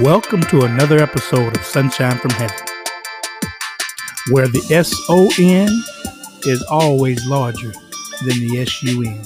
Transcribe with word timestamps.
Welcome 0.00 0.40
to 0.46 0.62
another 0.62 0.98
episode 0.98 1.56
of 1.56 1.64
Sunshine 1.64 2.18
from 2.18 2.32
Heaven, 2.32 2.56
where 4.32 4.48
the 4.48 4.60
S 4.72 4.92
O 5.08 5.30
N 5.38 5.68
is 6.50 6.64
always 6.64 7.24
larger 7.28 7.72
than 8.24 8.40
the 8.40 8.58
S 8.58 8.82
U 8.82 9.04
N. 9.04 9.24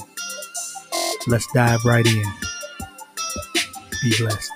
Let's 1.25 1.51
dive 1.53 1.83
right 1.85 2.05
in. 2.05 2.23
Be 4.03 4.13
blessed. 4.19 4.51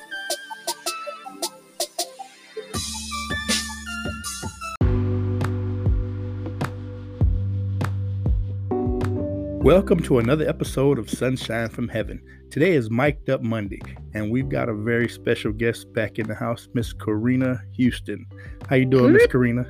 Welcome 9.64 10.02
to 10.02 10.20
another 10.20 10.46
episode 10.46 11.00
of 11.00 11.10
Sunshine 11.10 11.70
from 11.70 11.88
Heaven. 11.88 12.22
Today 12.52 12.74
is 12.74 12.92
Mic'd 12.92 13.30
Up 13.30 13.42
Monday, 13.42 13.80
and 14.14 14.30
we've 14.30 14.50
got 14.50 14.68
a 14.68 14.74
very 14.74 15.08
special 15.08 15.54
guest 15.54 15.94
back 15.94 16.20
in 16.20 16.28
the 16.28 16.36
house, 16.36 16.68
Miss 16.74 16.92
Karina 16.92 17.64
Houston. 17.72 18.26
How 18.70 18.76
you 18.76 18.86
doing, 18.86 19.14
Miss 19.14 19.26
Karina? 19.28 19.66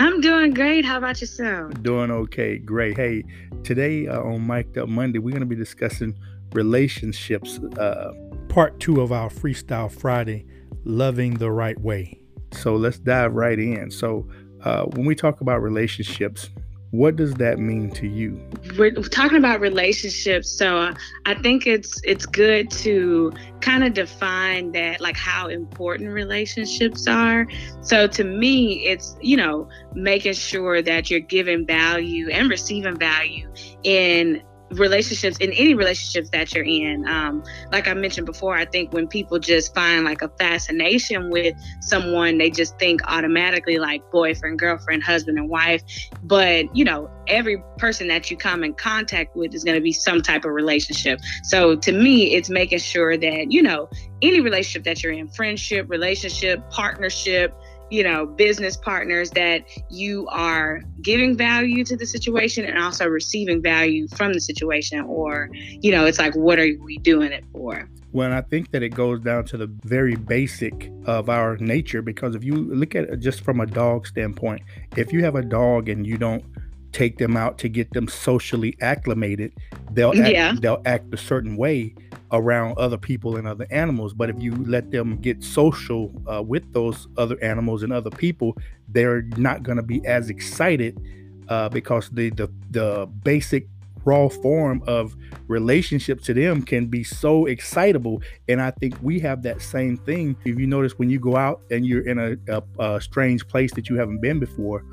I'm 0.00 0.20
doing 0.20 0.52
great. 0.52 0.84
How 0.84 0.98
about 0.98 1.20
yourself? 1.20 1.80
Doing 1.84 2.10
okay, 2.10 2.58
great. 2.58 2.96
Hey, 2.96 3.22
today 3.62 4.08
uh, 4.08 4.20
on 4.20 4.44
Mic'd 4.44 4.76
Up 4.78 4.88
Monday, 4.88 5.20
we're 5.20 5.30
going 5.30 5.42
to 5.42 5.46
be 5.46 5.54
discussing 5.54 6.18
relationships, 6.52 7.60
uh, 7.78 8.10
part 8.48 8.80
two 8.80 9.00
of 9.00 9.12
our 9.12 9.30
Freestyle 9.30 9.92
Friday, 9.92 10.44
Loving 10.82 11.34
the 11.34 11.52
Right 11.52 11.80
Way. 11.80 12.20
So 12.50 12.74
let's 12.74 12.98
dive 12.98 13.32
right 13.32 13.60
in. 13.60 13.92
So, 13.92 14.28
uh, 14.64 14.86
when 14.86 15.06
we 15.06 15.14
talk 15.14 15.40
about 15.40 15.62
relationships, 15.62 16.50
what 16.94 17.16
does 17.16 17.34
that 17.34 17.58
mean 17.58 17.90
to 17.90 18.06
you? 18.06 18.40
We're 18.78 18.92
talking 18.92 19.36
about 19.36 19.58
relationships, 19.60 20.48
so 20.48 20.94
I 21.26 21.34
think 21.34 21.66
it's 21.66 22.00
it's 22.04 22.24
good 22.24 22.70
to 22.70 23.32
kind 23.60 23.82
of 23.82 23.94
define 23.94 24.70
that, 24.72 25.00
like 25.00 25.16
how 25.16 25.48
important 25.48 26.10
relationships 26.10 27.08
are. 27.08 27.48
So 27.80 28.06
to 28.06 28.22
me, 28.22 28.86
it's 28.86 29.16
you 29.20 29.36
know 29.36 29.68
making 29.94 30.34
sure 30.34 30.82
that 30.82 31.10
you're 31.10 31.18
giving 31.18 31.66
value 31.66 32.30
and 32.30 32.48
receiving 32.48 32.96
value 32.96 33.52
in 33.82 34.40
relationships 34.70 35.36
in 35.38 35.52
any 35.52 35.74
relationships 35.74 36.30
that 36.30 36.52
you're 36.54 36.64
in 36.64 37.06
um, 37.06 37.42
like 37.70 37.86
i 37.86 37.94
mentioned 37.94 38.26
before 38.26 38.54
i 38.56 38.64
think 38.64 38.92
when 38.92 39.06
people 39.06 39.38
just 39.38 39.74
find 39.74 40.04
like 40.04 40.22
a 40.22 40.28
fascination 40.38 41.30
with 41.30 41.54
someone 41.80 42.38
they 42.38 42.50
just 42.50 42.78
think 42.78 43.00
automatically 43.06 43.78
like 43.78 44.02
boyfriend 44.10 44.58
girlfriend 44.58 45.02
husband 45.02 45.38
and 45.38 45.48
wife. 45.48 45.82
But 46.22 46.74
you 46.76 46.84
know 46.84 47.10
every 47.26 47.62
person 47.78 48.08
that 48.08 48.30
you 48.30 48.36
come 48.36 48.64
in 48.64 48.74
contact 48.74 49.34
with 49.36 49.54
is 49.54 49.64
going 49.64 49.76
to 49.76 49.80
be 49.80 49.92
some 49.92 50.20
type 50.20 50.44
of 50.44 50.52
relationship. 50.52 51.20
So 51.44 51.76
to 51.76 51.92
me 51.92 52.34
it's 52.34 52.50
making 52.50 52.78
sure 52.78 53.16
that 53.16 53.52
you 53.52 53.62
know 53.62 53.88
any 54.22 54.40
relationship 54.40 54.84
that 54.84 55.02
you're 55.02 55.12
in 55.12 55.28
friendship 55.28 55.88
relationship 55.88 56.68
partnership 56.70 57.54
you 57.90 58.02
know, 58.02 58.26
business 58.26 58.76
partners 58.76 59.30
that 59.30 59.64
you 59.90 60.26
are 60.28 60.82
giving 61.02 61.36
value 61.36 61.84
to 61.84 61.96
the 61.96 62.06
situation 62.06 62.64
and 62.64 62.78
also 62.78 63.06
receiving 63.06 63.62
value 63.62 64.08
from 64.08 64.32
the 64.32 64.40
situation. 64.40 65.00
Or, 65.02 65.50
you 65.52 65.90
know, 65.90 66.06
it's 66.06 66.18
like, 66.18 66.34
what 66.34 66.58
are 66.58 66.68
we 66.82 66.98
doing 66.98 67.32
it 67.32 67.44
for? 67.52 67.88
Well, 68.12 68.32
I 68.32 68.42
think 68.42 68.70
that 68.70 68.82
it 68.82 68.90
goes 68.90 69.20
down 69.20 69.44
to 69.46 69.56
the 69.56 69.66
very 69.66 70.14
basic 70.14 70.90
of 71.04 71.28
our 71.28 71.56
nature 71.56 72.00
because 72.00 72.36
if 72.36 72.44
you 72.44 72.54
look 72.54 72.94
at 72.94 73.04
it 73.04 73.16
just 73.18 73.40
from 73.40 73.60
a 73.60 73.66
dog 73.66 74.06
standpoint, 74.06 74.62
if 74.96 75.12
you 75.12 75.24
have 75.24 75.34
a 75.34 75.42
dog 75.42 75.88
and 75.88 76.06
you 76.06 76.16
don't 76.16 76.44
take 76.92 77.18
them 77.18 77.36
out 77.36 77.58
to 77.58 77.68
get 77.68 77.92
them 77.92 78.06
socially 78.06 78.76
acclimated, 78.80 79.52
they'll 79.90 80.10
act, 80.10 80.30
yeah. 80.30 80.54
they'll 80.60 80.80
act 80.86 81.12
a 81.12 81.16
certain 81.16 81.56
way 81.56 81.92
around 82.34 82.76
other 82.78 82.98
people 82.98 83.36
and 83.36 83.46
other 83.46 83.66
animals. 83.70 84.12
But 84.12 84.28
if 84.30 84.42
you 84.42 84.54
let 84.66 84.90
them 84.90 85.16
get 85.16 85.42
social 85.42 86.12
uh, 86.26 86.42
with 86.42 86.72
those 86.72 87.08
other 87.16 87.42
animals 87.42 87.82
and 87.82 87.92
other 87.92 88.10
people, 88.10 88.56
they're 88.88 89.22
not 89.36 89.62
going 89.62 89.76
to 89.76 89.82
be 89.82 90.04
as 90.06 90.28
excited 90.28 91.00
uh, 91.48 91.68
because 91.68 92.10
the, 92.10 92.30
the 92.30 92.50
the 92.70 93.06
basic 93.22 93.68
raw 94.04 94.28
form 94.28 94.82
of 94.86 95.16
relationship 95.48 96.20
to 96.22 96.34
them 96.34 96.62
can 96.62 96.86
be 96.86 97.02
so 97.02 97.46
excitable. 97.46 98.22
And 98.48 98.60
I 98.60 98.70
think 98.70 98.96
we 99.02 99.18
have 99.20 99.42
that 99.44 99.62
same 99.62 99.96
thing. 99.96 100.36
If 100.44 100.58
you 100.58 100.66
notice 100.66 100.98
when 100.98 101.10
you 101.10 101.18
go 101.18 101.36
out 101.36 101.62
and 101.70 101.86
you're 101.86 102.06
in 102.06 102.18
a, 102.18 102.36
a, 102.52 102.96
a 102.96 103.00
strange 103.00 103.46
place 103.48 103.72
that 103.74 103.88
you 103.88 103.96
haven't 103.96 104.20
been 104.20 104.38
before, 104.38 104.84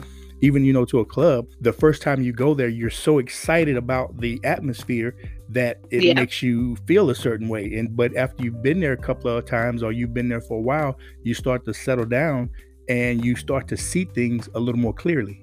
even 0.42 0.66
you 0.66 0.74
know 0.74 0.86
to 0.86 1.00
a 1.00 1.06
club 1.06 1.48
the 1.62 1.72
first 1.72 2.02
time 2.02 2.22
you 2.22 2.34
go 2.34 2.54
there 2.54 2.68
you're 2.68 2.90
so 2.90 3.20
excited 3.20 3.78
about 3.78 4.16
the 4.20 4.40
atmosphere 4.44 5.16
that 5.50 5.80
it 5.92 6.04
yeah. 6.04 6.14
makes 6.14 6.42
you 6.42 6.76
feel 6.88 7.10
a 7.10 7.16
certain 7.16 7.48
way 7.48 7.78
and 7.78 7.96
but 7.96 8.16
after 8.16 8.44
you've 8.44 8.62
been 8.62 8.80
there 8.80 8.94
a 8.94 8.98
couple 8.98 9.30
of 9.30 9.46
times 9.46 9.84
or 9.84 9.92
you've 9.92 10.14
been 10.14 10.28
there 10.28 10.42
for 10.42 10.58
a 10.58 10.62
while 10.62 10.98
you 11.24 11.34
start 11.34 11.64
to 11.64 11.74
settle 11.74 12.06
down 12.06 12.50
and 12.90 13.24
you 13.24 13.36
start 13.36 13.68
to 13.68 13.78
see 13.78 14.04
things 14.04 14.50
a 14.56 14.60
little 14.60 14.80
more 14.80 14.94
clearly 14.94 15.42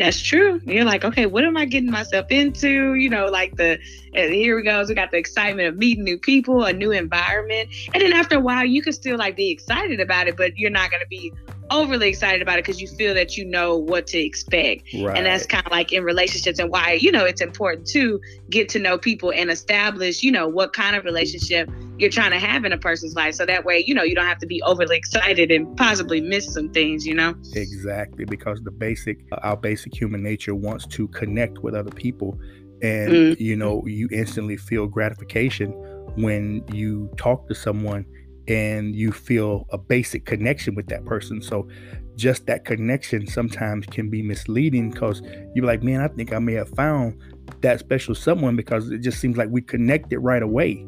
that's 0.00 0.22
true. 0.22 0.62
You're 0.64 0.86
like, 0.86 1.04
okay, 1.04 1.26
what 1.26 1.44
am 1.44 1.58
I 1.58 1.66
getting 1.66 1.90
myself 1.90 2.30
into? 2.30 2.94
You 2.94 3.10
know, 3.10 3.26
like 3.26 3.56
the 3.56 3.78
and 4.14 4.32
here 4.32 4.56
we 4.56 4.62
go. 4.62 4.82
So 4.82 4.88
we 4.88 4.94
got 4.94 5.10
the 5.10 5.18
excitement 5.18 5.68
of 5.68 5.76
meeting 5.76 6.04
new 6.04 6.16
people, 6.16 6.64
a 6.64 6.72
new 6.72 6.90
environment, 6.90 7.68
and 7.92 8.02
then 8.02 8.14
after 8.14 8.36
a 8.36 8.40
while, 8.40 8.64
you 8.64 8.80
can 8.80 8.94
still 8.94 9.18
like 9.18 9.36
be 9.36 9.50
excited 9.50 10.00
about 10.00 10.26
it, 10.26 10.38
but 10.38 10.56
you're 10.56 10.70
not 10.70 10.90
going 10.90 11.02
to 11.02 11.08
be 11.08 11.34
overly 11.70 12.08
excited 12.08 12.42
about 12.42 12.58
it 12.58 12.64
because 12.64 12.80
you 12.80 12.88
feel 12.88 13.14
that 13.14 13.36
you 13.36 13.44
know 13.44 13.76
what 13.76 14.06
to 14.08 14.18
expect. 14.18 14.84
Right. 14.94 15.16
And 15.16 15.26
that's 15.26 15.46
kind 15.46 15.64
of 15.64 15.70
like 15.70 15.92
in 15.92 16.04
relationships 16.04 16.58
and 16.58 16.70
why, 16.70 16.92
you 16.92 17.12
know, 17.12 17.24
it's 17.24 17.40
important 17.40 17.86
to 17.88 18.20
get 18.50 18.68
to 18.70 18.78
know 18.78 18.98
people 18.98 19.32
and 19.32 19.50
establish, 19.50 20.22
you 20.22 20.32
know, 20.32 20.48
what 20.48 20.72
kind 20.72 20.96
of 20.96 21.04
relationship 21.04 21.70
you're 21.98 22.10
trying 22.10 22.32
to 22.32 22.38
have 22.38 22.64
in 22.64 22.72
a 22.72 22.78
person's 22.78 23.14
life. 23.14 23.34
So 23.34 23.46
that 23.46 23.64
way, 23.64 23.84
you 23.86 23.94
know, 23.94 24.02
you 24.02 24.14
don't 24.14 24.26
have 24.26 24.38
to 24.38 24.46
be 24.46 24.62
overly 24.62 24.96
excited 24.96 25.50
and 25.50 25.76
possibly 25.76 26.20
miss 26.20 26.52
some 26.52 26.70
things, 26.70 27.06
you 27.06 27.14
know? 27.14 27.34
Exactly. 27.54 28.24
Because 28.24 28.60
the 28.62 28.70
basic, 28.70 29.20
uh, 29.32 29.36
our 29.42 29.56
basic 29.56 29.94
human 29.94 30.22
nature 30.22 30.54
wants 30.54 30.86
to 30.88 31.08
connect 31.08 31.58
with 31.58 31.74
other 31.74 31.90
people. 31.90 32.38
And, 32.82 33.12
mm-hmm. 33.12 33.42
you 33.42 33.56
know, 33.56 33.84
you 33.86 34.08
instantly 34.10 34.56
feel 34.56 34.86
gratification 34.86 35.72
when 36.16 36.64
you 36.72 37.10
talk 37.16 37.46
to 37.48 37.54
someone 37.54 38.06
and 38.48 38.94
you 38.94 39.12
feel 39.12 39.66
a 39.70 39.78
basic 39.78 40.24
connection 40.24 40.74
with 40.74 40.86
that 40.88 41.04
person. 41.04 41.42
So 41.42 41.68
just 42.16 42.46
that 42.46 42.64
connection 42.64 43.26
sometimes 43.26 43.86
can 43.86 44.10
be 44.10 44.22
misleading 44.22 44.90
because 44.90 45.22
you're 45.54 45.64
like, 45.64 45.82
man, 45.82 46.00
I 46.00 46.08
think 46.08 46.32
I 46.32 46.38
may 46.38 46.54
have 46.54 46.68
found 46.70 47.18
that 47.62 47.80
special 47.80 48.14
someone 48.14 48.56
because 48.56 48.90
it 48.90 48.98
just 48.98 49.20
seems 49.20 49.36
like 49.36 49.48
we 49.50 49.62
connected 49.62 50.18
right 50.20 50.42
away. 50.42 50.86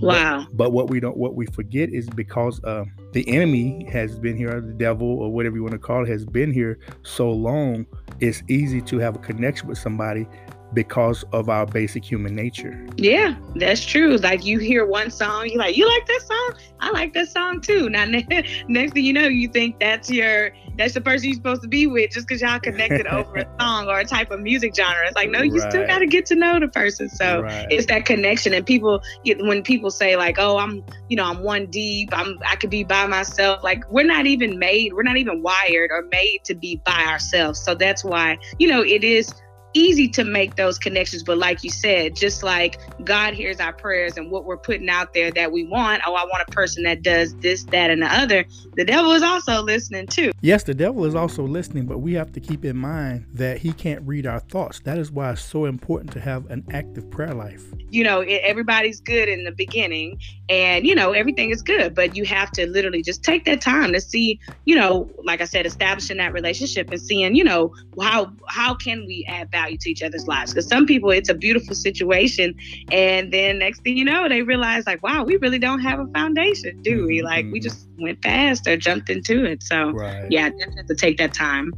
Wow. 0.00 0.46
But, 0.48 0.56
but 0.56 0.72
what 0.72 0.88
we 0.88 1.00
don't 1.00 1.16
what 1.16 1.34
we 1.34 1.46
forget 1.46 1.90
is 1.90 2.08
because 2.08 2.62
uh, 2.64 2.84
the 3.12 3.28
enemy 3.28 3.86
has 3.90 4.18
been 4.18 4.36
here, 4.36 4.60
the 4.60 4.72
devil 4.72 5.06
or 5.06 5.32
whatever 5.32 5.56
you 5.56 5.62
want 5.62 5.72
to 5.72 5.78
call 5.78 6.04
it, 6.04 6.08
has 6.08 6.24
been 6.24 6.52
here 6.52 6.78
so 7.02 7.30
long, 7.30 7.86
it's 8.20 8.42
easy 8.48 8.80
to 8.82 8.98
have 8.98 9.16
a 9.16 9.18
connection 9.18 9.68
with 9.68 9.78
somebody 9.78 10.26
because 10.72 11.24
of 11.32 11.48
our 11.48 11.66
basic 11.66 12.04
human 12.04 12.34
nature. 12.34 12.86
Yeah, 12.96 13.34
that's 13.56 13.84
true. 13.84 14.16
Like 14.16 14.44
you 14.44 14.58
hear 14.58 14.86
one 14.86 15.10
song, 15.10 15.48
you're 15.48 15.58
like, 15.58 15.76
you 15.76 15.86
like 15.86 16.06
that 16.06 16.22
song? 16.22 16.54
I 16.80 16.90
like 16.90 17.12
that 17.14 17.28
song 17.28 17.60
too. 17.60 17.90
Now 17.90 18.04
next 18.68 18.92
thing 18.94 19.04
you 19.04 19.12
know, 19.12 19.26
you 19.26 19.48
think 19.48 19.78
that's 19.80 20.10
your 20.10 20.52
that's 20.76 20.94
the 20.94 21.00
person 21.00 21.28
you're 21.28 21.34
supposed 21.34 21.62
to 21.62 21.68
be 21.68 21.86
with 21.86 22.10
just 22.10 22.26
because 22.26 22.40
y'all 22.40 22.58
connected 22.58 23.06
over 23.06 23.36
a 23.36 23.46
song 23.60 23.88
or 23.88 23.98
a 24.00 24.04
type 24.04 24.30
of 24.30 24.40
music 24.40 24.74
genre. 24.74 25.06
It's 25.06 25.14
like, 25.14 25.28
no, 25.28 25.42
you 25.42 25.60
right. 25.60 25.70
still 25.70 25.86
got 25.86 25.98
to 25.98 26.06
get 26.06 26.24
to 26.26 26.34
know 26.34 26.58
the 26.58 26.68
person. 26.68 27.08
So 27.10 27.42
right. 27.42 27.66
it's 27.70 27.86
that 27.86 28.06
connection. 28.06 28.54
And 28.54 28.64
people, 28.64 29.02
when 29.24 29.62
people 29.62 29.90
say 29.90 30.16
like, 30.16 30.38
oh, 30.38 30.56
I'm, 30.56 30.82
you 31.08 31.16
know, 31.16 31.24
I'm 31.24 31.42
one 31.42 31.66
deep. 31.66 32.16
I'm, 32.16 32.38
I 32.46 32.56
could 32.56 32.70
be 32.70 32.84
by 32.84 33.06
myself. 33.06 33.62
Like 33.62 33.84
we're 33.90 34.06
not 34.06 34.26
even 34.26 34.58
made. 34.58 34.94
We're 34.94 35.02
not 35.02 35.18
even 35.18 35.42
wired 35.42 35.90
or 35.92 36.02
made 36.10 36.40
to 36.44 36.54
be 36.54 36.76
by 36.76 37.04
ourselves. 37.04 37.60
So 37.60 37.74
that's 37.74 38.02
why, 38.02 38.38
you 38.58 38.68
know, 38.68 38.82
it 38.82 39.04
is 39.04 39.34
easy 39.74 40.08
to 40.08 40.24
make 40.24 40.56
those 40.56 40.78
connections. 40.78 41.22
But 41.22 41.38
like 41.38 41.62
you 41.62 41.70
said, 41.70 42.16
just 42.16 42.42
like 42.42 42.78
God 43.04 43.34
hears 43.34 43.60
our 43.60 43.72
prayers 43.72 44.16
and 44.16 44.30
what 44.30 44.44
we're 44.44 44.56
putting 44.56 44.88
out 44.88 45.14
there 45.14 45.30
that 45.30 45.52
we 45.52 45.64
want, 45.64 46.02
oh, 46.06 46.14
I 46.14 46.24
want 46.24 46.44
a 46.48 46.50
person 46.50 46.82
that 46.84 47.02
does 47.02 47.34
this, 47.36 47.64
that, 47.64 47.90
and 47.90 48.02
the 48.02 48.06
other, 48.06 48.44
the 48.74 48.84
devil 48.84 49.12
is 49.12 49.22
also 49.22 49.62
listening 49.62 50.06
too. 50.06 50.32
Yes, 50.40 50.64
the 50.64 50.74
devil 50.74 51.04
is 51.04 51.14
also 51.14 51.44
listening, 51.44 51.86
but 51.86 51.98
we 51.98 52.14
have 52.14 52.32
to 52.32 52.40
keep 52.40 52.64
in 52.64 52.76
mind 52.76 53.26
that 53.34 53.58
he 53.58 53.72
can't 53.72 54.02
read 54.02 54.26
our 54.26 54.40
thoughts. 54.40 54.80
That 54.80 54.98
is 54.98 55.12
why 55.12 55.32
it's 55.32 55.42
so 55.42 55.66
important 55.66 56.12
to 56.12 56.20
have 56.20 56.50
an 56.50 56.64
active 56.70 57.10
prayer 57.10 57.34
life. 57.34 57.64
You 57.90 58.04
know, 58.04 58.20
everybody's 58.20 59.00
good 59.00 59.28
in 59.28 59.44
the 59.44 59.52
beginning 59.52 60.18
and, 60.48 60.86
you 60.86 60.94
know, 60.94 61.12
everything 61.12 61.50
is 61.50 61.62
good, 61.62 61.94
but 61.94 62.16
you 62.16 62.24
have 62.24 62.50
to 62.52 62.66
literally 62.66 63.02
just 63.02 63.22
take 63.22 63.44
that 63.44 63.60
time 63.60 63.92
to 63.92 64.00
see, 64.00 64.40
you 64.64 64.76
know, 64.76 65.10
like 65.24 65.40
I 65.40 65.44
said, 65.44 65.66
establishing 65.66 66.16
that 66.16 66.32
relationship 66.32 66.90
and 66.90 67.00
seeing, 67.00 67.34
you 67.34 67.44
know, 67.44 67.74
how, 68.00 68.32
how 68.46 68.74
can 68.74 69.06
we 69.06 69.24
add 69.28 69.50
value 69.50 69.59
value 69.60 69.78
to 69.78 69.90
each 69.90 70.02
other's 70.02 70.26
lives. 70.26 70.52
Because 70.52 70.68
some 70.68 70.86
people, 70.86 71.10
it's 71.10 71.28
a 71.28 71.34
beautiful 71.34 71.74
situation, 71.74 72.54
and 72.90 73.32
then 73.32 73.58
next 73.58 73.82
thing 73.82 73.96
you 73.96 74.04
know, 74.04 74.28
they 74.28 74.42
realize 74.42 74.86
like, 74.86 75.02
wow, 75.02 75.24
we 75.24 75.36
really 75.36 75.58
don't 75.58 75.80
have 75.80 76.00
a 76.00 76.06
foundation, 76.08 76.80
do 76.82 77.06
we? 77.06 77.22
Like 77.22 77.46
we 77.46 77.60
mm-hmm. 77.60 77.68
just 77.68 77.88
went 77.98 78.22
fast 78.22 78.66
or 78.66 78.76
jumped 78.76 79.10
into 79.10 79.44
it. 79.44 79.62
So 79.62 79.90
right. 79.90 80.26
yeah, 80.30 80.50
have 80.76 80.86
to 80.86 80.94
take 80.94 81.18
that 81.18 81.34
time. 81.34 81.72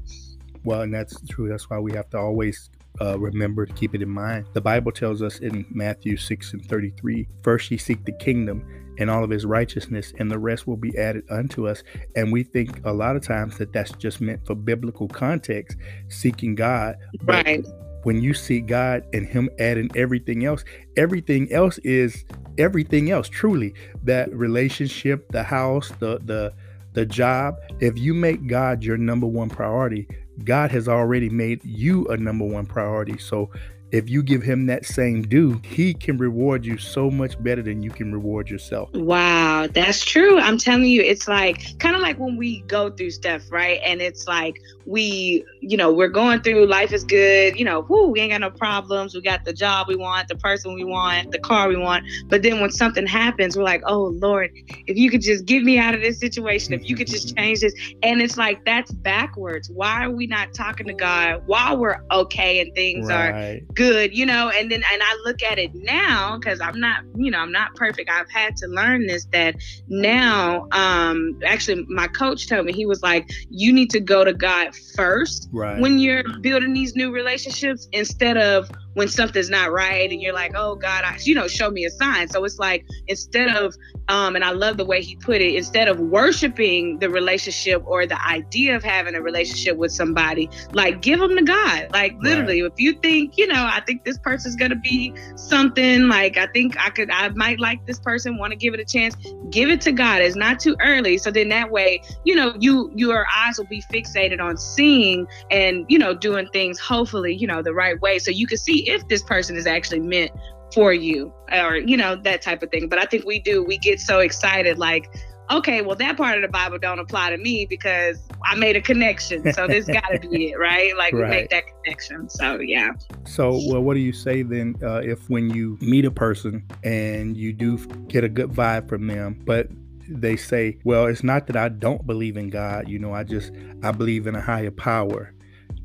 Well, 0.64 0.82
and 0.82 0.94
that's 0.94 1.20
true. 1.28 1.48
That's 1.48 1.68
why 1.68 1.78
we 1.78 1.92
have 1.92 2.08
to 2.10 2.18
always 2.18 2.70
uh, 3.00 3.18
remember 3.18 3.66
to 3.66 3.72
keep 3.72 3.94
it 3.94 4.02
in 4.02 4.08
mind. 4.10 4.46
The 4.52 4.60
Bible 4.60 4.92
tells 4.92 5.22
us 5.22 5.38
in 5.38 5.64
Matthew 5.70 6.16
6 6.16 6.52
and 6.52 6.64
33 6.66 7.26
first 7.42 7.70
ye 7.70 7.78
seek 7.78 8.04
the 8.04 8.12
kingdom 8.12 8.64
and 9.02 9.10
all 9.10 9.24
of 9.24 9.30
his 9.30 9.44
righteousness, 9.44 10.12
and 10.18 10.30
the 10.30 10.38
rest 10.38 10.66
will 10.66 10.76
be 10.76 10.96
added 10.96 11.24
unto 11.28 11.66
us. 11.66 11.82
And 12.14 12.32
we 12.32 12.44
think 12.44 12.80
a 12.86 12.92
lot 12.92 13.16
of 13.16 13.22
times 13.22 13.58
that 13.58 13.72
that's 13.72 13.90
just 13.92 14.20
meant 14.20 14.46
for 14.46 14.54
biblical 14.54 15.08
context, 15.08 15.76
seeking 16.08 16.54
God. 16.54 16.96
But 17.24 17.44
right. 17.44 17.66
When 18.04 18.20
you 18.20 18.34
seek 18.34 18.66
God 18.66 19.04
and 19.12 19.26
Him 19.26 19.48
adding 19.60 19.88
everything 19.94 20.44
else, 20.44 20.64
everything 20.96 21.52
else 21.52 21.78
is 21.78 22.24
everything 22.58 23.10
else. 23.12 23.28
Truly, 23.28 23.74
that 24.02 24.32
relationship, 24.34 25.30
the 25.30 25.44
house, 25.44 25.92
the 26.00 26.18
the 26.24 26.52
the 26.94 27.06
job. 27.06 27.56
If 27.80 27.98
you 27.98 28.12
make 28.12 28.48
God 28.48 28.82
your 28.82 28.96
number 28.96 29.28
one 29.28 29.48
priority, 29.48 30.08
God 30.44 30.72
has 30.72 30.88
already 30.88 31.28
made 31.28 31.64
you 31.64 32.06
a 32.06 32.16
number 32.16 32.44
one 32.44 32.66
priority. 32.66 33.18
So 33.18 33.50
if 33.92 34.08
you 34.08 34.22
give 34.22 34.42
him 34.42 34.66
that 34.66 34.86
same 34.86 35.22
due, 35.22 35.60
he 35.62 35.92
can 35.92 36.16
reward 36.16 36.64
you 36.64 36.78
so 36.78 37.10
much 37.10 37.40
better 37.42 37.60
than 37.60 37.82
you 37.82 37.90
can 37.90 38.10
reward 38.10 38.48
yourself. 38.48 38.90
Wow, 38.94 39.68
that's 39.70 40.02
true. 40.02 40.40
I'm 40.40 40.56
telling 40.56 40.86
you, 40.86 41.02
it's 41.02 41.28
like 41.28 41.78
kind 41.78 41.94
of 41.94 42.00
like 42.00 42.18
when 42.18 42.38
we 42.38 42.62
go 42.62 42.90
through 42.90 43.10
stuff, 43.10 43.42
right? 43.52 43.80
And 43.84 44.00
it's 44.00 44.26
like 44.26 44.58
we, 44.86 45.44
you 45.60 45.76
know, 45.76 45.92
we're 45.92 46.08
going 46.08 46.40
through 46.40 46.66
life 46.66 46.92
is 46.92 47.04
good, 47.04 47.58
you 47.58 47.66
know, 47.66 47.82
whoo, 47.82 48.08
we 48.08 48.20
ain't 48.20 48.32
got 48.32 48.40
no 48.40 48.50
problems. 48.50 49.14
We 49.14 49.20
got 49.20 49.44
the 49.44 49.52
job 49.52 49.88
we 49.88 49.96
want, 49.96 50.28
the 50.28 50.36
person 50.36 50.74
we 50.74 50.84
want, 50.84 51.30
the 51.30 51.38
car 51.38 51.68
we 51.68 51.76
want. 51.76 52.06
But 52.28 52.42
then 52.42 52.60
when 52.60 52.70
something 52.70 53.06
happens, 53.06 53.58
we're 53.58 53.62
like, 53.62 53.82
oh 53.86 54.04
Lord, 54.04 54.52
if 54.86 54.96
you 54.96 55.10
could 55.10 55.20
just 55.20 55.44
get 55.44 55.64
me 55.64 55.78
out 55.78 55.94
of 55.94 56.00
this 56.00 56.18
situation, 56.18 56.72
if 56.72 56.88
you 56.88 56.96
could 56.96 57.08
just 57.08 57.36
change 57.36 57.60
this. 57.60 57.74
And 58.02 58.22
it's 58.22 58.38
like 58.38 58.64
that's 58.64 58.90
backwards. 58.90 59.68
Why 59.68 60.06
are 60.06 60.10
we 60.10 60.26
not 60.26 60.54
talking 60.54 60.86
to 60.86 60.94
God 60.94 61.42
while 61.46 61.76
we're 61.76 62.00
okay 62.10 62.62
and 62.62 62.74
things 62.74 63.08
right. 63.08 63.16
are 63.18 63.60
good? 63.74 63.81
Good, 63.82 64.16
you 64.16 64.24
know, 64.24 64.48
and 64.48 64.70
then 64.70 64.82
and 64.92 65.02
I 65.02 65.16
look 65.24 65.42
at 65.42 65.58
it 65.58 65.74
now 65.74 66.38
because 66.38 66.60
I'm 66.60 66.78
not, 66.78 67.02
you 67.16 67.30
know, 67.32 67.38
I'm 67.38 67.50
not 67.50 67.74
perfect. 67.74 68.08
I've 68.08 68.30
had 68.30 68.56
to 68.58 68.68
learn 68.68 69.06
this 69.06 69.24
that 69.32 69.56
now, 69.88 70.68
um, 70.70 71.40
actually 71.44 71.84
my 71.88 72.06
coach 72.06 72.48
told 72.48 72.66
me 72.66 72.72
he 72.72 72.86
was 72.86 73.02
like, 73.02 73.28
you 73.50 73.72
need 73.72 73.90
to 73.90 74.00
go 74.00 74.24
to 74.24 74.32
God 74.32 74.74
first 74.94 75.48
right. 75.52 75.80
when 75.80 75.98
you're 75.98 76.22
building 76.40 76.72
these 76.72 76.94
new 76.94 77.12
relationships 77.12 77.88
instead 77.92 78.36
of 78.36 78.70
when 78.94 79.08
something's 79.08 79.50
not 79.50 79.72
right 79.72 80.10
and 80.10 80.20
you're 80.20 80.34
like, 80.34 80.52
oh 80.54 80.74
God, 80.74 81.04
I, 81.04 81.18
you 81.22 81.34
know, 81.34 81.48
show 81.48 81.70
me 81.70 81.84
a 81.84 81.90
sign. 81.90 82.28
So 82.28 82.44
it's 82.44 82.58
like 82.58 82.84
instead 83.08 83.56
of, 83.56 83.74
um, 84.08 84.34
and 84.34 84.44
I 84.44 84.50
love 84.50 84.76
the 84.76 84.84
way 84.84 85.02
he 85.02 85.16
put 85.16 85.40
it, 85.40 85.54
instead 85.54 85.88
of 85.88 85.98
worshiping 85.98 86.98
the 86.98 87.08
relationship 87.08 87.82
or 87.86 88.06
the 88.06 88.20
idea 88.26 88.76
of 88.76 88.82
having 88.82 89.14
a 89.14 89.22
relationship 89.22 89.76
with 89.76 89.92
somebody, 89.92 90.50
like 90.72 91.00
give 91.00 91.20
them 91.20 91.36
to 91.36 91.42
God. 91.42 91.88
Like 91.92 92.16
literally, 92.20 92.62
right. 92.62 92.72
if 92.72 92.80
you 92.80 92.94
think, 92.94 93.38
you 93.38 93.46
know, 93.46 93.68
I 93.70 93.80
think 93.86 94.04
this 94.04 94.18
person's 94.18 94.56
gonna 94.56 94.76
be 94.76 95.14
something, 95.36 96.08
like 96.08 96.36
I 96.36 96.46
think 96.46 96.78
I 96.78 96.90
could, 96.90 97.10
I 97.10 97.28
might 97.30 97.60
like 97.60 97.86
this 97.86 97.98
person, 97.98 98.38
want 98.38 98.52
to 98.52 98.56
give 98.56 98.74
it 98.74 98.80
a 98.80 98.84
chance, 98.84 99.16
give 99.50 99.70
it 99.70 99.80
to 99.82 99.92
God. 99.92 100.20
It's 100.20 100.36
not 100.36 100.60
too 100.60 100.76
early. 100.80 101.16
So 101.18 101.30
then 101.30 101.48
that 101.48 101.70
way, 101.70 102.02
you 102.24 102.34
know, 102.34 102.54
you 102.58 102.92
your 102.94 103.26
eyes 103.34 103.58
will 103.58 103.66
be 103.66 103.82
fixated 103.92 104.40
on 104.40 104.56
seeing 104.56 105.26
and 105.50 105.86
you 105.88 105.98
know 105.98 106.14
doing 106.14 106.48
things 106.48 106.78
hopefully, 106.78 107.34
you 107.34 107.46
know, 107.46 107.62
the 107.62 107.72
right 107.72 108.00
way, 108.00 108.18
so 108.18 108.30
you 108.30 108.46
can 108.46 108.58
see 108.58 108.81
if 108.88 109.06
this 109.08 109.22
person 109.22 109.56
is 109.56 109.66
actually 109.66 110.00
meant 110.00 110.30
for 110.74 110.92
you 110.92 111.32
or 111.52 111.76
you 111.76 111.96
know 111.96 112.16
that 112.16 112.42
type 112.42 112.62
of 112.62 112.70
thing. 112.70 112.88
But 112.88 112.98
i 112.98 113.04
think 113.04 113.24
we 113.24 113.38
do 113.38 113.62
we 113.62 113.78
get 113.78 114.00
so 114.00 114.20
excited 114.20 114.78
like 114.78 115.08
okay 115.50 115.82
well 115.82 115.96
that 115.96 116.16
part 116.16 116.36
of 116.36 116.42
the 116.42 116.48
bible 116.48 116.78
don't 116.78 117.00
apply 117.00 117.28
to 117.28 117.36
me 117.36 117.66
because 117.68 118.22
i 118.44 118.54
made 118.54 118.76
a 118.76 118.80
connection. 118.80 119.52
So 119.52 119.66
this 119.66 119.86
got 119.98 120.08
to 120.08 120.28
be 120.28 120.52
it 120.52 120.58
right? 120.58 120.96
Like 120.96 121.12
right. 121.12 121.24
we 121.24 121.28
make 121.28 121.50
that 121.50 121.64
connection. 121.82 122.28
So 122.30 122.60
yeah. 122.60 122.92
So 123.26 123.60
well 123.68 123.82
what 123.82 123.94
do 123.94 124.00
you 124.00 124.12
say 124.12 124.42
then 124.42 124.76
uh, 124.82 125.00
if 125.04 125.28
when 125.28 125.50
you 125.50 125.78
meet 125.80 126.04
a 126.04 126.10
person 126.10 126.66
and 126.84 127.36
you 127.36 127.52
do 127.52 127.78
get 128.08 128.24
a 128.24 128.28
good 128.28 128.50
vibe 128.50 128.88
from 128.88 129.06
them 129.06 129.40
but 129.44 129.68
they 130.08 130.36
say 130.36 130.78
well 130.84 131.06
it's 131.06 131.22
not 131.22 131.46
that 131.46 131.56
i 131.56 131.68
don't 131.68 132.06
believe 132.06 132.36
in 132.36 132.50
god 132.50 132.88
you 132.88 132.98
know 132.98 133.14
i 133.14 133.22
just 133.22 133.52
i 133.82 133.92
believe 133.92 134.26
in 134.26 134.34
a 134.34 134.40
higher 134.40 134.70
power 134.70 135.32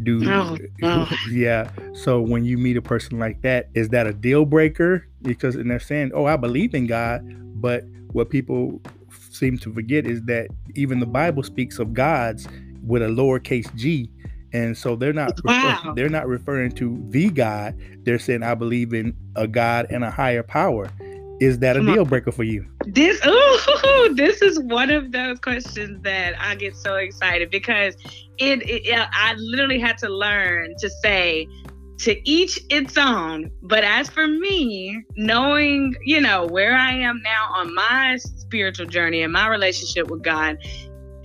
do 0.04 0.22
oh, 0.30 0.58
oh. 0.84 1.10
yeah 1.30 1.70
so 1.94 2.22
when 2.22 2.46
you 2.46 2.58
meet 2.58 2.78
a 2.78 2.82
person 2.82 3.18
like 3.18 3.42
that 3.42 3.70
is 3.74 3.90
that 3.90 4.06
a 4.06 4.14
deal 4.14 4.46
breaker 4.46 5.08
because 5.24 5.56
and 5.56 5.70
they're 5.70 5.80
saying 5.80 6.12
oh 6.14 6.26
i 6.26 6.36
believe 6.36 6.74
in 6.76 6.86
god 6.86 7.22
but 7.60 7.84
what 8.12 8.30
people 8.30 8.80
seem 9.32 9.58
to 9.58 9.74
forget 9.74 10.06
is 10.06 10.22
that 10.24 10.48
even 10.76 11.00
the 11.00 11.06
bible 11.06 11.42
speaks 11.42 11.80
of 11.80 11.94
gods 11.94 12.48
with 12.84 13.02
a 13.02 13.08
lowercase 13.08 13.74
g 13.76 14.10
and 14.54 14.78
so 14.78 14.96
they're 14.96 15.14
not 15.14 15.32
wow. 15.44 15.78
refer- 15.78 15.94
they're 15.96 16.10
not 16.10 16.28
referring 16.28 16.72
to 16.72 17.04
the 17.10 17.30
god 17.30 17.76
they're 18.04 18.20
saying 18.20 18.44
i 18.44 18.54
believe 18.54 18.94
in 18.94 19.16
a 19.36 19.48
god 19.48 19.88
and 19.90 20.04
a 20.04 20.12
higher 20.12 20.44
power 20.44 20.90
is 21.40 21.60
that 21.60 21.78
a 21.78 21.82
deal 21.82 22.06
breaker 22.06 22.32
for 22.32 22.44
you? 22.44 22.66
This 22.86 23.20
oh, 23.24 24.10
this 24.16 24.42
is 24.42 24.60
one 24.60 24.90
of 24.90 25.12
those 25.12 25.40
questions 25.40 26.02
that 26.04 26.34
I 26.40 26.56
get 26.56 26.76
so 26.76 26.96
excited 26.96 27.50
because 27.52 27.96
it, 28.38 28.62
it 28.64 29.08
I 29.14 29.34
literally 29.38 29.80
had 29.80 29.98
to 30.00 30.10
learn 30.10 30.76
to 30.80 30.90
say 30.90 31.48
to 32.00 32.30
each 32.30 32.60
its 32.70 32.98
own. 32.98 33.52
But 33.64 33.84
as 33.84 34.10
for 34.10 34.28
me, 34.28 35.04
knowing, 35.16 35.96
you 36.04 36.22
know, 36.22 36.46
where 36.46 36.76
I 36.76 36.94
am 36.94 37.22
now 37.24 37.48
on 37.54 37.74
my 37.74 38.18
spiritual 38.18 38.86
journey 38.86 39.22
and 39.22 39.34
my 39.34 39.48
relationship 39.48 40.10
with 40.10 40.24
God, 40.24 40.58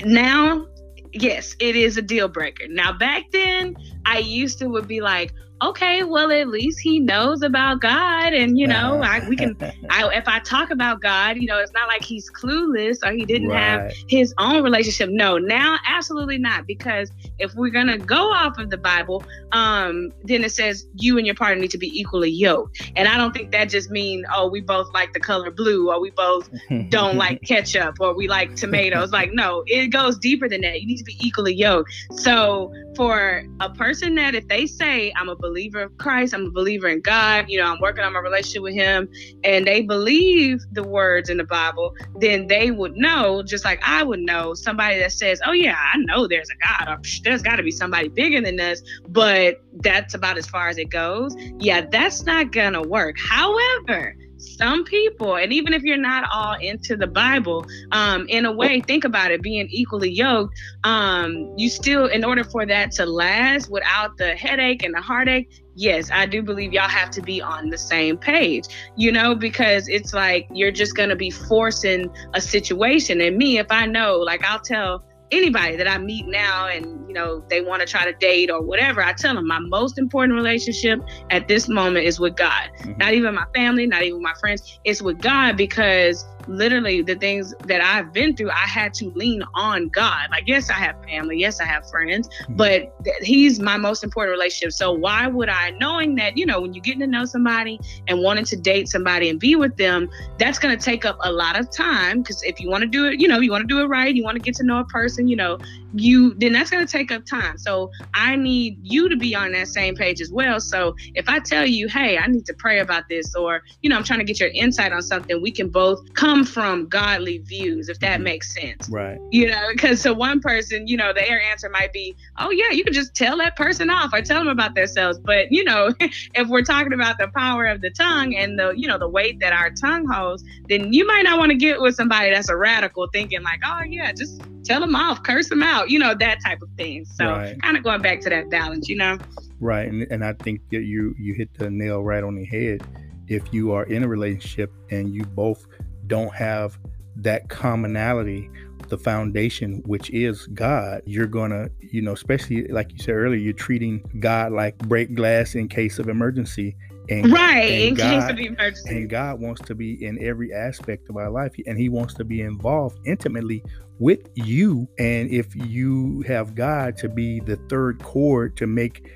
now, 0.05 0.67
yes, 1.13 1.55
it 1.61 1.77
is 1.77 1.97
a 1.97 2.03
deal 2.03 2.29
breaker. 2.29 2.65
Now, 2.69 2.93
back 2.93 3.31
then, 3.33 3.77
I 4.07 4.19
used 4.19 4.59
to 4.61 4.69
would 4.69 4.89
be 4.89 5.01
like, 5.01 5.33
okay, 5.63 6.03
well, 6.03 6.31
at 6.33 6.49
least 6.49 6.81
he 6.81 6.99
knows 6.99 7.43
about 7.43 7.81
God. 7.81 8.33
And, 8.33 8.59
you 8.59 8.67
know, 8.67 9.01
I, 9.03 9.27
we 9.29 9.37
can, 9.37 9.57
I, 9.91 10.09
if 10.15 10.27
I 10.27 10.41
talk 10.41 10.71
about 10.71 11.01
God, 11.01 11.37
you 11.37 11.47
know, 11.47 11.59
it's 11.59 11.73
not 11.73 11.89
like 11.89 12.03
he's 12.03 12.31
clueless 12.31 12.99
or 13.05 13.13
he 13.13 13.25
didn't 13.25 13.49
right. 13.49 13.59
have 13.59 13.93
his 14.09 14.35
own 14.39 14.63
relationship. 14.63 15.11
No, 15.11 15.39
now, 15.39 15.79
absolutely 15.87 16.39
not. 16.39 16.67
Because 16.67 17.11
if 17.39 17.55
we're 17.55 17.71
going 17.71 17.87
to 17.87 17.99
go 17.99 18.31
off 18.33 18.59
of 18.59 18.71
the 18.71 18.79
Bible, 18.79 19.25
um, 19.53 20.13
then 20.25 20.45
it 20.45 20.53
says 20.53 20.87
you 20.95 21.19
and 21.19 21.27
your 21.27 21.37
partner 21.37 21.61
need 21.61 21.71
to 21.71 21.79
be 21.79 21.89
equally 21.99 22.31
yoked. 22.31 22.91
And 22.97 23.07
I 23.09 23.17
don't 23.17 23.33
think 23.33 23.53
that 23.53 23.69
just 23.69 23.91
means, 23.91 24.27
oh, 24.35 24.49
we 24.49 24.61
both 24.61 24.93
like 24.93 25.13
the 25.13 25.21
color 25.21 25.51
blue 25.51 25.91
or 25.91 26.01
we 26.01 26.11
both 26.11 26.51
don't 26.89 27.17
like 27.17 27.43
ketchup 27.43 27.97
or 28.01 28.15
we 28.15 28.29
like 28.29 28.57
tomatoes. 28.57 29.13
Like, 29.13 29.33
no, 29.33 29.63
it 29.67 29.89
goes 29.89 30.19
deeper 30.19 30.49
than 30.49 30.63
that. 30.63 30.81
You 30.81 30.87
need 30.87 30.99
to 30.99 31.05
be 31.05 31.17
equally 31.21 31.55
yoked. 31.55 31.93
So 32.13 32.73
for 32.97 33.45
a 33.61 33.71
person 33.71 34.15
that 34.17 34.35
if 34.35 34.49
they 34.49 34.67
say, 34.67 35.13
I'm 35.17 35.29
a 35.29 35.37
believer, 35.37 35.52
believer 35.53 35.83
of 35.83 35.97
Christ. 35.99 36.33
I'm 36.33 36.47
a 36.47 36.51
believer 36.51 36.89
in 36.89 37.03
God. 37.03 37.45
You 37.49 37.61
know, 37.61 37.71
I'm 37.71 37.81
working 37.81 38.03
on 38.05 38.15
my 38.15 38.21
relationship 38.21 38.63
with 38.63 38.75
Him, 38.75 39.09
and 39.45 39.67
they 39.67 39.83
believe 39.83 40.61
the 40.73 40.83
words 40.83 41.29
in 41.29 41.37
the 41.37 41.45
Bible, 41.45 41.95
then 42.19 42.47
they 42.47 42.71
would 42.71 42.97
know, 42.97 43.43
just 43.43 43.65
like 43.65 43.81
I 43.87 44.03
would 44.03 44.21
know, 44.21 44.55
somebody 44.55 44.99
that 44.99 45.13
says, 45.13 45.41
"Oh 45.47 45.53
yeah, 45.53 45.77
I 45.93 45.99
know 45.99 46.27
there's 46.27 46.49
a 46.49 46.57
God. 46.67 46.89
Or, 46.89 47.01
there's 47.23 47.43
got 47.43 47.57
to 47.57 47.63
be 47.63 47.71
somebody 47.71 48.09
bigger 48.09 48.41
than 48.41 48.59
us," 48.59 48.81
but 49.09 49.63
that's 49.83 50.15
about 50.15 50.39
as 50.39 50.47
far 50.47 50.69
as 50.69 50.79
it 50.79 50.89
goes. 50.91 51.35
Yeah, 51.59 51.83
that's 51.83 52.25
not 52.25 52.53
gonna 52.53 52.83
work. 52.83 53.17
However, 53.19 54.17
some 54.43 54.85
people, 54.85 55.37
and 55.37 55.53
even 55.53 55.73
if 55.73 55.83
you're 55.83 55.97
not 55.97 56.29
all 56.33 56.55
into 56.61 56.97
the 56.97 57.07
Bible, 57.07 57.65
um, 57.93 58.27
in 58.29 58.45
a 58.45 58.53
way, 58.53 58.81
think 58.81 59.05
about 59.05 59.31
it 59.31 59.43
being 59.43 59.69
equally 59.71 60.11
yoked. 60.11 60.59
Um, 60.85 61.55
you 61.57 61.69
still, 61.71 62.07
in 62.07 62.25
order 62.25 62.45
for 62.45 62.67
that 62.67 62.93
to 62.93 63.07
last 63.07 63.71
without 63.71 64.17
the 64.17 64.35
headache 64.35 64.83
and 64.83 64.95
the 64.95 65.01
heartache, 65.01 65.49
yes, 65.75 66.11
I 66.13 66.27
do 66.27 66.43
believe 66.43 66.73
y'all 66.73 66.89
have 66.89 67.11
to 67.13 67.23
be 67.23 67.41
on 67.41 67.71
the 67.71 67.79
same 67.79 68.19
page, 68.19 68.65
you 68.97 69.13
know, 69.13 69.35
because 69.35 69.89
it's 69.89 70.13
like 70.13 70.47
you're 70.53 70.73
just 70.73 70.97
to 71.09 71.17
be 71.17 71.31
forcing 71.31 72.11
a 72.35 72.41
situation. 72.41 73.21
And 73.21 73.37
me, 73.37 73.59
if 73.59 73.67
I 73.71 73.87
know, 73.87 74.19
like, 74.19 74.45
I'll 74.45 74.61
tell 74.61 75.05
anybody 75.33 75.77
that 75.77 75.89
I 75.89 75.99
meet 75.99 76.27
now 76.29 76.69
and 76.69 76.87
you 77.09 77.15
know 77.15 77.43
they 77.49 77.61
want 77.61 77.81
to 77.81 77.87
try 77.87 78.05
to 78.05 78.13
date 78.13 78.51
or 78.51 78.63
whatever, 78.63 79.03
I 79.03 79.13
tell 79.15 79.35
them 79.35 79.47
my 79.47 79.59
most 79.59 79.99
important 79.99 80.35
relationship 80.35 81.01
at 81.31 81.49
this 81.49 81.69
moment 81.69 82.07
is 82.07 82.21
with 82.21 82.37
God. 82.37 82.71
Mm-hmm. 82.79 82.99
Not 82.99 83.15
even 83.15 83.35
my 83.35 83.47
family, 83.55 83.87
not 83.87 84.03
even 84.03 84.23
my 84.23 84.35
friends. 84.35 84.79
It's 84.85 85.03
with 85.03 85.21
God 85.21 85.57
because 85.57 86.25
literally 86.49 87.03
the 87.03 87.15
things 87.15 87.55
that 87.67 87.81
I've 87.81 88.13
been 88.13 88.37
through, 88.37 88.51
I 88.51 88.67
had 88.67 88.93
to 88.95 89.11
lean 89.11 89.43
on 89.55 89.89
God. 89.89 90.29
Like, 90.31 90.45
yes, 90.47 90.71
I 90.71 90.75
have 90.75 91.03
family, 91.05 91.39
yes, 91.39 91.61
I 91.61 91.65
have 91.65 91.89
friends, 91.89 92.29
mm-hmm. 92.29 92.57
but 92.57 93.05
th- 93.05 93.17
He's 93.21 93.61
my 93.61 93.77
most 93.77 94.05
important 94.05 94.33
relationship. 94.33 94.73
So 94.73 94.93
why 94.93 95.27
would 95.27 95.49
I, 95.49 95.71
knowing 95.71 96.15
that 96.17 96.37
you 96.37 96.47
know 96.47 96.61
when 96.61 96.75
you're 96.75 96.83
getting 96.83 97.01
to 97.01 97.07
know 97.07 97.25
somebody 97.25 97.81
and 98.09 98.21
wanting 98.21 98.45
to 98.47 98.57
date 98.57 98.89
somebody 98.89 99.29
and 99.29 99.39
be 99.39 99.57
with 99.57 99.77
them, 99.77 100.09
that's 100.39 100.59
going 100.59 100.77
to 100.77 100.83
take 100.83 101.05
up 101.05 101.17
a 101.23 101.33
lot 101.33 101.59
of 101.59 101.71
time 101.71 102.23
because 102.23 102.43
if 102.43 102.61
you 102.61 102.69
want 102.69 102.83
to 102.83 102.89
do 102.89 103.07
it, 103.07 103.21
you 103.21 103.29
know, 103.29 103.41
you 103.41 103.51
want 103.51 103.63
to 103.63 103.69
do 103.69 103.81
it 103.81 103.87
right, 103.87 104.15
you 104.15 104.25
want 104.25 104.37
to 104.37 104.43
get 104.43 104.55
to 104.57 104.65
know 104.65 104.81
a 104.81 104.85
person 104.85 105.13
person, 105.13 105.29
you 105.29 105.37
know, 105.37 105.59
you 105.95 106.35
then 106.35 106.53
that's 106.53 106.71
going 106.71 106.85
to 106.85 106.91
take 106.91 107.11
up 107.11 107.25
time. 107.27 107.59
So 107.59 107.91
i 108.15 108.37
need 108.37 108.79
you 108.83 109.09
to 109.09 109.17
be 109.17 109.35
on 109.35 109.53
that 109.53 109.69
same 109.69 109.95
page 109.95 110.21
as 110.21 110.31
well. 110.31 110.61
So 110.61 110.95
if 111.15 111.29
i 111.29 111.39
tell 111.39 111.67
you 111.67 111.89
hey 111.89 112.19
i 112.19 112.27
need 112.27 112.47
to 112.47 112.55
pray 112.55 112.81
about 112.81 113.09
this 113.09 113.35
or 113.35 113.63
you 113.83 113.91
know 113.91 113.97
i'm 113.97 114.05
trying 114.05 114.21
to 114.21 114.25
get 114.25 114.41
your 114.41 114.51
insight 114.51 114.93
on 114.93 115.03
something 115.03 115.41
we 115.41 115.51
can 115.51 115.69
both 115.69 116.01
come 116.15 116.45
from 116.45 116.89
godly 116.89 117.39
views 117.39 117.89
if 117.89 117.99
that 118.01 118.17
mm-hmm. 118.17 118.25
makes 118.25 118.55
sense. 118.55 118.89
Right. 118.89 119.19
You 119.31 119.49
know 119.49 119.69
because 119.73 120.03
to 120.03 120.15
one 120.15 120.41
person 120.41 120.87
you 120.87 120.97
know 120.97 121.13
their 121.13 121.41
answer 121.41 121.69
might 121.69 121.93
be 121.93 122.17
oh 122.39 122.51
yeah 122.51 122.71
you 122.71 122.85
can 122.85 122.93
just 122.93 123.15
tell 123.15 123.37
that 123.39 123.57
person 123.57 123.91
off 123.91 124.13
or 124.13 124.23
tell 124.23 124.39
them 124.39 124.49
about 124.49 124.75
themselves. 124.75 125.19
But 125.19 125.53
you 125.53 125.65
know 125.65 125.91
if 126.01 126.49
we're 126.49 126.63
talking 126.63 126.93
about 126.93 127.19
the 127.19 127.29
power 127.29 127.67
of 127.67 127.81
the 127.81 127.91
tongue 127.91 128.35
and 128.35 128.59
the 128.59 128.73
you 128.77 128.89
know 128.89 128.99
the 128.99 129.09
weight 129.09 129.41
that 129.41 129.53
our 129.53 129.71
tongue 129.71 130.07
holds 130.07 130.45
then 130.69 130.93
you 130.93 131.07
might 131.07 131.23
not 131.23 131.39
want 131.39 131.51
to 131.51 131.57
get 131.57 131.81
with 131.81 131.95
somebody 131.95 132.31
that's 132.31 132.49
a 132.49 132.57
radical 132.57 133.09
thinking 133.13 133.43
like 133.43 133.61
oh 133.65 133.83
yeah 133.89 134.13
just 134.13 134.41
tell 134.65 134.81
them 134.81 134.95
off 134.95 135.23
curse 135.23 135.49
them 135.49 135.63
out 135.63 135.82
you 135.87 135.99
know 135.99 136.15
that 136.15 136.39
type 136.45 136.63
of 136.63 136.69
thing. 136.77 137.05
So 137.05 137.27
right. 137.27 137.61
kind 137.63 137.77
of 137.77 137.83
going 137.83 138.03
back 138.03 138.21
to 138.23 138.31
that 138.31 138.51
balance 138.51 138.89
you 138.89 138.97
know? 138.97 139.19
Right 139.61 139.89
and, 139.89 140.07
and 140.11 140.25
i 140.25 140.33
think 140.33 140.61
that 140.71 140.83
you 140.83 141.15
you 141.19 141.35
hit 141.35 141.57
the 141.59 141.71
nail 141.71 142.03
right 142.03 142.23
on 142.23 142.35
the 142.35 142.45
head. 142.45 142.83
If 143.29 143.53
you 143.55 143.73
are 143.73 143.85
in 143.85 144.03
a 144.03 144.09
relationship 144.09 144.73
and 144.91 145.15
you 145.15 145.25
both 145.25 145.67
don't 146.07 146.35
have 146.35 146.79
that 147.17 147.49
commonality 147.49 148.51
the 148.89 148.99
foundation 148.99 149.83
which 149.87 150.11
is 150.11 150.47
god 150.49 151.03
you're 151.07 151.27
gonna 151.27 151.69
you 151.81 152.03
know 152.03 152.13
especially 152.13 152.67
like 152.69 152.91
you 152.93 152.99
said 152.99 153.15
earlier 153.15 153.39
you're 153.39 153.53
treating 153.53 154.03
god 154.19 154.53
like 154.53 154.77
break 154.79 155.15
glass 155.15 155.55
in 155.55 155.69
case 155.69 155.99
of 155.99 156.09
emergency 156.09 156.75
and, 157.09 157.33
right 157.33 157.63
and 157.63 157.83
in 157.83 157.95
god, 157.95 158.21
case 158.21 158.31
of 158.31 158.39
emergency. 158.39 158.97
and 158.97 159.11
god 159.11 159.41
wants 159.41 159.61
to 159.63 159.75
be 159.75 160.05
in 160.05 160.23
every 160.25 160.53
aspect 160.53 161.09
of 161.11 161.17
our 161.17 161.31
life 161.31 161.53
and 161.67 161.77
he 161.79 161.89
wants 161.89 162.15
to 162.15 162.25
be 162.25 162.41
involved 162.41 162.99
intimately 163.05 163.63
with 164.03 164.29
you. 164.35 164.89
And 164.99 165.31
if 165.31 165.55
you 165.55 166.23
have 166.27 166.55
god 166.55 166.97
to 166.99 167.09
be 167.09 167.41
the 167.41 167.57
third 167.69 168.03
chord 168.03 168.57
to 168.57 168.67
make 168.67 169.09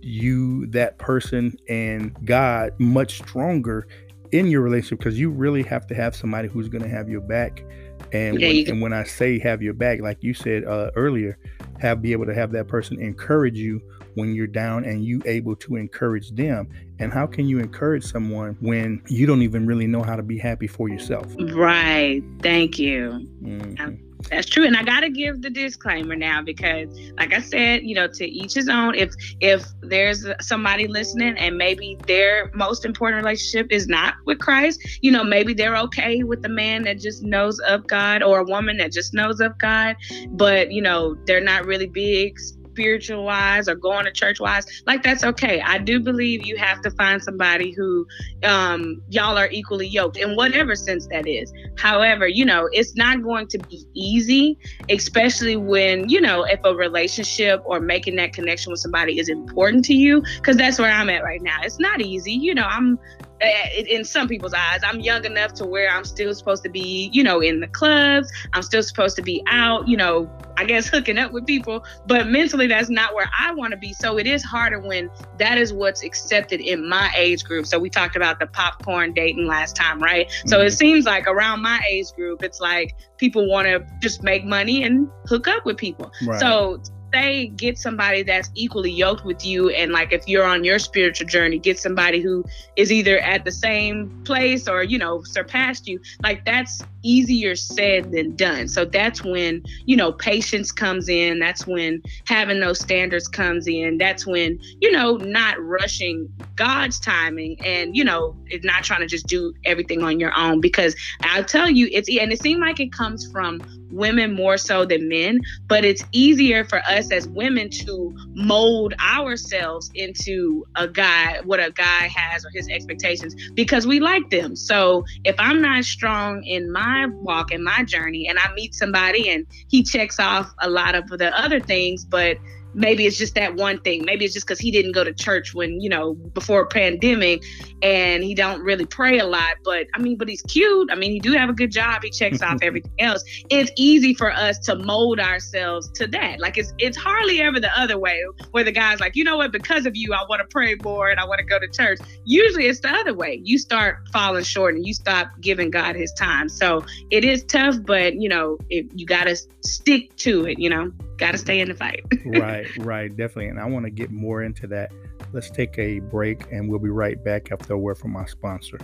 you 0.00 0.66
that 0.68 0.98
person 0.98 1.56
and 1.68 2.14
god 2.24 2.72
much 2.78 3.18
stronger 3.18 3.86
in 4.32 4.46
your 4.46 4.62
relationship 4.62 4.98
because 4.98 5.18
you 5.18 5.30
really 5.30 5.62
have 5.62 5.86
to 5.86 5.94
have 5.94 6.16
somebody 6.16 6.48
who's 6.48 6.68
going 6.68 6.82
to 6.82 6.88
have 6.88 7.08
your 7.08 7.20
back. 7.20 7.64
And, 8.12 8.40
yeah, 8.40 8.48
when, 8.48 8.68
and 8.68 8.82
when 8.82 8.92
I 8.92 9.04
say 9.04 9.38
have 9.40 9.62
your 9.62 9.74
back, 9.74 10.00
like 10.00 10.22
you 10.22 10.34
said 10.34 10.64
uh, 10.64 10.90
earlier, 10.96 11.38
have 11.78 12.02
be 12.02 12.12
able 12.12 12.26
to 12.26 12.34
have 12.34 12.50
that 12.52 12.66
person 12.66 13.00
encourage 13.00 13.56
you 13.56 13.80
when 14.14 14.34
you're 14.34 14.46
down 14.46 14.84
and 14.84 15.04
you 15.04 15.22
able 15.26 15.56
to 15.56 15.76
encourage 15.76 16.30
them. 16.32 16.68
And 16.98 17.12
how 17.12 17.26
can 17.26 17.48
you 17.48 17.58
encourage 17.58 18.04
someone 18.04 18.56
when 18.60 19.02
you 19.08 19.26
don't 19.26 19.42
even 19.42 19.66
really 19.66 19.86
know 19.86 20.02
how 20.02 20.16
to 20.16 20.22
be 20.22 20.38
happy 20.38 20.66
for 20.66 20.88
yourself? 20.88 21.26
Right. 21.38 22.22
Thank 22.40 22.78
you. 22.78 23.26
Mm-hmm. 23.42 24.12
That's 24.30 24.48
true. 24.48 24.64
And 24.64 24.76
I 24.76 24.82
gotta 24.82 25.10
give 25.10 25.42
the 25.42 25.50
disclaimer 25.50 26.14
now 26.14 26.42
because 26.42 26.88
like 27.18 27.32
I 27.32 27.40
said, 27.40 27.82
you 27.82 27.94
know, 27.94 28.06
to 28.08 28.26
each 28.26 28.54
his 28.54 28.68
own. 28.68 28.94
If 28.94 29.14
if 29.40 29.64
there's 29.82 30.26
somebody 30.40 30.86
listening 30.86 31.36
and 31.38 31.56
maybe 31.56 31.98
their 32.06 32.50
most 32.54 32.84
important 32.84 33.24
relationship 33.24 33.72
is 33.72 33.88
not 33.88 34.14
with 34.24 34.38
Christ, 34.38 34.80
you 35.02 35.10
know, 35.10 35.24
maybe 35.24 35.54
they're 35.54 35.76
okay 35.76 36.22
with 36.22 36.44
a 36.44 36.48
man 36.48 36.82
that 36.84 37.00
just 37.00 37.22
knows 37.22 37.58
of 37.60 37.86
God 37.86 38.22
or 38.22 38.40
a 38.40 38.44
woman 38.44 38.76
that 38.78 38.92
just 38.92 39.12
knows 39.12 39.40
of 39.40 39.58
God, 39.58 39.96
but 40.30 40.70
you 40.70 40.82
know, 40.82 41.16
they're 41.26 41.40
not 41.40 41.66
really 41.66 41.86
big 41.86 42.38
spiritual 42.72 43.24
wise 43.24 43.68
or 43.68 43.74
going 43.74 44.04
to 44.04 44.12
church 44.12 44.40
wise, 44.40 44.64
like 44.86 45.02
that's 45.02 45.24
okay. 45.24 45.60
I 45.60 45.78
do 45.78 46.00
believe 46.00 46.42
you 46.42 46.56
have 46.56 46.80
to 46.82 46.90
find 46.92 47.22
somebody 47.22 47.72
who 47.72 48.06
um, 48.44 49.02
y'all 49.10 49.38
are 49.38 49.50
equally 49.50 49.86
yoked 49.86 50.16
in 50.16 50.36
whatever 50.36 50.74
sense 50.74 51.06
that 51.08 51.26
is. 51.26 51.52
However, 51.76 52.26
you 52.26 52.44
know, 52.44 52.68
it's 52.72 52.96
not 52.96 53.22
going 53.22 53.48
to 53.48 53.58
be 53.58 53.84
easy, 53.94 54.58
especially 54.88 55.56
when, 55.56 56.08
you 56.08 56.20
know, 56.20 56.44
if 56.44 56.60
a 56.64 56.74
relationship 56.74 57.62
or 57.64 57.80
making 57.80 58.16
that 58.16 58.32
connection 58.32 58.72
with 58.72 58.80
somebody 58.80 59.18
is 59.18 59.28
important 59.28 59.84
to 59.86 59.94
you, 59.94 60.22
because 60.36 60.56
that's 60.56 60.78
where 60.78 60.90
I'm 60.90 61.10
at 61.10 61.22
right 61.22 61.42
now. 61.42 61.58
It's 61.62 61.78
not 61.78 62.00
easy. 62.00 62.32
You 62.32 62.54
know, 62.54 62.64
I'm 62.64 62.98
in 63.42 64.04
some 64.04 64.28
people's 64.28 64.54
eyes, 64.54 64.80
I'm 64.84 65.00
young 65.00 65.24
enough 65.24 65.52
to 65.54 65.64
where 65.64 65.90
I'm 65.90 66.04
still 66.04 66.34
supposed 66.34 66.62
to 66.64 66.68
be, 66.68 67.10
you 67.12 67.22
know, 67.22 67.40
in 67.40 67.60
the 67.60 67.66
clubs. 67.68 68.30
I'm 68.52 68.62
still 68.62 68.82
supposed 68.82 69.16
to 69.16 69.22
be 69.22 69.42
out, 69.48 69.88
you 69.88 69.96
know, 69.96 70.30
I 70.56 70.64
guess 70.64 70.86
hooking 70.88 71.18
up 71.18 71.32
with 71.32 71.46
people. 71.46 71.84
But 72.06 72.28
mentally, 72.28 72.66
that's 72.66 72.88
not 72.88 73.14
where 73.14 73.28
I 73.38 73.52
want 73.52 73.72
to 73.72 73.76
be. 73.76 73.92
So 73.94 74.18
it 74.18 74.26
is 74.26 74.44
harder 74.44 74.80
when 74.80 75.10
that 75.38 75.58
is 75.58 75.72
what's 75.72 76.02
accepted 76.02 76.60
in 76.60 76.88
my 76.88 77.12
age 77.16 77.44
group. 77.44 77.66
So 77.66 77.78
we 77.78 77.90
talked 77.90 78.16
about 78.16 78.38
the 78.38 78.46
popcorn 78.46 79.12
dating 79.12 79.46
last 79.46 79.74
time, 79.74 80.00
right? 80.00 80.28
Mm-hmm. 80.28 80.48
So 80.48 80.60
it 80.60 80.66
mm-hmm. 80.66 80.74
seems 80.74 81.04
like 81.04 81.26
around 81.26 81.62
my 81.62 81.80
age 81.88 82.12
group, 82.14 82.42
it's 82.42 82.60
like 82.60 82.96
people 83.16 83.48
want 83.48 83.66
to 83.66 83.84
just 84.00 84.22
make 84.22 84.44
money 84.44 84.84
and 84.84 85.08
hook 85.26 85.48
up 85.48 85.64
with 85.64 85.76
people. 85.76 86.12
Right. 86.26 86.40
So 86.40 86.80
say 87.12 87.46
get 87.48 87.78
somebody 87.78 88.22
that's 88.22 88.50
equally 88.54 88.90
yoked 88.90 89.24
with 89.24 89.44
you 89.44 89.70
and 89.70 89.92
like 89.92 90.12
if 90.12 90.26
you're 90.26 90.44
on 90.44 90.64
your 90.64 90.78
spiritual 90.78 91.26
journey 91.26 91.58
get 91.58 91.78
somebody 91.78 92.20
who 92.20 92.44
is 92.76 92.90
either 92.90 93.18
at 93.18 93.44
the 93.44 93.52
same 93.52 94.22
place 94.24 94.68
or 94.68 94.82
you 94.82 94.98
know 94.98 95.22
surpassed 95.22 95.86
you 95.86 96.00
like 96.22 96.44
that's 96.44 96.82
easier 97.02 97.56
said 97.56 98.12
than 98.12 98.36
done. 98.36 98.68
So 98.68 98.84
that's 98.84 99.22
when 99.24 99.62
you 99.84 99.96
know 99.96 100.12
patience 100.12 100.72
comes 100.72 101.08
in. 101.08 101.38
That's 101.38 101.66
when 101.66 102.02
having 102.26 102.60
those 102.60 102.80
standards 102.80 103.28
comes 103.28 103.66
in. 103.66 103.98
That's 103.98 104.26
when 104.26 104.58
you 104.80 104.90
know 104.90 105.16
not 105.16 105.60
rushing 105.60 106.28
god's 106.54 107.00
timing 107.00 107.56
and 107.64 107.96
you 107.96 108.04
know 108.04 108.36
not 108.62 108.84
trying 108.84 109.00
to 109.00 109.06
just 109.06 109.26
do 109.26 109.54
everything 109.64 110.02
on 110.02 110.20
your 110.20 110.36
own. 110.36 110.60
Because 110.60 110.94
i'll 111.22 111.44
tell 111.44 111.68
you 111.68 111.88
it's 111.92 112.08
and 112.08 112.32
it 112.32 112.40
seems 112.40 112.60
like 112.60 112.80
it 112.80 112.92
comes 112.92 113.30
from 113.30 113.60
women 113.92 114.34
more 114.34 114.56
so 114.56 114.84
than 114.84 115.08
men, 115.08 115.40
but 115.68 115.84
it's 115.84 116.02
easier 116.12 116.64
for 116.64 116.80
us 116.88 117.12
as 117.12 117.28
women 117.28 117.70
to 117.70 118.14
mold 118.34 118.94
ourselves 119.00 119.90
into 119.94 120.64
a 120.76 120.88
guy, 120.88 121.40
what 121.44 121.60
a 121.60 121.70
guy 121.70 122.10
has 122.14 122.44
or 122.44 122.50
his 122.52 122.68
expectations 122.68 123.34
because 123.54 123.86
we 123.86 124.00
like 124.00 124.28
them. 124.30 124.56
So 124.56 125.04
if 125.24 125.36
I'm 125.38 125.60
not 125.60 125.84
strong 125.84 126.42
in 126.44 126.72
my 126.72 126.91
walk 127.20 127.52
and 127.52 127.64
my 127.64 127.84
journey 127.84 128.28
and 128.28 128.38
I 128.38 128.52
meet 128.54 128.74
somebody 128.74 129.28
and 129.30 129.46
he 129.68 129.82
checks 129.82 130.18
off 130.18 130.52
a 130.60 130.68
lot 130.68 130.94
of 130.94 131.08
the 131.08 131.36
other 131.38 131.60
things, 131.60 132.04
but 132.04 132.36
maybe 132.74 133.06
it's 133.06 133.18
just 133.18 133.34
that 133.34 133.54
one 133.54 133.80
thing. 133.80 134.04
Maybe 134.04 134.24
it's 134.24 134.34
just 134.34 134.46
because 134.46 134.58
he 134.58 134.70
didn't 134.70 134.92
go 134.92 135.04
to 135.04 135.12
church 135.12 135.54
when 135.54 135.80
you 135.80 135.88
know 135.88 136.14
before 136.14 136.66
pandemic 136.66 137.44
and 137.82 138.22
he 138.22 138.34
don't 138.34 138.62
really 138.62 138.86
pray 138.86 139.18
a 139.18 139.24
lot 139.24 139.56
but 139.64 139.86
i 139.94 139.98
mean 139.98 140.16
but 140.16 140.28
he's 140.28 140.42
cute. 140.42 140.90
I 140.90 140.94
mean 140.94 141.12
he 141.12 141.20
do 141.20 141.32
have 141.32 141.48
a 141.48 141.52
good 141.52 141.70
job. 141.70 142.02
He 142.02 142.10
checks 142.10 142.42
off 142.42 142.58
everything 142.62 142.92
else. 142.98 143.24
It's 143.50 143.70
easy 143.76 144.14
for 144.14 144.32
us 144.32 144.58
to 144.60 144.76
mold 144.76 145.20
ourselves 145.20 145.90
to 145.92 146.06
that. 146.08 146.40
Like 146.40 146.58
it's 146.58 146.72
it's 146.78 146.96
hardly 146.96 147.40
ever 147.40 147.60
the 147.60 147.76
other 147.78 147.98
way 147.98 148.22
where 148.50 148.64
the 148.64 148.72
guy's 148.72 149.00
like 149.00 149.16
you 149.16 149.24
know 149.24 149.36
what? 149.36 149.52
Because 149.52 149.86
of 149.86 149.96
you 149.96 150.12
i 150.14 150.24
want 150.28 150.40
to 150.40 150.46
pray 150.48 150.76
more 150.82 151.10
and 151.10 151.18
i 151.20 151.24
want 151.24 151.38
to 151.38 151.44
go 151.44 151.58
to 151.58 151.68
church. 151.68 151.98
Usually 152.24 152.66
it's 152.66 152.80
the 152.80 152.90
other 152.90 153.14
way. 153.14 153.40
You 153.44 153.58
start 153.58 154.08
falling 154.12 154.44
short 154.44 154.74
and 154.74 154.86
you 154.86 154.94
stop 154.94 155.28
giving 155.40 155.70
god 155.70 155.96
his 155.96 156.12
time. 156.12 156.48
So 156.48 156.84
it 157.10 157.24
is 157.24 157.44
tough 157.44 157.76
but 157.84 158.14
you 158.14 158.28
know 158.28 158.58
it, 158.70 158.86
you 158.94 159.06
got 159.06 159.24
to 159.24 159.36
stick 159.60 160.14
to 160.16 160.46
it 160.46 160.58
you 160.58 160.70
know 160.70 160.92
got 161.22 161.32
to 161.32 161.38
stay 161.38 161.60
in 161.60 161.68
the 161.68 161.74
fight. 161.74 162.04
right, 162.26 162.66
right, 162.78 163.08
definitely. 163.16 163.46
And 163.46 163.60
I 163.60 163.64
want 163.66 163.84
to 163.84 163.90
get 163.90 164.10
more 164.10 164.42
into 164.42 164.66
that. 164.66 164.90
Let's 165.32 165.50
take 165.50 165.78
a 165.78 166.00
break 166.00 166.50
and 166.50 166.68
we'll 166.68 166.80
be 166.80 166.90
right 166.90 167.22
back 167.22 167.52
after 167.52 167.74
a 167.74 167.78
word 167.78 167.96
from 167.96 168.16
our 168.16 168.26
sponsor. 168.26 168.78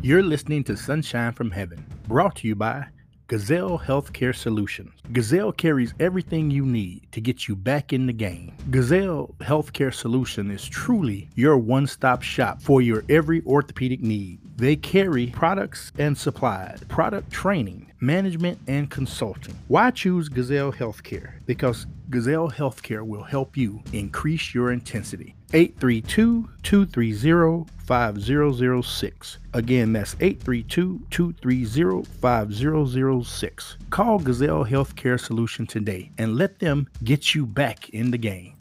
You're 0.00 0.22
listening 0.22 0.64
to 0.64 0.76
Sunshine 0.78 1.32
from 1.32 1.50
Heaven, 1.50 1.84
brought 2.08 2.36
to 2.36 2.48
you 2.48 2.54
by 2.54 2.86
Gazelle 3.28 3.78
Healthcare 3.78 4.34
Solutions. 4.34 4.92
Gazelle 5.12 5.52
carries 5.52 5.94
everything 6.00 6.50
you 6.50 6.66
need 6.66 7.06
to 7.12 7.20
get 7.20 7.48
you 7.48 7.56
back 7.56 7.92
in 7.92 8.06
the 8.06 8.12
game. 8.12 8.52
Gazelle 8.70 9.34
Healthcare 9.40 9.94
Solution 9.94 10.50
is 10.50 10.68
truly 10.68 11.30
your 11.34 11.56
one 11.56 11.86
stop 11.86 12.22
shop 12.22 12.60
for 12.60 12.82
your 12.82 13.04
every 13.08 13.42
orthopedic 13.46 14.00
need. 14.00 14.40
They 14.56 14.76
carry 14.76 15.28
products 15.28 15.92
and 15.98 16.16
supplies, 16.16 16.82
product 16.88 17.30
training, 17.30 17.90
management, 18.00 18.58
and 18.68 18.90
consulting. 18.90 19.58
Why 19.68 19.90
choose 19.90 20.28
Gazelle 20.28 20.72
Healthcare? 20.72 21.32
Because 21.46 21.86
Gazelle 22.10 22.50
Healthcare 22.50 23.06
will 23.06 23.22
help 23.22 23.56
you 23.56 23.82
increase 23.92 24.54
your 24.54 24.72
intensity. 24.72 25.34
832 25.54 26.48
230 26.62 27.70
5006. 27.84 29.38
Again, 29.52 29.92
that's 29.92 30.16
832 30.18 31.02
230 31.10 32.04
5006. 32.04 33.76
Call 33.90 34.18
Gazelle 34.18 34.64
Healthcare 34.64 35.20
Solution 35.20 35.66
today 35.66 36.10
and 36.16 36.36
let 36.36 36.58
them 36.58 36.88
get 37.04 37.34
you 37.34 37.44
back 37.44 37.90
in 37.90 38.10
the 38.10 38.18
game. 38.18 38.54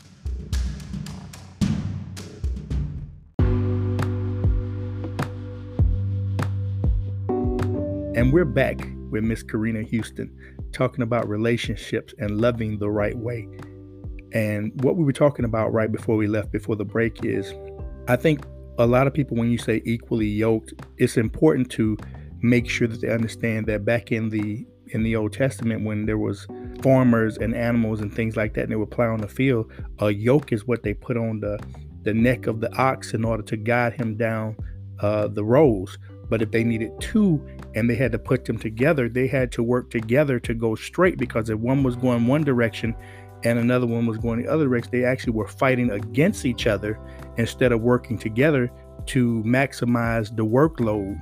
And 8.13 8.33
we're 8.33 8.43
back 8.43 8.85
with 9.09 9.23
Miss 9.23 9.43
Karina 9.43 9.83
Houston 9.83 10.29
talking 10.73 11.03
about 11.03 11.29
relationships 11.29 12.13
and 12.19 12.41
loving 12.41 12.77
the 12.77 12.89
right 12.89 13.17
way. 13.17 13.47
And 14.33 14.71
what 14.83 14.95
we 14.95 15.03
were 15.03 15.13
talking 15.13 15.45
about 15.45 15.73
right 15.73 15.91
before 15.91 16.15
we 16.15 16.27
left, 16.27 16.51
before 16.51 16.75
the 16.75 16.85
break, 16.85 17.23
is 17.23 17.53
I 18.07 18.15
think 18.15 18.45
a 18.77 18.85
lot 18.85 19.07
of 19.07 19.13
people, 19.13 19.37
when 19.37 19.51
you 19.51 19.57
say 19.57 19.81
equally 19.85 20.27
yoked, 20.27 20.73
it's 20.97 21.17
important 21.17 21.69
to 21.71 21.97
make 22.41 22.69
sure 22.69 22.87
that 22.87 23.01
they 23.01 23.11
understand 23.11 23.67
that 23.67 23.85
back 23.85 24.11
in 24.11 24.29
the 24.29 24.65
in 24.87 25.03
the 25.03 25.15
Old 25.15 25.31
Testament, 25.31 25.85
when 25.85 26.05
there 26.05 26.17
was 26.17 26.47
farmers 26.81 27.37
and 27.37 27.55
animals 27.55 28.01
and 28.01 28.13
things 28.13 28.35
like 28.35 28.53
that, 28.55 28.63
and 28.63 28.71
they 28.71 28.75
were 28.75 28.85
plowing 28.85 29.21
the 29.21 29.27
field, 29.27 29.71
a 29.99 30.11
yoke 30.11 30.51
is 30.51 30.67
what 30.67 30.83
they 30.83 30.93
put 30.93 31.17
on 31.17 31.39
the 31.39 31.59
the 32.03 32.13
neck 32.13 32.47
of 32.47 32.61
the 32.61 32.73
ox 32.75 33.13
in 33.13 33.23
order 33.23 33.43
to 33.43 33.55
guide 33.55 33.93
him 33.93 34.17
down 34.17 34.55
uh, 34.99 35.27
the 35.27 35.43
rows. 35.43 35.97
But 36.29 36.41
if 36.41 36.51
they 36.51 36.63
needed 36.63 36.93
two 36.99 37.45
and 37.75 37.89
they 37.89 37.95
had 37.95 38.11
to 38.13 38.19
put 38.19 38.45
them 38.45 38.57
together, 38.57 39.09
they 39.09 39.27
had 39.27 39.51
to 39.53 39.63
work 39.63 39.89
together 39.89 40.39
to 40.39 40.53
go 40.53 40.75
straight 40.75 41.17
because 41.17 41.49
if 41.49 41.59
one 41.59 41.83
was 41.83 41.95
going 41.95 42.25
one 42.25 42.43
direction 42.43 42.95
and 43.43 43.59
another 43.59 43.87
one 43.87 44.05
was 44.05 44.17
going 44.17 44.41
the 44.43 44.51
other 44.51 44.65
direction, 44.65 44.91
they 44.91 45.05
actually 45.05 45.33
were 45.33 45.47
fighting 45.47 45.91
against 45.91 46.45
each 46.45 46.67
other 46.67 46.99
instead 47.37 47.71
of 47.71 47.81
working 47.81 48.17
together 48.17 48.71
to 49.07 49.43
maximize 49.43 50.35
the 50.35 50.45
workload. 50.45 51.19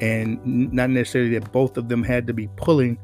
And 0.00 0.44
not 0.72 0.90
necessarily 0.90 1.38
that 1.38 1.52
both 1.52 1.76
of 1.76 1.88
them 1.88 2.02
had 2.02 2.26
to 2.26 2.34
be 2.34 2.48
pulling 2.56 2.98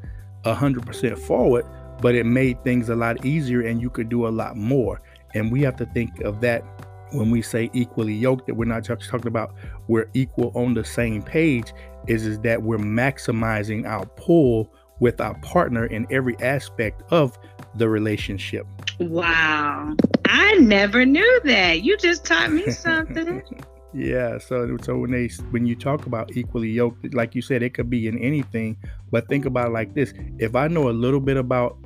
100% 0.45 1.17
forward, 1.17 1.65
but 2.01 2.15
it 2.15 2.25
made 2.25 2.63
things 2.63 2.89
a 2.89 2.95
lot 2.95 3.25
easier 3.25 3.61
and 3.61 3.81
you 3.81 3.89
could 3.89 4.09
do 4.09 4.27
a 4.27 4.29
lot 4.29 4.57
more. 4.57 5.01
And 5.33 5.51
we 5.51 5.61
have 5.61 5.75
to 5.77 5.85
think 5.87 6.21
of 6.21 6.41
that 6.41 6.63
when 7.11 7.31
we 7.31 7.41
say 7.41 7.69
equally 7.73 8.13
yoked, 8.13 8.47
that 8.47 8.55
we're 8.55 8.65
not 8.65 8.83
just 8.83 9.09
talking 9.09 9.27
about 9.27 9.53
we're 9.87 10.09
equal 10.13 10.51
on 10.55 10.73
the 10.73 10.83
same 10.83 11.21
page, 11.21 11.73
is, 12.07 12.25
is 12.25 12.39
that 12.39 12.61
we're 12.61 12.77
maximizing 12.77 13.85
our 13.85 14.05
pull 14.05 14.71
with 14.99 15.19
our 15.19 15.33
partner 15.39 15.85
in 15.87 16.07
every 16.11 16.37
aspect 16.41 17.03
of 17.11 17.37
the 17.75 17.89
relationship. 17.89 18.67
Wow. 18.99 19.95
I 20.27 20.55
never 20.55 21.05
knew 21.05 21.41
that. 21.45 21.83
You 21.83 21.97
just 21.97 22.25
taught 22.25 22.51
me 22.51 22.69
something. 22.71 23.43
yeah, 23.93 24.37
so 24.37 24.77
so 24.81 24.97
when 24.97 25.11
they 25.11 25.27
when 25.51 25.65
you 25.65 25.75
talk 25.75 26.05
about 26.05 26.35
equally 26.35 26.69
yoked, 26.69 27.13
like 27.13 27.35
you 27.35 27.41
said, 27.41 27.63
it 27.63 27.73
could 27.73 27.89
be 27.89 28.07
in 28.07 28.17
anything. 28.19 28.77
But 29.11 29.27
think 29.27 29.45
about 29.45 29.67
it 29.67 29.71
like 29.71 29.93
this: 29.93 30.13
if 30.37 30.55
I 30.55 30.67
know 30.67 30.89
a 30.89 30.91
little 30.91 31.19
bit 31.19 31.37
about 31.37 31.77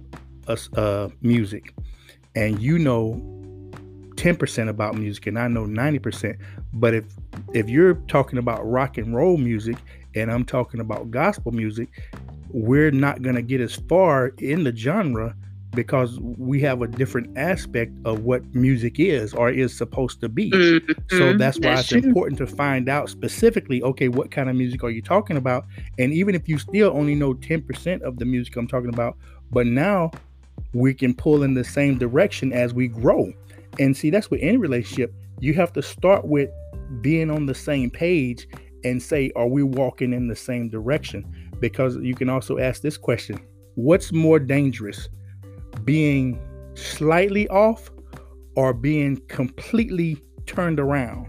us 0.48 0.72
uh, 0.74 1.10
music, 1.22 1.74
and 2.36 2.60
you 2.60 2.78
know 2.78 3.22
10% 4.16 4.70
about 4.70 4.96
music 4.96 5.28
and 5.28 5.38
I 5.38 5.48
know 5.48 5.66
90%. 5.66 6.38
But 6.74 6.94
if 6.94 7.06
if 7.54 7.70
you're 7.70 7.96
talking 8.08 8.40
about 8.40 8.68
rock 8.70 8.98
and 8.98 9.16
roll 9.16 9.38
music 9.38 9.78
and 10.16 10.32
I'm 10.32 10.46
talking 10.46 10.80
about 10.80 11.12
gospel 11.12 11.52
music, 11.52 11.90
we're 12.50 12.92
not 12.92 13.22
going 13.22 13.36
to 13.36 13.42
get 13.42 13.62
as 13.62 13.76
far 13.76 14.28
in 14.38 14.64
the 14.64 14.76
genre 14.76 15.36
because 15.76 16.20
we 16.20 16.62
have 16.62 16.82
a 16.82 16.88
different 16.88 17.38
aspect 17.38 17.92
of 18.06 18.22
what 18.22 18.44
music 18.56 19.00
is 19.00 19.34
or 19.34 19.50
is 19.50 19.76
supposed 19.78 20.22
to 20.22 20.30
be. 20.30 20.52
Mm-hmm. 20.52 21.18
So 21.18 21.34
that's 21.34 21.58
why 21.58 21.76
that's 21.76 21.92
it's 21.92 22.02
true. 22.02 22.10
important 22.10 22.38
to 22.40 22.48
find 22.48 22.90
out 22.90 23.10
specifically, 23.10 23.84
okay, 23.84 24.08
what 24.08 24.32
kind 24.32 24.50
of 24.50 24.56
music 24.56 24.84
are 24.84 24.90
you 24.90 25.02
talking 25.02 25.38
about? 25.38 25.66
And 26.00 26.14
even 26.14 26.36
if 26.36 26.48
you 26.48 26.58
still 26.58 26.92
only 26.96 27.16
know 27.16 27.34
10% 27.34 28.02
of 28.02 28.18
the 28.18 28.26
music 28.26 28.56
I'm 28.56 28.68
talking 28.68 28.94
about, 28.94 29.18
but 29.52 29.68
now 29.68 30.12
we 30.74 30.94
can 30.94 31.14
pull 31.14 31.44
in 31.44 31.54
the 31.54 31.64
same 31.64 31.98
direction 31.98 32.54
as 32.54 32.74
we 32.74 32.88
grow. 32.88 33.32
And 33.80 33.96
see, 33.96 34.10
that's 34.10 34.32
with 34.32 34.42
any 34.42 34.58
relationship. 34.58 35.14
You 35.40 35.54
have 35.56 35.74
to 35.74 35.82
start 35.82 36.26
with 36.26 36.50
being 37.02 37.30
on 37.30 37.46
the 37.46 37.56
same 37.56 37.90
page 37.90 38.48
and 38.84 39.02
say, 39.02 39.32
are 39.36 39.48
we 39.48 39.64
walking 39.64 40.14
in 40.14 40.28
the 40.28 40.36
same 40.36 40.70
direction? 40.70 41.50
Because 41.60 41.98
you 41.98 42.16
can 42.16 42.30
also 42.30 42.58
ask 42.58 42.82
this 42.82 42.98
question 42.98 43.40
What's 43.76 44.14
more 44.14 44.40
dangerous, 44.40 45.10
being 45.86 46.40
slightly 46.74 47.48
off 47.50 47.90
or 48.56 48.74
being 48.74 49.22
completely 49.28 50.22
turned 50.46 50.80
around? 50.80 51.28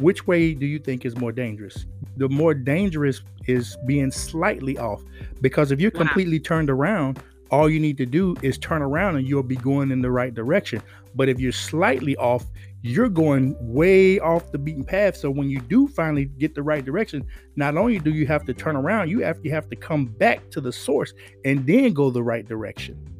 Which 0.00 0.26
way 0.26 0.54
do 0.54 0.66
you 0.66 0.78
think 0.78 1.04
is 1.04 1.16
more 1.16 1.32
dangerous? 1.32 1.86
The 2.16 2.28
more 2.28 2.54
dangerous 2.54 3.22
is 3.46 3.76
being 3.86 4.10
slightly 4.10 4.78
off 4.78 5.02
because 5.40 5.72
if 5.72 5.80
you're 5.80 5.90
completely 5.90 6.38
turned 6.38 6.70
around, 6.70 7.20
all 7.50 7.68
you 7.68 7.80
need 7.80 7.96
to 7.98 8.06
do 8.06 8.36
is 8.42 8.58
turn 8.58 8.82
around 8.82 9.16
and 9.16 9.26
you'll 9.26 9.42
be 9.42 9.56
going 9.56 9.90
in 9.90 10.02
the 10.02 10.10
right 10.10 10.34
direction. 10.34 10.82
But 11.14 11.28
if 11.28 11.40
you're 11.40 11.52
slightly 11.52 12.16
off, 12.16 12.44
you're 12.82 13.08
going 13.08 13.56
way 13.60 14.20
off 14.20 14.52
the 14.52 14.58
beaten 14.58 14.84
path. 14.84 15.16
So 15.16 15.30
when 15.30 15.50
you 15.50 15.60
do 15.60 15.88
finally 15.88 16.26
get 16.26 16.54
the 16.54 16.62
right 16.62 16.84
direction, 16.84 17.26
not 17.56 17.76
only 17.76 17.98
do 17.98 18.10
you 18.10 18.26
have 18.26 18.44
to 18.44 18.54
turn 18.54 18.76
around, 18.76 19.08
you 19.08 19.20
have, 19.20 19.38
you 19.42 19.50
have 19.50 19.68
to 19.70 19.76
come 19.76 20.06
back 20.06 20.50
to 20.50 20.60
the 20.60 20.72
source 20.72 21.12
and 21.44 21.66
then 21.66 21.92
go 21.92 22.10
the 22.10 22.22
right 22.22 22.46
direction. 22.46 23.17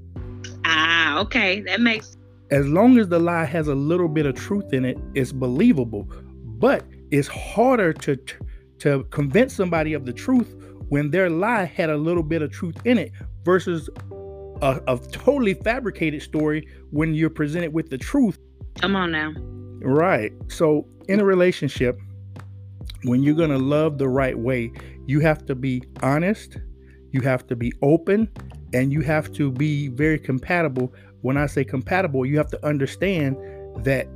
Okay. 1.19 1.61
That 1.63 1.81
makes 1.81 2.17
as 2.51 2.67
long 2.67 2.99
as 2.99 3.09
the 3.09 3.19
lie 3.19 3.45
has 3.45 3.69
a 3.69 3.75
little 3.75 4.09
bit 4.09 4.27
of 4.27 4.35
truth 4.35 4.73
in 4.73 4.85
it, 4.85 4.99
it's 5.15 5.33
believable. 5.33 6.09
But 6.45 6.85
it's 7.11 7.29
harder 7.29 7.93
to 7.93 8.19
to 8.79 9.05
convince 9.11 9.55
somebody 9.55 9.93
of 9.93 10.07
the 10.07 10.13
truth 10.13 10.55
when 10.89 11.11
their 11.11 11.29
lie 11.29 11.65
had 11.65 11.91
a 11.91 11.97
little 11.97 12.23
bit 12.23 12.43
of 12.43 12.53
truth 12.53 12.77
in 12.85 12.97
it 12.97 13.13
versus 13.45 13.91
a, 14.63 14.81
a 14.87 14.99
totally 15.11 15.55
fabricated 15.55 16.23
story 16.23 16.67
when 16.91 17.15
you're 17.15 17.31
presented 17.31 17.73
with 17.73 17.91
the 17.91 17.99
truth. 17.99 18.39
Come 18.81 18.95
on 18.95 19.11
now. 19.11 19.33
Right. 19.81 20.33
So 20.49 20.87
in 21.09 21.21
a 21.21 21.25
relationship, 21.25 21.99
when 23.03 23.23
you're 23.23 23.35
going 23.35 23.51
to 23.51 23.59
love 23.59 23.99
the 23.99 24.09
right 24.09 24.39
way, 24.39 24.73
you 25.07 25.21
have 25.21 25.45
to 25.47 25.55
be 25.55 25.83
honest, 26.03 26.59
you 27.11 27.21
have 27.23 27.47
to 27.49 27.57
be 27.57 27.73
open, 27.83 28.31
and 28.73 28.93
you 28.93 29.01
have 29.01 29.33
to 29.33 29.51
be 29.51 29.89
very 29.89 30.19
compatible. 30.19 30.93
When 31.23 31.37
I 31.37 31.47
say 31.47 31.65
compatible, 31.65 32.25
you 32.25 32.37
have 32.39 32.51
to 32.51 32.67
understand 32.67 33.37
that 33.85 34.07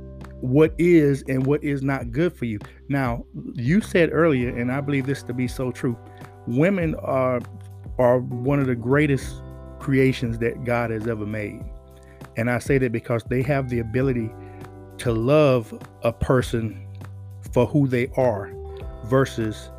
what 0.41 0.73
is 0.77 1.23
and 1.27 1.45
what 1.45 1.63
is 1.63 1.81
not 1.81 2.11
good 2.11 2.33
for 2.33 2.45
you. 2.45 2.59
Now, 2.89 3.25
you 3.53 3.81
said 3.81 4.09
earlier, 4.11 4.49
and 4.49 4.71
I 4.71 4.81
believe 4.81 5.05
this 5.05 5.23
to 5.23 5.33
be 5.33 5.47
so 5.47 5.71
true, 5.71 5.97
women 6.47 6.95
are 6.95 7.41
are 7.99 8.19
one 8.19 8.59
of 8.59 8.67
the 8.67 8.75
greatest 8.75 9.41
creations 9.79 10.39
that 10.39 10.63
God 10.63 10.89
has 10.89 11.07
ever 11.07 11.25
made. 11.25 11.63
And 12.37 12.49
I 12.49 12.59
say 12.59 12.77
that 12.79 12.91
because 12.91 13.23
they 13.25 13.41
have 13.43 13.69
the 13.69 13.79
ability 13.79 14.31
to 14.99 15.11
love 15.11 15.73
a 16.01 16.11
person 16.11 16.87
for 17.51 17.65
who 17.65 17.87
they 17.87 18.07
are 18.17 18.51
versus 19.05 19.69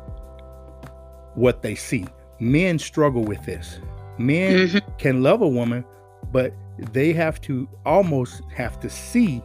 what 1.35 1.61
they 1.61 1.75
see. 1.75 2.05
Men 2.39 2.79
struggle 2.79 3.23
with 3.23 3.43
this. 3.45 3.79
Men 4.17 4.67
mm-hmm. 4.67 4.97
can 4.97 5.21
love 5.21 5.41
a 5.41 5.47
woman, 5.47 5.83
but 6.31 6.53
they 6.77 7.13
have 7.13 7.39
to 7.41 7.67
almost 7.85 8.41
have 8.53 8.79
to 8.81 8.89
see 8.89 9.41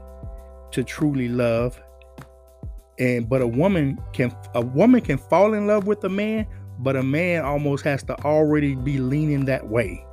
to 0.73 0.85
truly 0.85 1.29
love. 1.29 1.81
And 2.99 3.29
but 3.29 3.41
a 3.41 3.47
woman 3.47 3.99
can 4.13 4.35
a 4.55 4.61
woman 4.61 5.01
can 5.01 5.19
fall 5.19 5.55
in 5.55 5.67
love 5.67 5.87
with 5.87 6.05
a 6.05 6.09
man, 6.09 6.47
but 6.79 6.97
a 6.97 7.03
man 7.03 7.45
almost 7.45 7.85
has 7.85 8.03
to 8.05 8.19
already 8.25 8.75
be 8.75 8.99
leaning 8.99 9.47
that 9.47 9.69
way. 9.69 10.05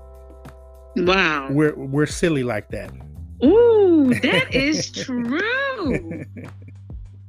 Wow. 0.95 1.49
We're 1.51 1.75
we're 1.75 2.05
silly 2.05 2.43
like 2.43 2.69
that. 2.69 2.91
Ooh, 3.43 4.13
that 4.21 4.53
is 4.53 4.89
true. 4.91 6.25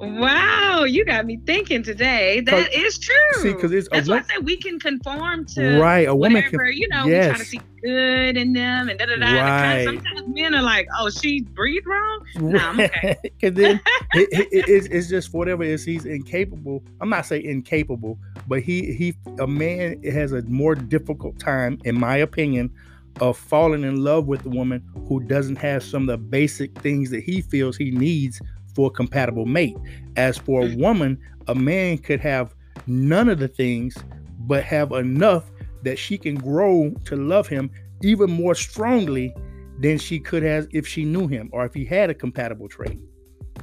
Wow, 0.00 0.84
you 0.84 1.04
got 1.04 1.26
me 1.26 1.40
thinking 1.44 1.82
today. 1.82 2.40
That 2.40 2.72
is 2.72 2.98
true. 2.98 3.42
See, 3.42 3.52
because 3.52 3.72
it's 3.72 3.88
that's 3.90 4.08
why 4.08 4.18
I 4.18 4.22
said 4.22 4.44
we 4.44 4.56
can 4.56 4.78
conform 4.78 5.44
to 5.46 5.80
right. 5.80 6.06
A 6.06 6.14
woman 6.14 6.44
whatever, 6.44 6.66
can, 6.66 6.76
you 6.76 6.88
know, 6.88 7.06
yes. 7.06 7.24
we 7.24 7.30
try 7.30 7.38
to 7.38 7.44
see 7.44 7.60
good 7.82 8.36
in 8.36 8.52
them 8.52 8.88
and 8.88 8.98
da 8.98 9.06
da 9.06 9.16
da. 9.16 9.26
Right. 9.26 9.84
Sometimes 9.84 10.22
men 10.28 10.54
are 10.54 10.62
like, 10.62 10.88
"Oh, 10.98 11.10
she 11.10 11.42
breathed 11.42 11.86
wrong." 11.86 12.24
No, 12.36 12.58
I'm 12.58 12.80
okay. 12.80 13.16
Because 13.22 13.54
then 13.54 13.80
it, 14.14 14.48
it, 14.52 14.68
it's, 14.68 14.86
it's 14.88 15.08
just 15.08 15.32
whatever 15.32 15.62
it 15.62 15.70
is. 15.70 15.84
He's 15.84 16.06
incapable. 16.06 16.82
I'm 17.00 17.08
not 17.08 17.26
saying 17.26 17.44
incapable, 17.44 18.18
but 18.46 18.60
he 18.60 18.92
he 18.92 19.14
a 19.38 19.46
man 19.46 20.02
has 20.04 20.32
a 20.32 20.42
more 20.42 20.74
difficult 20.74 21.38
time, 21.38 21.78
in 21.84 21.98
my 21.98 22.16
opinion, 22.16 22.72
of 23.20 23.36
falling 23.36 23.82
in 23.82 24.02
love 24.02 24.26
with 24.26 24.44
a 24.46 24.50
woman 24.50 24.82
who 25.08 25.20
doesn't 25.20 25.56
have 25.56 25.82
some 25.82 26.02
of 26.02 26.08
the 26.08 26.18
basic 26.18 26.78
things 26.80 27.10
that 27.10 27.22
he 27.22 27.40
feels 27.40 27.76
he 27.76 27.90
needs 27.90 28.40
for 28.74 28.88
a 28.88 28.90
compatible 28.90 29.46
mate. 29.46 29.76
As 30.16 30.38
for 30.38 30.66
a 30.66 30.76
woman, 30.76 31.18
a 31.46 31.54
man 31.54 31.98
could 31.98 32.20
have 32.20 32.54
none 32.86 33.28
of 33.28 33.38
the 33.38 33.48
things, 33.48 33.96
but 34.40 34.64
have 34.64 34.92
enough 34.92 35.50
that 35.82 35.98
she 35.98 36.18
can 36.18 36.34
grow 36.34 36.92
to 37.04 37.16
love 37.16 37.46
him 37.48 37.70
even 38.02 38.30
more 38.30 38.54
strongly 38.54 39.34
than 39.80 39.98
she 39.98 40.18
could 40.18 40.42
have 40.42 40.66
if 40.72 40.86
she 40.86 41.04
knew 41.04 41.26
him 41.26 41.48
or 41.52 41.64
if 41.64 41.74
he 41.74 41.84
had 41.84 42.10
a 42.10 42.14
compatible 42.14 42.68
trait. 42.68 42.98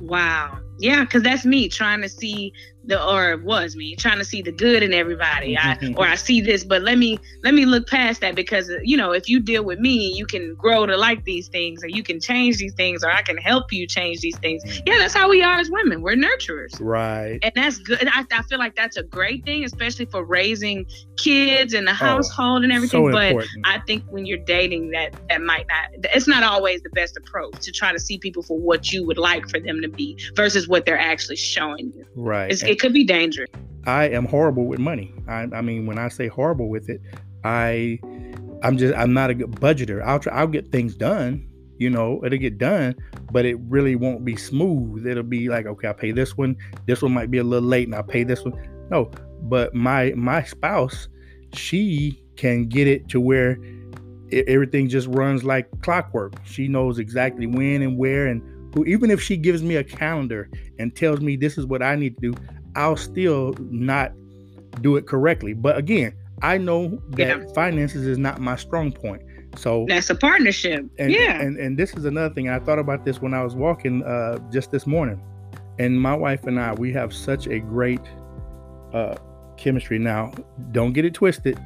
Wow. 0.02 0.60
Yeah, 0.80 1.04
because 1.04 1.24
that's 1.24 1.46
me 1.46 1.70
trying 1.70 2.02
to 2.02 2.10
see 2.10 2.54
the 2.88 3.04
or 3.04 3.32
it 3.32 3.44
was 3.44 3.76
me 3.76 3.96
trying 3.96 4.18
to 4.20 4.26
see 4.26 4.42
the 4.42 4.52
good 4.52 4.84
in 4.84 4.94
everybody. 4.94 5.58
I 5.58 5.76
mm-hmm. 5.76 5.98
or 5.98 6.06
I 6.06 6.16
see 6.16 6.42
this, 6.42 6.64
but 6.64 6.82
let 6.82 6.98
me 6.98 7.20
let 7.44 7.54
me 7.54 7.66
look 7.66 7.88
past 7.88 8.22
that 8.22 8.36
because 8.36 8.72
you 8.84 8.98
know, 8.98 9.12
if 9.12 9.30
you 9.30 9.40
deal 9.40 9.64
with 9.64 9.80
me, 9.80 10.14
you 10.16 10.26
can 10.26 10.56
grow 10.56 10.86
to 10.86 10.98
like 10.98 11.24
these 11.24 11.48
things 11.48 11.84
or 11.84 11.88
you 11.88 12.04
can 12.04 12.20
change 12.20 12.58
these 12.58 12.74
things 12.74 13.04
or 13.04 13.12
I 13.12 13.22
can 13.22 13.38
help 13.38 13.72
you 13.72 13.88
change 13.88 14.22
these 14.22 14.38
things. 14.38 14.64
Mm-hmm. 14.64 14.84
Yeah, 14.88 14.98
that's 15.00 15.14
how 15.14 15.30
we 15.30 15.42
are 15.42 15.58
as 15.58 15.70
women. 15.70 16.02
We're 16.02 16.16
nurturers. 16.16 16.80
Right. 16.80 17.40
And 17.42 17.52
that's 17.56 17.78
good. 17.80 18.08
I, 18.12 18.26
I 18.32 18.42
feel 18.44 18.60
like 18.60 18.76
that's 18.76 18.98
a 18.98 19.04
great 19.04 19.46
thing, 19.46 19.64
especially 19.64 20.06
for 20.06 20.24
raising 20.24 20.86
kids 21.18 21.74
and 21.74 21.88
the 21.88 21.92
oh, 21.92 21.96
household 21.96 22.62
oh, 22.62 22.64
and 22.64 22.72
everything. 22.72 23.08
So 23.08 23.12
but 23.12 23.28
important. 23.28 23.66
I 23.66 23.80
think 23.80 24.04
when 24.10 24.26
you're 24.26 24.38
dating 24.38 24.92
that 24.92 25.14
that 25.30 25.42
might 25.42 25.66
not 25.68 26.10
it's 26.14 26.28
not 26.28 26.44
always 26.44 26.82
the 26.82 26.90
best 26.92 27.18
approach 27.18 27.60
to 27.62 27.72
try 27.72 27.92
to 27.92 28.00
see 28.00 28.18
people 28.18 28.44
for 28.44 28.60
what 28.60 28.92
you 28.92 29.06
would 29.06 29.18
like 29.18 29.50
for 29.50 29.60
them 29.60 29.82
to 29.82 29.88
be 29.88 30.18
versus 30.36 30.65
is 30.66 30.70
what 30.70 30.86
they're 30.86 31.00
actually 31.00 31.36
showing 31.36 31.92
you. 31.96 32.06
Right. 32.16 32.52
It 32.64 32.80
could 32.80 32.94
be 32.94 33.04
dangerous. 33.04 33.50
I 33.86 34.10
am 34.10 34.26
horrible 34.26 34.66
with 34.66 34.80
money. 34.80 35.14
I, 35.28 35.48
I 35.54 35.62
mean, 35.62 35.86
when 35.86 36.00
I 36.00 36.10
say 36.10 36.28
horrible 36.28 36.70
with 36.70 36.90
it, 36.90 37.02
I 37.44 38.00
I'm 38.64 38.78
just 38.78 38.96
I'm 38.96 39.14
not 39.14 39.30
a 39.30 39.36
good 39.36 39.52
budgeter. 39.52 40.04
I'll 40.04 40.20
try 40.20 40.34
I'll 40.34 40.48
get 40.48 40.72
things 40.72 40.96
done, 40.96 41.48
you 41.78 41.90
know, 41.90 42.22
it'll 42.26 42.40
get 42.40 42.58
done, 42.58 42.96
but 43.32 43.46
it 43.46 43.58
really 43.68 43.96
won't 43.96 44.26
be 44.26 44.36
smooth. 44.36 45.06
It'll 45.06 45.24
be 45.24 45.50
like, 45.50 45.68
okay, 45.68 45.88
I'll 45.90 45.94
pay 45.94 46.12
this 46.12 46.36
one. 46.36 46.56
This 46.88 47.02
one 47.02 47.14
might 47.14 47.30
be 47.30 47.38
a 47.38 47.44
little 47.44 47.68
late 47.68 47.88
and 47.88 47.96
I'll 47.96 48.04
pay 48.04 48.24
this 48.24 48.44
one. 48.44 48.54
No, 48.90 49.12
but 49.44 49.76
my 49.76 50.14
my 50.16 50.44
spouse, 50.44 51.08
she 51.54 52.24
can 52.38 52.68
get 52.68 52.88
it 52.88 53.08
to 53.10 53.22
where 53.22 53.58
everything 54.32 54.90
just 54.90 55.08
runs 55.10 55.44
like 55.44 55.70
clockwork. 55.82 56.34
She 56.44 56.68
knows 56.68 56.98
exactly 56.98 57.46
when 57.46 57.84
and 57.84 57.98
where 57.98 58.26
and 58.26 58.42
who 58.76 58.86
even 58.86 59.10
if 59.10 59.22
she 59.22 59.38
gives 59.38 59.64
me 59.64 59.78
a 59.78 59.84
calendar 59.84 60.50
and 60.78 60.96
tells 60.96 61.22
me 61.22 61.36
this 61.36 61.58
is 61.58 61.66
what 61.66 61.82
I 61.82 61.96
need 61.96 62.16
to 62.18 62.32
do, 62.32 62.42
I'll 62.76 62.98
still 62.98 63.56
not 63.60 64.12
do 64.82 64.98
it 64.98 65.08
correctly. 65.08 65.54
But 65.54 65.78
again, 65.78 66.14
I 66.42 66.58
know 66.58 67.02
that 67.12 67.40
yeah. 67.40 67.54
finances 67.54 68.06
is 68.06 68.18
not 68.18 68.40
my 68.40 68.58
strong 68.58 68.92
point. 68.92 69.24
So 69.56 69.86
that's 69.88 70.10
a 70.10 70.16
partnership. 70.16 70.86
And, 71.00 71.12
yeah. 71.12 71.42
And 71.42 71.58
and 71.58 71.80
this 71.80 71.94
is 71.96 72.04
another 72.04 72.34
thing. 72.34 72.50
I 72.50 72.60
thought 72.60 72.78
about 72.78 73.06
this 73.06 73.22
when 73.22 73.34
I 73.34 73.42
was 73.42 73.56
walking 73.56 74.04
uh, 74.04 74.38
just 74.52 74.72
this 74.72 74.86
morning. 74.86 75.22
And 75.80 76.00
my 76.00 76.14
wife 76.14 76.46
and 76.46 76.60
I, 76.60 76.74
we 76.74 76.92
have 76.94 77.14
such 77.14 77.48
a 77.48 77.60
great 77.60 78.02
uh, 78.94 79.16
chemistry. 79.58 80.00
Now, 80.00 80.34
don't 80.72 80.94
get 80.94 81.06
it 81.06 81.14
twisted. 81.14 81.60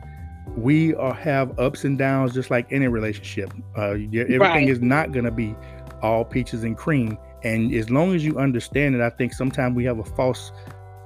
We 0.58 0.96
are, 0.96 1.14
have 1.14 1.58
ups 1.60 1.84
and 1.84 1.98
downs 1.98 2.34
just 2.34 2.50
like 2.50 2.72
any 2.72 2.88
relationship. 2.88 3.54
Uh, 3.78 3.92
everything 3.92 4.40
right. 4.40 4.68
is 4.68 4.82
not 4.82 5.12
going 5.12 5.26
to 5.26 5.32
be 5.32 5.56
all 6.02 6.26
peaches 6.26 6.64
and 6.64 6.78
cream. 6.78 7.18
And 7.44 7.74
as 7.74 7.90
long 7.90 8.14
as 8.14 8.26
you 8.26 8.38
understand 8.38 8.96
it, 8.96 9.02
I 9.02 9.10
think 9.10 9.34
sometimes 9.34 9.76
we 9.76 9.86
have 9.86 10.00
a 10.00 10.04
false 10.04 10.52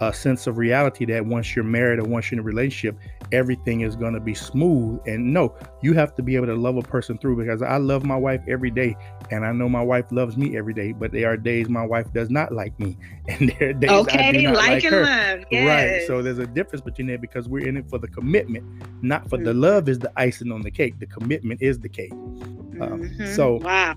a 0.08 0.14
sense 0.14 0.48
of 0.48 0.58
reality 0.58 1.06
that 1.06 1.26
once 1.26 1.56
you're 1.56 1.64
married 1.64 2.00
or 2.00 2.04
once 2.04 2.32
you're 2.32 2.40
in 2.40 2.40
a 2.40 2.48
relationship, 2.48 2.98
everything 3.32 3.82
is 3.82 3.96
going 3.96 4.14
to 4.14 4.20
be 4.20 4.34
smooth. 4.34 5.00
And 5.06 5.34
no, 5.34 5.56
you 5.82 5.94
have 5.94 6.16
to 6.16 6.24
be 6.24 6.36
able 6.36 6.48
to 6.48 6.56
love 6.56 6.78
a 6.78 6.82
person 6.82 7.18
through 7.18 7.38
because 7.38 7.62
I 7.62 7.78
love 7.78 8.04
my 8.04 8.16
wife 8.16 8.42
every 8.48 8.72
day 8.72 8.96
and 9.32 9.46
I 9.46 9.52
know 9.52 9.70
my 9.70 9.82
wife 9.82 10.06
loves 10.12 10.38
me 10.38 10.58
every 10.58 10.74
day, 10.74 10.92
but 10.92 11.12
there 11.12 11.32
are 11.32 11.38
days 11.38 11.70
my 11.70 11.86
wife 11.86 12.12
does 12.14 12.30
not 12.30 12.54
like 12.54 12.78
me 12.80 12.98
and 13.28 13.50
there 13.50 13.70
are 13.70 13.74
days 13.74 13.90
okay, 13.90 14.30
I 14.30 14.32
do 14.32 14.42
not 14.42 14.56
like, 14.56 14.84
like 14.84 14.92
her. 14.92 15.04
Love. 15.04 15.46
Yes. 15.52 15.68
Right. 15.68 16.08
So 16.08 16.22
there's 16.22 16.40
a 16.40 16.48
difference 16.48 16.82
between 16.82 17.08
that 17.08 17.22
because 17.22 17.48
we're 17.48 17.68
in 17.68 17.78
it 17.78 17.90
for 17.90 18.00
the 18.00 18.08
commitment, 18.08 18.66
not 19.04 19.30
for 19.30 19.38
mm-hmm. 19.38 19.46
the 19.46 19.54
love 19.54 19.90
is 19.90 20.00
the 20.00 20.12
icing 20.18 20.52
on 20.52 20.62
the 20.62 20.72
cake. 20.72 21.00
The 21.00 21.08
commitment 21.08 21.62
is 21.62 21.80
the 21.80 21.90
cake. 21.90 22.12
Um, 22.12 23.04
mm-hmm. 23.04 23.34
So 23.34 23.56
wow. 23.58 23.96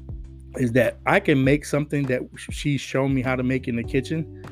Is 0.57 0.73
that 0.73 0.97
I 1.07 1.21
can 1.21 1.42
make 1.42 1.64
something 1.64 2.05
that 2.07 2.23
she's 2.37 2.81
shown 2.81 3.14
me 3.14 3.23
how 3.23 3.37
to 3.37 3.42
make 3.42 3.69
in 3.69 3.77
the 3.77 3.85
kitchen 3.85 4.42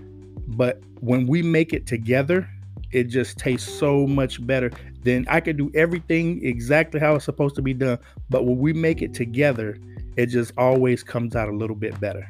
but 0.49 0.83
when 1.01 1.27
we 1.27 1.43
make 1.43 1.73
it 1.73 1.87
together, 1.87 2.49
it 2.93 3.05
just 3.05 3.38
tastes 3.38 3.73
so 3.73 4.07
much 4.07 4.45
better. 4.47 4.71
Then 5.03 5.27
I 5.29 5.40
can 5.40 5.57
do 5.57 5.71
everything 5.75 6.45
exactly 6.45 7.01
how 7.01 7.14
it's 7.17 7.25
supposed 7.25 7.57
to 7.57 7.62
be 7.62 7.75
done. 7.75 7.99
But 8.31 8.45
when 8.45 8.59
we 8.59 8.73
make 8.73 9.03
it 9.03 9.14
together, 9.14 9.79
it 10.17 10.27
just 10.27 10.53
always 10.57 11.03
comes 11.03 11.35
out 11.35 11.49
a 11.49 11.53
little 11.53 11.77
bit 11.77 11.99
better. 12.01 12.29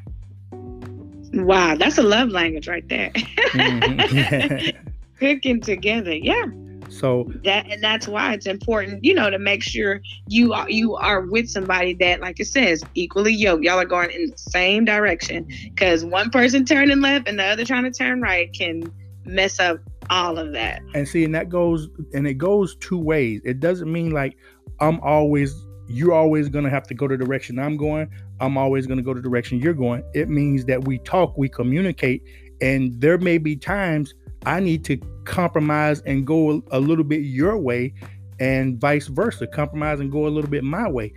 Wow, 1.34 1.74
that's 1.74 1.98
a 1.98 2.02
love 2.02 2.30
language 2.30 2.68
right 2.68 2.88
there. 2.88 3.10
mm-hmm. 3.10 4.76
Cooking 5.18 5.60
together, 5.60 6.14
yeah. 6.14 6.44
So 6.88 7.30
that 7.44 7.66
and 7.70 7.82
that's 7.82 8.06
why 8.06 8.34
it's 8.34 8.46
important, 8.46 9.04
you 9.04 9.14
know, 9.14 9.30
to 9.30 9.38
make 9.38 9.62
sure 9.62 10.00
you 10.28 10.52
are 10.52 10.68
you 10.70 10.96
are 10.96 11.22
with 11.22 11.48
somebody 11.48 11.94
that, 11.94 12.20
like 12.20 12.40
it 12.40 12.46
says, 12.46 12.84
equally 12.94 13.32
yoked. 13.32 13.64
Y'all 13.64 13.78
are 13.78 13.84
going 13.84 14.10
in 14.10 14.30
the 14.30 14.38
same 14.38 14.84
direction. 14.84 15.46
Because 15.64 16.04
one 16.04 16.30
person 16.30 16.64
turning 16.64 17.00
left 17.00 17.28
and 17.28 17.38
the 17.38 17.44
other 17.44 17.64
trying 17.64 17.84
to 17.84 17.90
turn 17.90 18.20
right 18.20 18.52
can 18.52 18.92
mess 19.24 19.58
up 19.58 19.78
all 20.10 20.38
of 20.38 20.52
that. 20.52 20.82
And 20.94 21.08
see, 21.08 21.24
and 21.24 21.34
that 21.34 21.48
goes 21.48 21.88
and 22.12 22.26
it 22.26 22.34
goes 22.34 22.76
two 22.76 22.98
ways. 22.98 23.40
It 23.44 23.60
doesn't 23.60 23.90
mean 23.90 24.10
like 24.10 24.36
I'm 24.80 25.00
always 25.00 25.54
you're 25.86 26.12
always 26.12 26.48
gonna 26.48 26.70
have 26.70 26.86
to 26.88 26.94
go 26.94 27.08
the 27.08 27.16
direction 27.16 27.58
I'm 27.58 27.76
going. 27.76 28.08
I'm 28.40 28.56
always 28.56 28.86
gonna 28.86 29.02
go 29.02 29.14
the 29.14 29.22
direction 29.22 29.58
you're 29.58 29.74
going. 29.74 30.02
It 30.14 30.28
means 30.28 30.64
that 30.66 30.84
we 30.84 30.98
talk, 30.98 31.36
we 31.36 31.48
communicate, 31.48 32.22
and 32.60 32.98
there 33.00 33.18
may 33.18 33.38
be 33.38 33.56
times 33.56 34.14
I 34.46 34.60
need 34.60 34.84
to 34.84 34.98
compromise 35.24 36.00
and 36.02 36.26
go 36.26 36.62
a 36.70 36.80
little 36.80 37.04
bit 37.04 37.22
your 37.22 37.58
way 37.58 37.94
and 38.40 38.80
vice 38.80 39.06
versa 39.06 39.46
compromise 39.46 40.00
and 40.00 40.10
go 40.10 40.26
a 40.26 40.28
little 40.28 40.50
bit 40.50 40.64
my 40.64 40.88
way. 40.88 41.12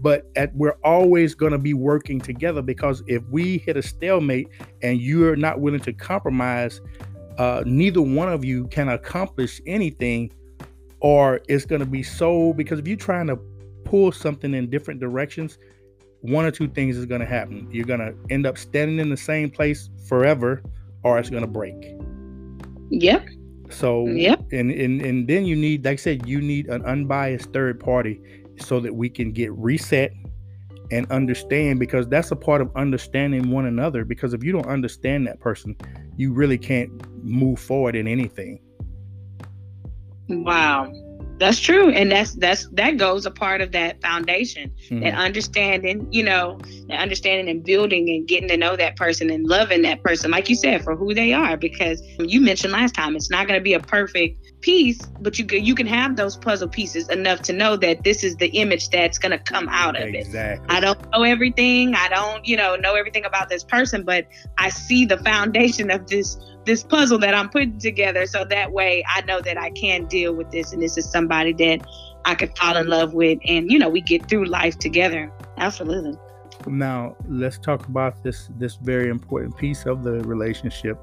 But 0.00 0.30
at, 0.36 0.54
we're 0.54 0.76
always 0.84 1.34
going 1.34 1.52
to 1.52 1.58
be 1.58 1.74
working 1.74 2.20
together 2.20 2.62
because 2.62 3.02
if 3.06 3.22
we 3.28 3.58
hit 3.58 3.76
a 3.76 3.82
stalemate 3.82 4.48
and 4.82 5.00
you're 5.00 5.36
not 5.36 5.60
willing 5.60 5.80
to 5.80 5.92
compromise 5.92 6.80
uh, 7.38 7.62
neither 7.64 8.02
one 8.02 8.28
of 8.28 8.44
you 8.44 8.66
can 8.68 8.90
accomplish 8.90 9.60
anything 9.66 10.30
or 11.00 11.40
it's 11.48 11.64
going 11.64 11.80
to 11.80 11.86
be 11.86 12.02
so 12.02 12.52
because 12.52 12.78
if 12.78 12.86
you're 12.86 12.96
trying 12.96 13.26
to 13.26 13.36
pull 13.84 14.12
something 14.12 14.52
in 14.54 14.68
different 14.68 15.00
directions 15.00 15.58
one 16.22 16.44
or 16.44 16.52
two 16.52 16.68
things 16.68 16.96
is 16.96 17.04
going 17.04 17.20
to 17.20 17.26
happen. 17.26 17.68
You're 17.70 17.84
going 17.84 18.00
to 18.00 18.14
end 18.30 18.46
up 18.46 18.56
standing 18.56 19.00
in 19.00 19.10
the 19.10 19.16
same 19.16 19.50
place 19.50 19.90
forever 20.06 20.62
or 21.02 21.18
it's 21.18 21.30
going 21.30 21.42
to 21.42 21.48
break 21.48 21.96
Yep. 22.92 23.26
So 23.70 24.06
yep. 24.06 24.40
And, 24.52 24.70
and 24.70 25.00
and 25.00 25.26
then 25.26 25.46
you 25.46 25.56
need, 25.56 25.84
like 25.84 25.94
I 25.94 25.96
said, 25.96 26.28
you 26.28 26.40
need 26.40 26.66
an 26.68 26.84
unbiased 26.84 27.52
third 27.52 27.80
party 27.80 28.20
so 28.58 28.80
that 28.80 28.94
we 28.94 29.08
can 29.08 29.32
get 29.32 29.50
reset 29.52 30.12
and 30.90 31.10
understand 31.10 31.80
because 31.80 32.06
that's 32.06 32.30
a 32.30 32.36
part 32.36 32.60
of 32.60 32.70
understanding 32.76 33.50
one 33.50 33.64
another. 33.64 34.04
Because 34.04 34.34
if 34.34 34.44
you 34.44 34.52
don't 34.52 34.66
understand 34.66 35.26
that 35.26 35.40
person, 35.40 35.74
you 36.16 36.34
really 36.34 36.58
can't 36.58 36.90
move 37.24 37.58
forward 37.58 37.96
in 37.96 38.06
anything. 38.06 38.60
Wow. 40.28 40.92
That's 41.42 41.58
true, 41.58 41.90
and 41.90 42.08
that's 42.08 42.34
that's 42.36 42.68
that 42.74 42.98
goes 42.98 43.26
a 43.26 43.30
part 43.32 43.62
of 43.62 43.72
that 43.72 44.00
foundation, 44.00 44.72
mm-hmm. 44.84 45.00
that 45.00 45.14
understanding, 45.14 46.06
you 46.12 46.22
know, 46.22 46.60
that 46.86 47.00
understanding 47.00 47.48
and 47.48 47.64
building 47.64 48.08
and 48.10 48.28
getting 48.28 48.48
to 48.48 48.56
know 48.56 48.76
that 48.76 48.94
person 48.94 49.28
and 49.28 49.44
loving 49.44 49.82
that 49.82 50.04
person, 50.04 50.30
like 50.30 50.48
you 50.48 50.54
said, 50.54 50.84
for 50.84 50.94
who 50.94 51.14
they 51.14 51.32
are. 51.32 51.56
Because 51.56 52.00
you 52.20 52.40
mentioned 52.40 52.72
last 52.72 52.94
time, 52.94 53.16
it's 53.16 53.28
not 53.28 53.48
going 53.48 53.58
to 53.58 53.64
be 53.64 53.74
a 53.74 53.80
perfect 53.80 54.38
piece, 54.60 55.00
but 55.20 55.36
you 55.36 55.44
can 55.44 55.64
you 55.64 55.74
can 55.74 55.88
have 55.88 56.14
those 56.14 56.36
puzzle 56.36 56.68
pieces 56.68 57.08
enough 57.08 57.42
to 57.42 57.52
know 57.52 57.76
that 57.76 58.04
this 58.04 58.22
is 58.22 58.36
the 58.36 58.46
image 58.50 58.90
that's 58.90 59.18
going 59.18 59.32
to 59.32 59.38
come 59.38 59.68
out 59.68 60.00
of 60.00 60.14
exactly. 60.14 60.64
it. 60.64 60.72
I 60.72 60.78
don't 60.78 61.10
know 61.10 61.24
everything. 61.24 61.96
I 61.96 62.08
don't, 62.08 62.46
you 62.46 62.56
know, 62.56 62.76
know 62.76 62.94
everything 62.94 63.24
about 63.24 63.48
this 63.48 63.64
person, 63.64 64.04
but 64.04 64.28
I 64.58 64.68
see 64.68 65.06
the 65.06 65.18
foundation 65.18 65.90
of 65.90 66.06
this 66.06 66.38
this 66.64 66.82
puzzle 66.82 67.18
that 67.18 67.34
I'm 67.34 67.48
putting 67.48 67.78
together 67.78 68.26
so 68.26 68.44
that 68.44 68.72
way 68.72 69.04
I 69.08 69.22
know 69.22 69.40
that 69.40 69.58
I 69.58 69.70
can 69.70 70.06
deal 70.06 70.34
with 70.34 70.50
this 70.50 70.72
and 70.72 70.82
this 70.82 70.96
is 70.96 71.10
somebody 71.10 71.52
that 71.54 71.86
I 72.24 72.34
could 72.34 72.56
fall 72.56 72.76
in 72.76 72.86
love 72.86 73.14
with 73.14 73.38
and 73.44 73.70
you 73.70 73.78
know 73.78 73.88
we 73.88 74.00
get 74.00 74.28
through 74.28 74.46
life 74.46 74.78
together. 74.78 75.30
Absolutely. 75.58 76.16
Now 76.66 77.16
let's 77.28 77.58
talk 77.58 77.86
about 77.88 78.22
this 78.22 78.48
this 78.58 78.76
very 78.76 79.08
important 79.08 79.56
piece 79.56 79.86
of 79.86 80.04
the 80.04 80.20
relationship 80.20 80.98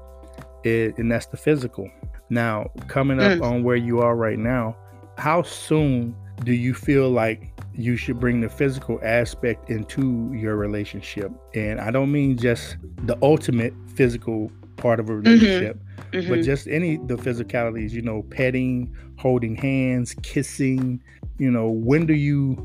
and 0.64 1.10
that's 1.10 1.26
the 1.26 1.36
physical. 1.36 1.90
Now, 2.28 2.70
coming 2.86 3.20
up 3.20 3.38
mm. 3.38 3.42
on 3.42 3.62
where 3.64 3.76
you 3.76 4.00
are 4.00 4.14
right 4.14 4.38
now, 4.38 4.76
how 5.18 5.42
soon 5.42 6.14
do 6.44 6.52
you 6.52 6.74
feel 6.74 7.10
like 7.10 7.52
you 7.74 7.96
should 7.96 8.18
bring 8.20 8.40
the 8.40 8.48
physical 8.48 8.98
aspect 9.02 9.70
into 9.70 10.32
your 10.32 10.56
relationship? 10.56 11.32
And 11.54 11.80
I 11.80 11.90
don't 11.90 12.10
mean 12.12 12.36
just 12.36 12.76
the 13.04 13.18
ultimate 13.22 13.74
physical 13.94 14.50
part 14.80 14.98
of 14.98 15.08
a 15.08 15.12
mm-hmm. 15.12 15.28
relationship, 15.28 15.76
mm-hmm. 15.76 16.16
Mm-hmm. 16.16 16.28
but 16.28 16.42
just 16.42 16.66
any 16.66 16.96
the 16.96 17.16
physicalities, 17.16 17.90
you 17.90 18.02
know, 18.02 18.22
petting, 18.22 18.94
holding 19.16 19.54
hands, 19.54 20.14
kissing, 20.22 21.00
you 21.38 21.50
know, 21.50 21.68
when 21.68 22.06
do 22.06 22.14
you 22.14 22.56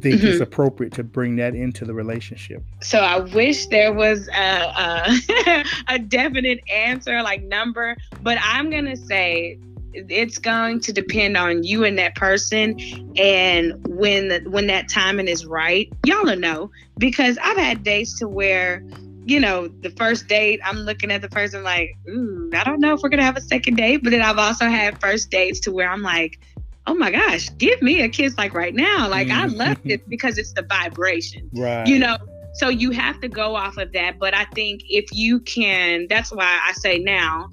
think 0.00 0.16
mm-hmm. 0.16 0.26
it's 0.26 0.40
appropriate 0.40 0.92
to 0.94 1.04
bring 1.04 1.36
that 1.36 1.54
into 1.54 1.84
the 1.84 1.94
relationship? 1.94 2.62
So 2.80 3.00
I 3.00 3.20
wish 3.20 3.66
there 3.66 3.92
was 3.92 4.28
a, 4.28 5.14
a, 5.48 5.64
a 5.88 5.98
definite 5.98 6.60
answer, 6.70 7.22
like 7.22 7.42
number, 7.42 7.96
but 8.22 8.38
I'm 8.40 8.70
gonna 8.70 8.96
say 8.96 9.58
it's 9.94 10.38
going 10.38 10.80
to 10.80 10.92
depend 10.92 11.36
on 11.36 11.62
you 11.62 11.84
and 11.84 11.96
that 11.98 12.14
person 12.16 12.78
and 13.16 13.86
when 13.86 14.28
the, 14.28 14.40
when 14.50 14.66
that 14.66 14.88
timing 14.88 15.28
is 15.28 15.46
right 15.46 15.88
y'all 16.04 16.24
will 16.24 16.36
know 16.36 16.68
because 16.98 17.38
i've 17.44 17.56
had 17.56 17.84
dates 17.84 18.18
to 18.18 18.26
where 18.26 18.84
you 19.26 19.40
know, 19.40 19.68
the 19.68 19.90
first 19.90 20.28
date, 20.28 20.60
I'm 20.64 20.78
looking 20.78 21.10
at 21.10 21.22
the 21.22 21.28
person 21.28 21.62
like, 21.62 21.96
ooh, 22.08 22.50
I 22.54 22.64
don't 22.64 22.80
know 22.80 22.94
if 22.94 23.00
we're 23.02 23.08
gonna 23.08 23.22
have 23.22 23.36
a 23.36 23.42
second 23.42 23.76
date. 23.76 24.02
But 24.02 24.10
then 24.10 24.22
I've 24.22 24.38
also 24.38 24.66
had 24.66 25.00
first 25.00 25.30
dates 25.30 25.60
to 25.60 25.72
where 25.72 25.88
I'm 25.88 26.02
like, 26.02 26.40
oh 26.86 26.94
my 26.94 27.10
gosh, 27.10 27.48
give 27.58 27.80
me 27.80 28.02
a 28.02 28.08
kiss 28.08 28.36
like 28.36 28.54
right 28.54 28.74
now. 28.74 29.08
Like 29.08 29.30
I 29.30 29.46
love 29.46 29.78
mm-hmm. 29.78 29.90
it 29.90 30.08
because 30.08 30.38
it's 30.38 30.52
the 30.52 30.62
vibration. 30.62 31.50
Right. 31.54 31.86
You 31.86 31.98
know, 31.98 32.18
so 32.54 32.68
you 32.68 32.92
have 32.92 33.20
to 33.20 33.28
go 33.28 33.56
off 33.56 33.76
of 33.76 33.92
that. 33.92 34.18
But 34.18 34.34
I 34.34 34.44
think 34.46 34.82
if 34.88 35.06
you 35.12 35.40
can, 35.40 36.06
that's 36.08 36.32
why 36.32 36.60
I 36.66 36.72
say 36.72 36.98
now, 36.98 37.48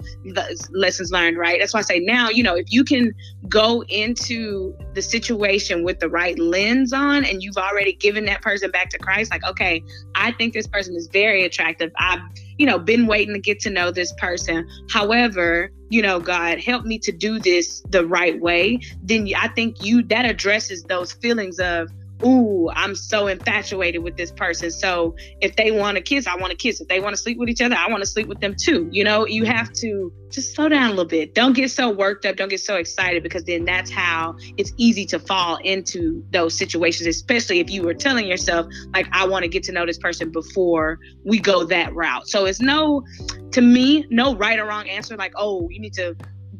lessons 0.70 1.10
learned, 1.10 1.36
right? 1.36 1.58
That's 1.60 1.74
why 1.74 1.80
I 1.80 1.82
say 1.82 1.98
now, 1.98 2.30
you 2.30 2.42
know, 2.42 2.54
if 2.54 2.72
you 2.72 2.84
can 2.84 3.12
go 3.48 3.82
into 3.88 4.74
the 4.94 5.02
situation 5.02 5.82
with 5.82 5.98
the 5.98 6.08
right 6.08 6.38
lens 6.38 6.92
on 6.92 7.24
and 7.24 7.42
you've 7.42 7.56
already 7.56 7.92
given 7.94 8.24
that 8.26 8.42
person 8.42 8.70
back 8.70 8.90
to 8.90 8.98
Christ, 8.98 9.30
like, 9.30 9.44
okay, 9.44 9.82
I 10.14 10.32
think 10.32 10.54
this 10.54 10.66
person 10.66 10.94
is 10.94 11.08
very 11.08 11.44
attractive. 11.44 11.90
I've, 11.98 12.20
you 12.58 12.66
know, 12.66 12.78
been 12.78 13.06
waiting 13.06 13.34
to 13.34 13.40
get 13.40 13.60
to 13.60 13.70
know 13.70 13.90
this 13.90 14.12
person. 14.14 14.68
However, 14.90 15.72
you 15.90 16.00
know, 16.00 16.20
God, 16.20 16.60
help 16.60 16.84
me 16.84 16.98
to 17.00 17.12
do 17.12 17.38
this 17.38 17.82
the 17.90 18.06
right 18.06 18.40
way. 18.40 18.78
Then 19.02 19.28
I 19.36 19.48
think 19.48 19.84
you 19.84 20.02
that 20.04 20.24
addresses 20.24 20.84
those 20.84 21.12
feelings 21.12 21.58
of, 21.58 21.90
ooh, 22.24 22.70
I'm 22.74 22.94
so 22.94 23.26
infatuated 23.26 24.02
with 24.02 24.16
this 24.16 24.30
person. 24.30 24.70
So 24.70 25.14
if 25.40 25.56
they 25.56 25.70
want 25.70 25.96
to 25.96 26.02
kiss, 26.02 26.26
I 26.26 26.36
want 26.36 26.50
to 26.50 26.56
kiss. 26.56 26.80
If 26.80 26.88
they 26.88 27.00
want 27.00 27.14
to 27.14 27.20
sleep 27.20 27.38
with 27.38 27.48
each 27.48 27.60
other, 27.60 27.74
I 27.74 27.88
want 27.90 28.02
to 28.02 28.06
sleep 28.06 28.28
with 28.28 28.40
them 28.40 28.54
too. 28.54 28.88
You 28.92 29.04
know, 29.04 29.26
you 29.26 29.44
have 29.44 29.72
to 29.74 30.12
just 30.30 30.54
slow 30.54 30.68
down 30.68 30.86
a 30.86 30.90
little 30.90 31.04
bit. 31.04 31.34
Don't 31.34 31.52
get 31.52 31.70
so 31.70 31.90
worked 31.90 32.24
up. 32.24 32.36
Don't 32.36 32.48
get 32.48 32.60
so 32.60 32.76
excited 32.76 33.22
because 33.22 33.44
then 33.44 33.64
that's 33.64 33.90
how 33.90 34.36
it's 34.56 34.72
easy 34.76 35.04
to 35.06 35.18
fall 35.18 35.56
into 35.64 36.24
those 36.30 36.56
situations, 36.56 37.06
especially 37.06 37.60
if 37.60 37.70
you 37.70 37.82
were 37.82 37.94
telling 37.94 38.26
yourself, 38.26 38.66
like, 38.94 39.08
I 39.12 39.26
want 39.26 39.42
to 39.42 39.48
get 39.48 39.62
to 39.64 39.72
know 39.72 39.84
this 39.84 39.98
person 39.98 40.30
before 40.30 40.98
we 41.24 41.38
go 41.38 41.64
that 41.64 41.94
route. 41.94 42.28
So 42.28 42.46
it's 42.46 42.60
no, 42.60 43.04
to 43.52 43.60
me, 43.60 44.06
no 44.10 44.34
right 44.34 44.58
or 44.58 44.64
wrong 44.64 44.88
answer. 44.88 45.16
Like, 45.16 45.32
oh, 45.36 45.68
you 45.70 45.80
need 45.80 45.94
to 45.94 46.16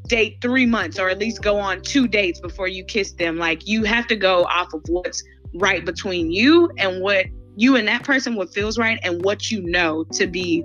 date 0.09 0.39
three 0.43 0.67
months 0.67 0.99
or 0.99 1.09
at 1.09 1.19
least 1.19 1.43
go 1.43 1.59
on 1.59 1.81
two 1.81 2.09
dates 2.09 2.41
before 2.41 2.69
you 2.69 2.85
kiss 2.85 3.13
them. 3.13 3.37
Like 3.37 3.67
you 3.67 3.85
have 3.85 4.07
to 4.09 4.17
go 4.17 4.45
off 4.45 4.75
of 4.75 4.83
what's 4.89 5.23
right 5.55 5.85
between 5.85 6.31
you 6.31 6.71
and 6.79 7.01
what 7.01 7.27
you 7.57 7.77
and 7.77 7.87
that 7.87 8.03
person 8.05 8.35
what 8.35 8.53
feels 8.53 8.79
right 8.79 8.99
and 9.03 9.25
what 9.25 9.51
you 9.51 9.63
know 9.63 10.05
to 10.05 10.27
be 10.27 10.65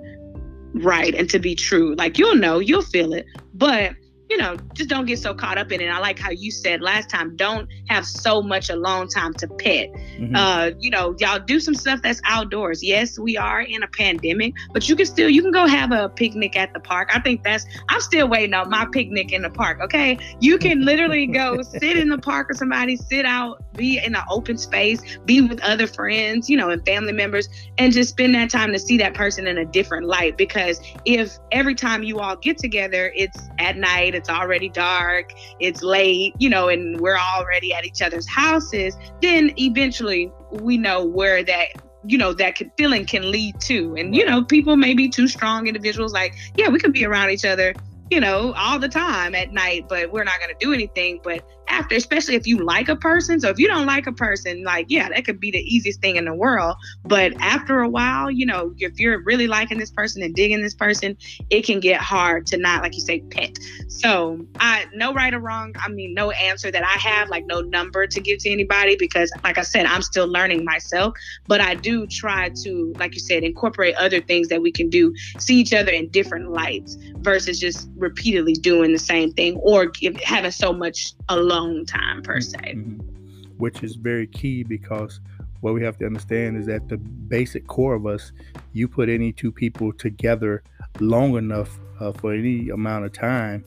right 0.75 1.13
and 1.15 1.29
to 1.29 1.39
be 1.39 1.55
true 1.55 1.95
like 1.95 2.17
you'll 2.17 2.35
know 2.35 2.59
you'll 2.59 2.81
feel 2.81 3.13
it 3.13 3.25
but 3.53 3.93
you 4.29 4.37
know, 4.37 4.57
just 4.73 4.89
don't 4.89 5.05
get 5.05 5.19
so 5.19 5.33
caught 5.33 5.57
up 5.57 5.71
in 5.71 5.79
it. 5.79 5.87
I 5.87 5.99
like 5.99 6.19
how 6.19 6.31
you 6.31 6.51
said 6.51 6.81
last 6.81 7.09
time, 7.09 7.35
don't 7.35 7.69
have 7.87 8.05
so 8.05 8.41
much 8.41 8.69
alone 8.69 9.07
time 9.07 9.33
to 9.35 9.47
pet. 9.47 9.91
Mm-hmm. 9.91 10.35
Uh, 10.35 10.71
you 10.79 10.89
know, 10.89 11.15
y'all 11.19 11.39
do 11.39 11.59
some 11.59 11.73
stuff 11.73 12.01
that's 12.01 12.19
outdoors. 12.25 12.83
Yes, 12.83 13.17
we 13.17 13.37
are 13.37 13.61
in 13.61 13.83
a 13.83 13.87
pandemic, 13.87 14.53
but 14.73 14.89
you 14.89 14.95
can 14.95 15.05
still 15.05 15.29
you 15.29 15.41
can 15.41 15.51
go 15.51 15.65
have 15.65 15.91
a 15.91 16.09
picnic 16.09 16.57
at 16.57 16.73
the 16.73 16.79
park. 16.79 17.09
I 17.13 17.21
think 17.21 17.43
that's 17.43 17.65
I'm 17.89 18.01
still 18.01 18.27
waiting 18.27 18.53
on 18.53 18.69
my 18.69 18.85
picnic 18.91 19.31
in 19.31 19.43
the 19.43 19.49
park. 19.49 19.79
Okay. 19.81 20.17
You 20.41 20.57
can 20.57 20.83
literally 20.83 21.27
go 21.27 21.61
sit 21.79 21.97
in 21.97 22.09
the 22.09 22.17
park 22.17 22.49
or 22.49 22.53
somebody, 22.53 22.97
sit 22.97 23.25
out, 23.25 23.63
be 23.77 23.99
in 24.03 24.15
an 24.15 24.23
open 24.29 24.57
space, 24.57 25.01
be 25.25 25.41
with 25.41 25.61
other 25.61 25.87
friends, 25.87 26.49
you 26.49 26.57
know, 26.57 26.69
and 26.69 26.83
family 26.85 27.13
members, 27.13 27.47
and 27.77 27.93
just 27.93 28.09
spend 28.09 28.35
that 28.35 28.49
time 28.49 28.73
to 28.73 28.79
see 28.79 28.97
that 28.97 29.13
person 29.13 29.47
in 29.47 29.57
a 29.57 29.65
different 29.65 30.07
light. 30.07 30.37
Because 30.37 30.81
if 31.05 31.37
every 31.51 31.75
time 31.75 32.03
you 32.03 32.19
all 32.19 32.35
get 32.35 32.57
together, 32.57 33.11
it's 33.15 33.37
at 33.59 33.77
night 33.77 34.15
it's 34.15 34.29
already 34.29 34.69
dark, 34.69 35.31
it's 35.59 35.81
late, 35.81 36.33
you 36.39 36.49
know, 36.49 36.69
and 36.69 36.99
we're 36.99 37.17
already 37.17 37.73
at 37.73 37.85
each 37.85 38.01
other's 38.01 38.27
houses, 38.27 38.97
then 39.21 39.53
eventually 39.57 40.31
we 40.51 40.77
know 40.77 41.05
where 41.05 41.43
that 41.43 41.67
you 42.05 42.17
know 42.17 42.31
that 42.31 42.57
feeling 42.77 43.05
can 43.05 43.31
lead 43.31 43.59
to 43.59 43.95
and 43.97 44.15
you 44.15 44.23
know 44.23 44.43
people 44.43 44.77
may 44.77 44.93
be 44.93 45.09
too 45.09 45.27
strong 45.27 45.67
individuals 45.67 46.13
like 46.13 46.33
yeah 46.55 46.69
we 46.69 46.79
could 46.79 46.93
be 46.93 47.03
around 47.03 47.31
each 47.31 47.43
other 47.43 47.73
you 48.09 48.19
know, 48.19 48.53
all 48.53 48.79
the 48.79 48.87
time 48.87 49.35
at 49.35 49.51
night, 49.51 49.85
but 49.89 50.11
we're 50.11 50.23
not 50.23 50.39
going 50.39 50.49
to 50.49 50.65
do 50.65 50.73
anything. 50.73 51.19
But 51.23 51.43
after, 51.69 51.95
especially 51.95 52.35
if 52.35 52.47
you 52.47 52.63
like 52.63 52.89
a 52.89 52.95
person, 52.95 53.39
so 53.39 53.49
if 53.49 53.59
you 53.59 53.67
don't 53.67 53.85
like 53.85 54.07
a 54.07 54.11
person, 54.11 54.63
like, 54.63 54.85
yeah, 54.89 55.09
that 55.09 55.25
could 55.25 55.39
be 55.39 55.51
the 55.51 55.59
easiest 55.59 56.01
thing 56.01 56.15
in 56.15 56.25
the 56.25 56.33
world. 56.33 56.75
But 57.03 57.33
after 57.39 57.81
a 57.81 57.89
while, 57.89 58.31
you 58.31 58.45
know, 58.45 58.73
if 58.77 58.99
you're 58.99 59.19
really 59.23 59.47
liking 59.47 59.77
this 59.77 59.91
person 59.91 60.21
and 60.23 60.33
digging 60.33 60.61
this 60.61 60.73
person, 60.73 61.17
it 61.49 61.65
can 61.65 61.79
get 61.79 61.99
hard 61.99 62.47
to 62.47 62.57
not, 62.57 62.81
like 62.83 62.95
you 62.95 63.01
say, 63.01 63.19
pet. 63.19 63.57
So, 63.87 64.45
I, 64.59 64.85
no 64.93 65.13
right 65.13 65.33
or 65.33 65.39
wrong. 65.39 65.75
I 65.79 65.89
mean, 65.89 66.13
no 66.13 66.31
answer 66.31 66.71
that 66.71 66.83
I 66.83 66.97
have, 66.99 67.29
like, 67.29 67.45
no 67.45 67.61
number 67.61 68.07
to 68.07 68.21
give 68.21 68.39
to 68.39 68.49
anybody 68.49 68.95
because, 68.95 69.31
like 69.43 69.57
I 69.57 69.63
said, 69.63 69.85
I'm 69.85 70.01
still 70.01 70.27
learning 70.27 70.63
myself. 70.63 71.15
But 71.47 71.61
I 71.61 71.75
do 71.75 72.07
try 72.07 72.49
to, 72.63 72.93
like 72.97 73.13
you 73.13 73.19
said, 73.19 73.43
incorporate 73.43 73.95
other 73.95 74.21
things 74.21 74.47
that 74.49 74.61
we 74.61 74.71
can 74.71 74.89
do, 74.89 75.13
see 75.39 75.55
each 75.55 75.73
other 75.73 75.91
in 75.91 76.09
different 76.09 76.51
lights 76.51 76.97
versus 77.17 77.59
just 77.59 77.89
repeatedly 77.97 78.53
doing 78.53 78.93
the 78.93 78.99
same 78.99 79.33
thing 79.33 79.57
or 79.57 79.87
give, 79.87 80.15
having 80.17 80.51
so 80.51 80.71
much 80.71 81.13
alone 81.29 81.56
time 81.85 82.21
per 82.21 82.39
se. 82.41 82.57
Mm-hmm. 82.57 82.99
Which 83.57 83.83
is 83.83 83.95
very 83.95 84.27
key 84.27 84.63
because 84.63 85.19
what 85.61 85.73
we 85.73 85.83
have 85.83 85.97
to 85.97 86.05
understand 86.05 86.57
is 86.57 86.67
that 86.67 86.87
the 86.89 86.97
basic 86.97 87.65
core 87.67 87.95
of 87.95 88.05
us, 88.05 88.31
you 88.73 88.87
put 88.87 89.09
any 89.09 89.31
two 89.31 89.51
people 89.51 89.91
together 89.91 90.63
long 90.99 91.37
enough 91.37 91.79
uh, 91.99 92.11
for 92.11 92.33
any 92.33 92.69
amount 92.69 93.05
of 93.05 93.13
time, 93.13 93.65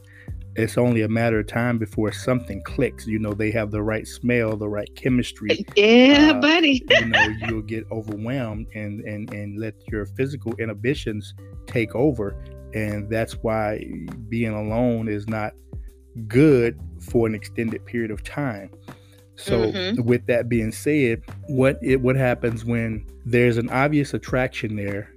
it's 0.56 0.76
only 0.76 1.02
a 1.02 1.08
matter 1.08 1.40
of 1.40 1.46
time 1.46 1.78
before 1.78 2.12
something 2.12 2.62
clicks. 2.62 3.06
You 3.06 3.18
know, 3.18 3.32
they 3.32 3.50
have 3.52 3.70
the 3.70 3.82
right 3.82 4.06
smell, 4.06 4.56
the 4.56 4.68
right 4.68 4.88
chemistry. 4.96 5.64
Yeah, 5.76 6.32
uh, 6.34 6.40
buddy. 6.40 6.84
you 6.90 7.06
know, 7.06 7.26
you'll 7.48 7.62
get 7.62 7.84
overwhelmed 7.90 8.66
and 8.74 9.00
and 9.00 9.32
and 9.32 9.58
let 9.58 9.74
your 9.88 10.06
physical 10.06 10.54
inhibitions 10.54 11.34
take 11.66 11.94
over, 11.94 12.34
and 12.74 13.08
that's 13.08 13.34
why 13.34 13.84
being 14.28 14.52
alone 14.52 15.08
is 15.08 15.28
not 15.28 15.52
good 16.26 16.78
for 17.00 17.26
an 17.26 17.34
extended 17.34 17.84
period 17.86 18.10
of 18.10 18.22
time. 18.22 18.70
So, 19.36 19.72
mm-hmm. 19.72 20.02
with 20.02 20.26
that 20.26 20.48
being 20.48 20.70
said, 20.70 21.22
what 21.48 21.78
it 21.82 22.02
what 22.02 22.16
happens 22.16 22.64
when 22.64 23.06
there's 23.24 23.56
an 23.56 23.70
obvious 23.70 24.12
attraction 24.12 24.76
there, 24.76 25.14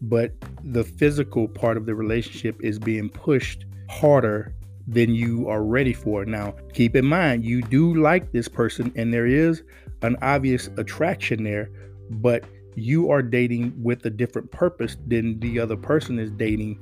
but 0.00 0.32
the 0.62 0.84
physical 0.84 1.48
part 1.48 1.76
of 1.76 1.86
the 1.86 1.94
relationship 1.94 2.56
is 2.62 2.78
being 2.78 3.08
pushed 3.08 3.64
harder 3.90 4.54
than 4.86 5.14
you 5.14 5.48
are 5.48 5.64
ready 5.64 5.92
for. 5.92 6.24
Now, 6.24 6.54
keep 6.72 6.94
in 6.94 7.04
mind 7.04 7.44
you 7.44 7.62
do 7.62 7.94
like 7.94 8.30
this 8.32 8.46
person 8.46 8.92
and 8.94 9.12
there 9.12 9.26
is 9.26 9.62
an 10.02 10.16
obvious 10.22 10.68
attraction 10.76 11.42
there, 11.42 11.68
but 12.10 12.44
you 12.76 13.10
are 13.10 13.22
dating 13.22 13.72
with 13.82 14.04
a 14.06 14.10
different 14.10 14.50
purpose 14.52 14.96
than 15.06 15.40
the 15.40 15.58
other 15.58 15.76
person 15.76 16.18
is 16.18 16.30
dating 16.32 16.78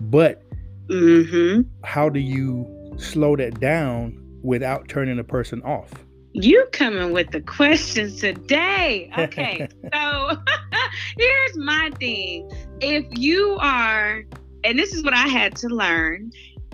but 0.00 0.42
mm-hmm. 0.88 1.62
how 1.84 2.08
do 2.08 2.20
you 2.20 2.66
slow 2.96 3.36
that 3.36 3.60
down 3.60 4.20
without 4.42 4.88
turning 4.88 5.18
a 5.18 5.24
person 5.24 5.62
off? 5.62 5.90
You 6.32 6.66
coming 6.72 7.12
with 7.12 7.30
the 7.30 7.40
questions 7.40 8.20
today. 8.20 9.10
Okay. 9.18 9.68
so 9.92 10.36
here's 11.18 11.56
my 11.56 11.90
thing. 11.98 12.50
If 12.80 13.06
you 13.12 13.56
are, 13.60 14.24
and 14.64 14.78
this 14.78 14.92
is 14.92 15.04
what 15.04 15.14
I 15.14 15.28
had 15.28 15.56
to 15.56 15.68
learn, 15.68 16.32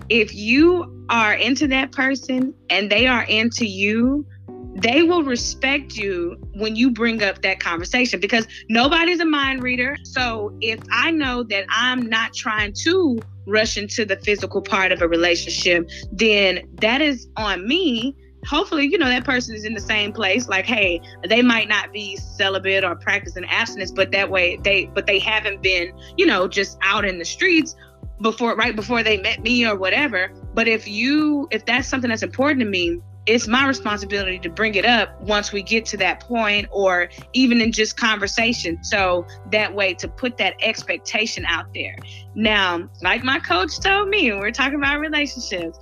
if 0.09 0.35
you 0.35 1.07
are 1.11 1.35
into 1.35 1.69
that 1.69 1.93
person 1.93 2.55
and 2.71 2.91
they 2.91 3.07
are 3.07 3.25
into 3.25 3.67
you, 3.67 4.27
they 4.75 5.03
will 5.03 5.23
respect 5.23 5.97
you 5.97 6.37
when 6.55 6.77
you 6.77 6.91
bring 6.91 7.23
up 7.23 7.43
that 7.43 7.61
conversation 7.61 8.19
because 8.21 8.47
nobody's 8.69 9.21
a 9.21 9.25
mind 9.25 9.63
reader. 9.63 9.97
So 10.05 10.57
if 10.61 10.81
I 10.91 11.11
know 11.11 11.43
that 11.45 11.67
I'm 11.69 12.09
not 12.09 12.33
trying 12.35 12.73
to 12.85 13.21
rush 13.51 13.77
into 13.77 14.05
the 14.05 14.17
physical 14.17 14.63
part 14.63 14.93
of 14.93 15.03
a 15.03 15.09
relationship, 15.09 15.89
then 16.13 16.61
that 16.81 17.01
is 17.01 17.29
on 17.37 17.67
me. 17.67 18.17
Hopefully, 18.47 18.89
you 18.91 18.97
know, 18.97 19.09
that 19.09 19.25
person 19.25 19.55
is 19.55 19.65
in 19.65 19.75
the 19.75 19.81
same 19.81 20.13
place. 20.13 20.49
Like, 20.49 20.65
hey, 20.65 21.01
they 21.29 21.43
might 21.43 21.69
not 21.69 21.93
be 21.93 22.17
celibate 22.17 22.85
or 22.85 22.97
practicing 22.97 23.45
abstinence, 23.45 23.91
but 23.91 24.13
that 24.13 24.31
way 24.31 24.57
they, 24.65 24.87
but 24.87 25.07
they 25.07 25.19
haven't 25.19 25.63
been, 25.63 25.93
you 26.17 26.25
know, 26.25 26.49
just 26.49 26.79
out 26.83 27.05
in 27.05 27.19
the 27.19 27.25
streets 27.25 27.77
before, 28.23 28.57
right 28.57 28.75
before 28.75 29.03
they 29.03 29.19
met 29.19 29.43
me 29.43 29.67
or 29.67 29.77
whatever. 29.77 30.33
But 30.55 30.69
if 30.69 30.89
you, 30.89 31.49
if 31.51 31.67
that's 31.67 31.89
something 31.89 32.09
that's 32.09 32.23
important 32.23 32.61
to 32.61 32.67
me, 32.67 33.01
it's 33.27 33.47
my 33.47 33.67
responsibility 33.67 34.39
to 34.39 34.49
bring 34.49 34.75
it 34.75 34.85
up 34.85 35.21
once 35.21 35.53
we 35.53 35.63
get 35.63 35.85
to 35.87 35.97
that 35.99 36.21
point 36.21 36.67
or 36.71 37.09
even 37.33 37.61
in 37.61 37.73
just 37.73 37.97
conversation. 37.97 38.83
So 38.83 39.27
that 39.53 39.75
way 39.75 39.95
to 39.95 40.09
put 40.09 40.37
that 40.39 40.55
expectation 40.63 41.45
out 41.47 41.73
there. 41.75 41.97
Now 42.35 42.89
like 43.03 43.23
my 43.23 43.39
coach 43.39 43.79
told 43.81 44.09
me 44.09 44.33
we're 44.33 44.51
talking 44.51 44.77
about 44.77 45.01
relationships 45.01 45.79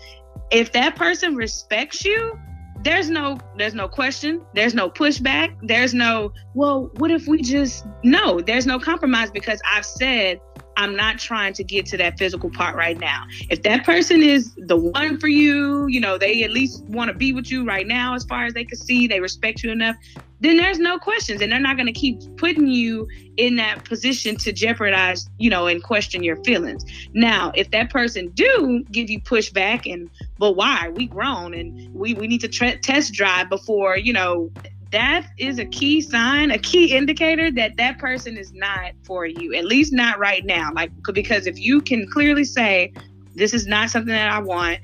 if 0.50 0.72
that 0.72 0.96
person 0.96 1.34
respects 1.34 2.04
you 2.04 2.38
there's 2.82 3.10
no 3.10 3.36
there's 3.56 3.74
no 3.74 3.88
question 3.88 4.44
there's 4.54 4.74
no 4.74 4.88
pushback 4.88 5.56
there's 5.62 5.94
no 5.94 6.32
well 6.54 6.90
what 6.96 7.10
if 7.10 7.26
we 7.26 7.42
just 7.42 7.86
no 8.04 8.40
there's 8.40 8.66
no 8.66 8.78
compromise 8.78 9.30
because 9.30 9.60
i've 9.72 9.84
said 9.84 10.40
I'm 10.78 10.94
not 10.94 11.18
trying 11.18 11.54
to 11.54 11.64
get 11.64 11.86
to 11.86 11.96
that 11.96 12.18
physical 12.18 12.50
part 12.50 12.76
right 12.76 12.96
now. 12.96 13.24
If 13.50 13.64
that 13.64 13.84
person 13.84 14.22
is 14.22 14.54
the 14.56 14.76
one 14.76 15.18
for 15.18 15.26
you, 15.26 15.88
you 15.88 16.00
know, 16.00 16.16
they 16.18 16.44
at 16.44 16.52
least 16.52 16.84
want 16.84 17.10
to 17.10 17.16
be 17.16 17.32
with 17.32 17.50
you 17.50 17.64
right 17.64 17.86
now 17.86 18.14
as 18.14 18.24
far 18.24 18.44
as 18.44 18.54
they 18.54 18.64
can 18.64 18.78
see, 18.78 19.08
they 19.08 19.18
respect 19.18 19.64
you 19.64 19.72
enough, 19.72 19.96
then 20.38 20.56
there's 20.56 20.78
no 20.78 20.96
questions 20.96 21.42
and 21.42 21.50
they're 21.50 21.58
not 21.58 21.76
going 21.76 21.92
to 21.92 21.92
keep 21.92 22.20
putting 22.36 22.68
you 22.68 23.08
in 23.38 23.56
that 23.56 23.84
position 23.84 24.36
to 24.36 24.52
jeopardize, 24.52 25.28
you 25.38 25.50
know, 25.50 25.66
and 25.66 25.82
question 25.82 26.22
your 26.22 26.36
feelings. 26.44 26.84
Now, 27.12 27.50
if 27.56 27.72
that 27.72 27.90
person 27.90 28.28
do 28.28 28.84
give 28.92 29.10
you 29.10 29.20
pushback 29.20 29.92
and 29.92 30.08
but 30.38 30.52
why? 30.52 30.90
We 30.90 31.08
grown 31.08 31.54
and 31.54 31.92
we 31.92 32.14
we 32.14 32.28
need 32.28 32.40
to 32.42 32.48
tra- 32.48 32.78
test 32.78 33.14
drive 33.14 33.48
before, 33.48 33.96
you 33.96 34.12
know, 34.12 34.52
that 34.90 35.26
is 35.38 35.58
a 35.58 35.66
key 35.66 36.00
sign, 36.00 36.50
a 36.50 36.58
key 36.58 36.96
indicator 36.96 37.50
that 37.52 37.76
that 37.76 37.98
person 37.98 38.36
is 38.36 38.52
not 38.52 38.92
for 39.04 39.26
you, 39.26 39.54
at 39.54 39.64
least 39.64 39.92
not 39.92 40.18
right 40.18 40.44
now. 40.44 40.70
Like, 40.74 40.90
because 41.12 41.46
if 41.46 41.58
you 41.58 41.80
can 41.80 42.08
clearly 42.10 42.44
say, 42.44 42.92
this 43.34 43.52
is 43.52 43.66
not 43.66 43.90
something 43.90 44.12
that 44.12 44.30
I 44.30 44.38
want, 44.38 44.80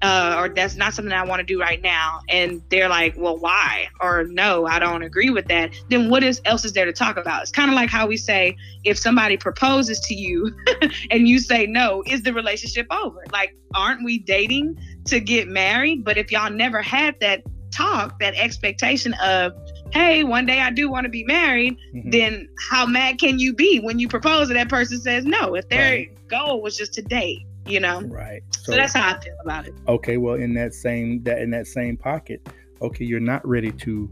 uh, 0.00 0.36
or 0.38 0.48
that's 0.48 0.76
not 0.76 0.94
something 0.94 1.12
I 1.12 1.24
want 1.24 1.40
to 1.40 1.44
do 1.44 1.60
right 1.60 1.82
now, 1.82 2.20
and 2.28 2.62
they're 2.70 2.88
like, 2.88 3.14
well, 3.18 3.36
why? 3.36 3.88
Or 4.00 4.24
no, 4.24 4.64
I 4.64 4.78
don't 4.78 5.02
agree 5.02 5.30
with 5.30 5.48
that, 5.48 5.74
then 5.90 6.08
what 6.08 6.22
is, 6.22 6.40
else 6.44 6.64
is 6.64 6.72
there 6.72 6.84
to 6.84 6.92
talk 6.92 7.16
about? 7.16 7.42
It's 7.42 7.50
kind 7.50 7.68
of 7.68 7.74
like 7.74 7.90
how 7.90 8.06
we 8.06 8.16
say, 8.16 8.56
if 8.84 8.96
somebody 8.96 9.36
proposes 9.36 9.98
to 10.00 10.14
you 10.14 10.56
and 11.10 11.28
you 11.28 11.40
say 11.40 11.66
no, 11.66 12.04
is 12.06 12.22
the 12.22 12.32
relationship 12.32 12.86
over? 12.92 13.24
Like, 13.32 13.56
aren't 13.74 14.04
we 14.04 14.18
dating 14.18 14.78
to 15.06 15.18
get 15.18 15.48
married? 15.48 16.04
But 16.04 16.16
if 16.16 16.30
y'all 16.30 16.50
never 16.50 16.80
had 16.80 17.18
that 17.20 17.42
talk, 17.70 18.18
that 18.20 18.34
expectation 18.34 19.14
of, 19.14 19.52
hey, 19.92 20.24
one 20.24 20.46
day 20.46 20.60
I 20.60 20.70
do 20.70 20.90
want 20.90 21.04
to 21.04 21.10
be 21.10 21.24
married, 21.24 21.76
mm-hmm. 21.94 22.10
then 22.10 22.48
how 22.70 22.86
mad 22.86 23.18
can 23.18 23.38
you 23.38 23.54
be 23.54 23.80
when 23.80 23.98
you 23.98 24.08
propose 24.08 24.48
and 24.50 24.58
that 24.58 24.68
person 24.68 25.00
says 25.00 25.24
no? 25.24 25.54
If 25.54 25.68
their 25.68 25.92
right. 25.92 26.28
goal 26.28 26.62
was 26.62 26.76
just 26.76 26.94
to 26.94 27.02
date, 27.02 27.40
you 27.66 27.80
know? 27.80 28.02
Right. 28.02 28.42
So, 28.50 28.72
so, 28.72 28.76
that's 28.76 28.94
how 28.94 29.14
I 29.14 29.20
feel 29.20 29.36
about 29.42 29.66
it. 29.66 29.74
Okay, 29.86 30.16
well 30.16 30.34
in 30.34 30.54
that 30.54 30.74
same 30.74 31.22
that 31.24 31.40
in 31.40 31.50
that 31.50 31.66
same 31.66 31.96
pocket, 31.96 32.46
okay, 32.82 33.04
you're 33.04 33.20
not 33.20 33.46
ready 33.46 33.72
to 33.72 34.10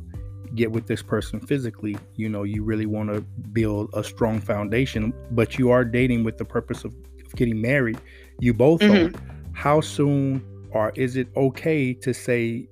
get 0.55 0.71
with 0.71 0.87
this 0.87 1.03
person 1.03 1.41
physically. 1.41 1.97
You 2.15 2.29
know, 2.29 2.45
you 2.45 2.63
really 2.63 2.87
want 2.87 3.13
to 3.13 3.21
build 3.53 3.91
a 3.95 4.03
strong 4.03 4.41
foundation, 4.41 5.13
but 5.33 5.59
you 5.59 5.71
are 5.71 5.85
dating 5.85 6.25
with 6.25 6.39
the 6.39 6.45
purpose 6.45 6.85
of, 6.85 6.95
of 7.25 7.35
getting 7.35 7.61
married. 7.61 8.01
You 8.39 8.55
both 8.55 8.81
mm-hmm. 8.81 9.15
are. 9.15 9.21
How 9.53 9.81
soon 9.81 10.45
or 10.77 10.93
is 10.95 11.17
it 11.17 11.29
okay 11.37 11.95
to 11.95 12.13
say 12.13 12.69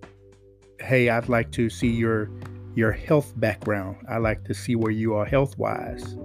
hey, 0.85 1.09
I'd 1.09 1.29
like 1.29 1.51
to 1.53 1.68
see 1.70 1.90
your 1.90 2.31
your 2.75 2.92
health 2.92 3.33
background. 3.37 3.97
I 4.09 4.18
like 4.18 4.44
to 4.44 4.55
see 4.55 4.75
where 4.75 4.90
you 4.90 5.14
are 5.14 5.25
health 5.25 5.57
wise. 5.59 6.16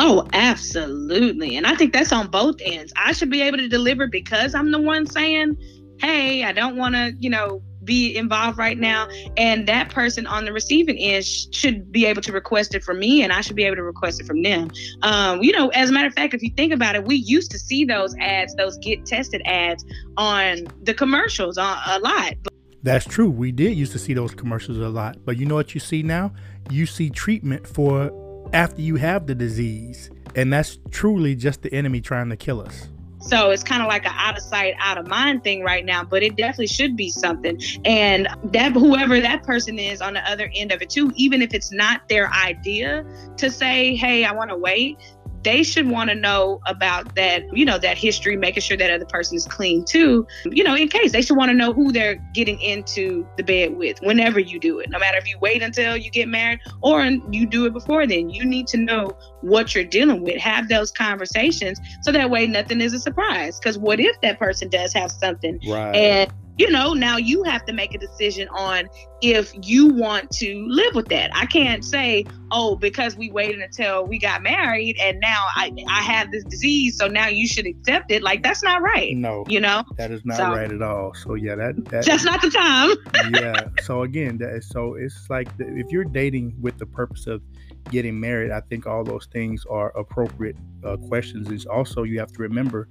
Oh, 0.00 0.26
absolutely. 0.32 1.56
And 1.56 1.66
I 1.66 1.74
think 1.74 1.92
that's 1.92 2.12
on 2.12 2.28
both 2.28 2.56
ends. 2.64 2.92
I 2.96 3.12
should 3.12 3.30
be 3.30 3.42
able 3.42 3.58
to 3.58 3.68
deliver 3.68 4.06
because 4.06 4.54
I'm 4.54 4.70
the 4.70 4.80
one 4.80 5.06
saying, 5.06 5.56
hey, 6.00 6.44
I 6.44 6.52
don't 6.52 6.76
want 6.76 6.94
to, 6.94 7.14
you 7.18 7.30
know, 7.30 7.62
be 7.84 8.16
involved 8.16 8.58
right 8.58 8.78
now. 8.78 9.08
And 9.36 9.66
that 9.66 9.90
person 9.90 10.26
on 10.26 10.44
the 10.44 10.52
receiving 10.52 10.98
end 10.98 11.24
should 11.24 11.90
be 11.90 12.04
able 12.06 12.22
to 12.22 12.32
request 12.32 12.74
it 12.74 12.84
from 12.84 12.98
me, 12.98 13.22
and 13.22 13.32
I 13.32 13.40
should 13.40 13.56
be 13.56 13.64
able 13.64 13.76
to 13.76 13.82
request 13.82 14.20
it 14.20 14.26
from 14.26 14.42
them. 14.42 14.70
Um, 15.02 15.42
you 15.42 15.52
know, 15.52 15.68
as 15.68 15.90
a 15.90 15.92
matter 15.92 16.06
of 16.06 16.14
fact, 16.14 16.34
if 16.34 16.42
you 16.42 16.50
think 16.56 16.72
about 16.72 16.94
it, 16.94 17.04
we 17.04 17.16
used 17.16 17.50
to 17.52 17.58
see 17.58 17.84
those 17.84 18.14
ads, 18.20 18.54
those 18.56 18.76
get 18.78 19.06
tested 19.06 19.42
ads 19.46 19.84
on 20.16 20.68
the 20.82 20.92
commercials 20.92 21.56
uh, 21.56 21.80
a 21.86 21.98
lot. 22.00 22.34
That's 22.82 23.04
true. 23.04 23.30
We 23.30 23.52
did 23.52 23.76
used 23.76 23.92
to 23.92 23.98
see 23.98 24.14
those 24.14 24.34
commercials 24.34 24.78
a 24.78 24.88
lot. 24.88 25.24
But 25.24 25.36
you 25.36 25.46
know 25.46 25.54
what 25.54 25.74
you 25.74 25.80
see 25.80 26.02
now? 26.02 26.32
You 26.70 26.86
see 26.86 27.10
treatment 27.10 27.66
for 27.66 28.12
after 28.52 28.80
you 28.80 28.96
have 28.96 29.26
the 29.26 29.34
disease. 29.34 30.10
And 30.36 30.52
that's 30.52 30.78
truly 30.90 31.34
just 31.34 31.62
the 31.62 31.72
enemy 31.72 32.00
trying 32.00 32.28
to 32.30 32.36
kill 32.36 32.60
us. 32.60 32.88
So 33.20 33.50
it's 33.50 33.64
kind 33.64 33.82
of 33.82 33.88
like 33.88 34.06
an 34.06 34.12
out 34.14 34.38
of 34.38 34.44
sight, 34.44 34.74
out 34.78 34.96
of 34.96 35.06
mind 35.08 35.42
thing 35.42 35.62
right 35.62 35.84
now, 35.84 36.04
but 36.04 36.22
it 36.22 36.36
definitely 36.36 36.68
should 36.68 36.96
be 36.96 37.10
something. 37.10 37.60
And 37.84 38.28
that 38.44 38.72
whoever 38.72 39.20
that 39.20 39.42
person 39.42 39.78
is 39.78 40.00
on 40.00 40.14
the 40.14 40.30
other 40.30 40.50
end 40.54 40.72
of 40.72 40.80
it 40.80 40.88
too, 40.88 41.12
even 41.16 41.42
if 41.42 41.52
it's 41.52 41.72
not 41.72 42.08
their 42.08 42.32
idea 42.32 43.04
to 43.36 43.50
say, 43.50 43.96
hey, 43.96 44.24
I 44.24 44.32
want 44.32 44.50
to 44.50 44.56
wait, 44.56 44.98
they 45.48 45.62
should 45.62 45.88
want 45.88 46.10
to 46.10 46.14
know 46.14 46.60
about 46.66 47.14
that, 47.14 47.42
you 47.54 47.64
know, 47.64 47.78
that 47.78 47.96
history, 47.96 48.36
making 48.36 48.60
sure 48.60 48.76
that 48.76 48.90
other 48.90 49.06
person 49.06 49.34
is 49.34 49.46
clean 49.46 49.82
too. 49.82 50.26
You 50.44 50.62
know, 50.62 50.76
in 50.76 50.88
case 50.88 51.12
they 51.12 51.22
should 51.22 51.38
want 51.38 51.48
to 51.48 51.54
know 51.54 51.72
who 51.72 51.90
they're 51.90 52.16
getting 52.34 52.60
into 52.60 53.26
the 53.38 53.42
bed 53.42 53.74
with 53.74 53.98
whenever 54.02 54.38
you 54.38 54.60
do 54.60 54.78
it. 54.78 54.90
No 54.90 54.98
matter 54.98 55.16
if 55.16 55.26
you 55.26 55.38
wait 55.40 55.62
until 55.62 55.96
you 55.96 56.10
get 56.10 56.28
married 56.28 56.60
or 56.82 57.02
you 57.02 57.46
do 57.46 57.64
it 57.64 57.72
before 57.72 58.06
then, 58.06 58.28
you 58.28 58.44
need 58.44 58.66
to 58.66 58.76
know 58.76 59.16
what 59.40 59.74
you're 59.74 59.84
dealing 59.84 60.22
with. 60.22 60.36
Have 60.36 60.68
those 60.68 60.90
conversations 60.90 61.80
so 62.02 62.12
that 62.12 62.28
way 62.28 62.46
nothing 62.46 62.82
is 62.82 62.92
a 62.92 62.98
surprise. 62.98 63.58
Because 63.58 63.78
what 63.78 64.00
if 64.00 64.20
that 64.20 64.38
person 64.38 64.68
does 64.68 64.92
have 64.92 65.10
something 65.10 65.58
right. 65.66 65.96
and 65.96 66.32
you 66.58 66.70
know, 66.70 66.92
now 66.92 67.16
you 67.16 67.44
have 67.44 67.64
to 67.66 67.72
make 67.72 67.94
a 67.94 67.98
decision 67.98 68.48
on 68.48 68.88
if 69.22 69.52
you 69.62 69.86
want 69.86 70.30
to 70.30 70.66
live 70.68 70.94
with 70.94 71.08
that. 71.08 71.30
I 71.34 71.46
can't 71.46 71.84
say, 71.84 72.26
oh, 72.50 72.76
because 72.76 73.16
we 73.16 73.30
waited 73.30 73.60
until 73.60 74.04
we 74.04 74.18
got 74.18 74.42
married 74.42 74.96
and 75.00 75.18
now 75.20 75.44
I, 75.54 75.72
I 75.88 76.02
have 76.02 76.30
this 76.30 76.44
disease, 76.44 76.96
so 76.98 77.06
now 77.06 77.28
you 77.28 77.46
should 77.46 77.66
accept 77.66 78.10
it. 78.10 78.22
Like 78.22 78.42
that's 78.42 78.62
not 78.62 78.82
right. 78.82 79.16
No, 79.16 79.44
you 79.48 79.60
know, 79.60 79.84
that 79.96 80.10
is 80.10 80.24
not 80.24 80.36
so, 80.36 80.48
right 80.50 80.70
at 80.70 80.82
all. 80.82 81.14
So 81.14 81.34
yeah, 81.34 81.54
that, 81.54 81.84
that 81.86 82.04
that's 82.04 82.24
not 82.24 82.42
the 82.42 82.50
time. 82.50 83.32
yeah. 83.34 83.68
So 83.82 84.02
again, 84.02 84.38
that 84.38 84.54
is, 84.56 84.68
so 84.68 84.94
it's 84.94 85.30
like 85.30 85.56
the, 85.58 85.66
if 85.76 85.90
you're 85.90 86.04
dating 86.04 86.54
with 86.60 86.78
the 86.78 86.86
purpose 86.86 87.26
of 87.26 87.42
getting 87.90 88.18
married, 88.18 88.50
I 88.50 88.60
think 88.60 88.86
all 88.86 89.04
those 89.04 89.26
things 89.32 89.64
are 89.70 89.96
appropriate 89.96 90.56
uh, 90.84 90.96
questions. 90.96 91.50
Is 91.50 91.66
also 91.66 92.02
you 92.02 92.18
have 92.18 92.32
to 92.32 92.42
remember 92.42 92.88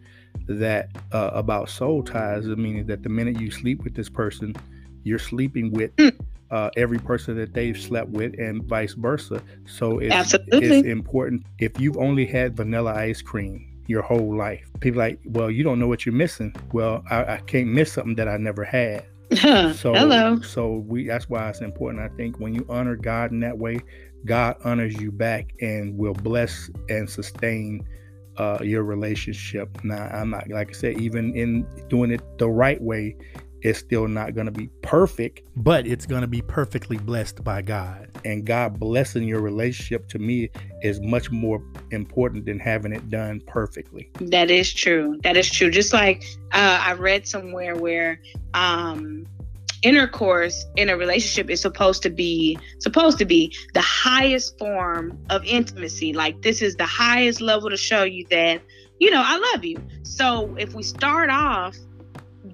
that 0.47 0.89
uh, 1.11 1.31
about 1.33 1.69
soul 1.69 2.03
ties, 2.03 2.45
meaning 2.45 2.85
that 2.87 3.03
the 3.03 3.09
minute 3.09 3.39
you 3.39 3.51
sleep 3.51 3.83
with 3.83 3.95
this 3.95 4.09
person, 4.09 4.55
you're 5.03 5.19
sleeping 5.19 5.71
with 5.71 5.91
hmm. 5.99 6.09
uh, 6.51 6.69
every 6.77 6.99
person 6.99 7.35
that 7.37 7.53
they've 7.53 7.79
slept 7.79 8.09
with, 8.09 8.33
and 8.39 8.63
vice 8.63 8.93
versa. 8.93 9.41
So 9.65 9.99
it's, 9.99 10.33
it's 10.33 10.87
important. 10.87 11.45
If 11.59 11.79
you've 11.79 11.97
only 11.97 12.25
had 12.25 12.55
vanilla 12.55 12.93
ice 12.93 13.21
cream 13.21 13.63
your 13.87 14.01
whole 14.01 14.35
life, 14.35 14.69
people 14.79 14.99
like, 14.99 15.19
well, 15.25 15.49
you 15.49 15.63
don't 15.63 15.79
know 15.79 15.87
what 15.87 16.05
you're 16.05 16.15
missing. 16.15 16.55
Well, 16.73 17.03
I, 17.09 17.35
I 17.35 17.37
can't 17.47 17.67
miss 17.67 17.93
something 17.93 18.15
that 18.15 18.27
I 18.27 18.37
never 18.37 18.63
had. 18.63 19.05
so 19.75 19.93
hello. 19.93 20.39
So 20.41 20.85
we 20.87 21.05
that's 21.05 21.29
why 21.29 21.49
it's 21.49 21.59
important. 21.59 22.01
I 22.01 22.15
think 22.15 22.39
when 22.39 22.53
you 22.53 22.65
honor 22.69 22.95
God 22.95 23.31
in 23.31 23.41
that 23.41 23.57
way, 23.57 23.79
God 24.25 24.55
honors 24.63 24.99
you 25.01 25.11
back 25.11 25.53
and 25.61 25.97
will 25.97 26.13
bless 26.13 26.69
and 26.89 27.09
sustain 27.09 27.85
uh, 28.37 28.59
your 28.61 28.83
relationship. 28.83 29.83
Now, 29.83 30.09
I'm 30.11 30.29
not, 30.29 30.49
like 30.49 30.69
I 30.69 30.73
said, 30.73 31.01
even 31.01 31.35
in 31.35 31.67
doing 31.89 32.11
it 32.11 32.21
the 32.37 32.49
right 32.49 32.81
way, 32.81 33.15
it's 33.61 33.79
still 33.79 34.07
not 34.07 34.35
going 34.35 34.45
to 34.45 34.51
be 34.51 34.69
perfect, 34.81 35.41
but 35.55 35.87
it's 35.87 36.05
going 36.05 36.21
to 36.21 36.27
be 36.27 36.41
perfectly 36.41 36.97
blessed 36.97 37.43
by 37.43 37.61
God. 37.61 38.09
And 38.23 38.45
God 38.45 38.79
blessing 38.79 39.23
your 39.23 39.41
relationship 39.41 40.07
to 40.09 40.19
me 40.19 40.49
is 40.83 41.01
much 41.01 41.31
more 41.31 41.63
important 41.91 42.45
than 42.45 42.59
having 42.59 42.93
it 42.93 43.09
done 43.09 43.41
perfectly. 43.47 44.11
That 44.21 44.51
is 44.51 44.71
true. 44.71 45.19
That 45.23 45.37
is 45.37 45.49
true. 45.49 45.71
Just 45.71 45.91
like 45.91 46.23
uh, 46.53 46.79
I 46.81 46.93
read 46.93 47.27
somewhere 47.27 47.75
where 47.75 48.21
um, 48.53 49.25
intercourse 49.83 50.65
in 50.75 50.89
a 50.89 50.97
relationship 50.97 51.49
is 51.49 51.61
supposed 51.61 52.03
to 52.03 52.09
be 52.09 52.57
supposed 52.79 53.17
to 53.19 53.25
be 53.25 53.55
the 53.73 53.81
highest 53.81 54.57
form 54.57 55.17
of 55.29 55.43
intimacy. 55.45 56.13
Like 56.13 56.41
this 56.41 56.61
is 56.61 56.75
the 56.75 56.85
highest 56.85 57.41
level 57.41 57.69
to 57.69 57.77
show 57.77 58.03
you 58.03 58.25
that 58.29 58.61
you 58.99 59.11
know 59.11 59.21
i 59.23 59.37
love 59.53 59.63
you. 59.63 59.77
So 60.03 60.55
if 60.57 60.73
we 60.73 60.83
start 60.83 61.29
off 61.29 61.75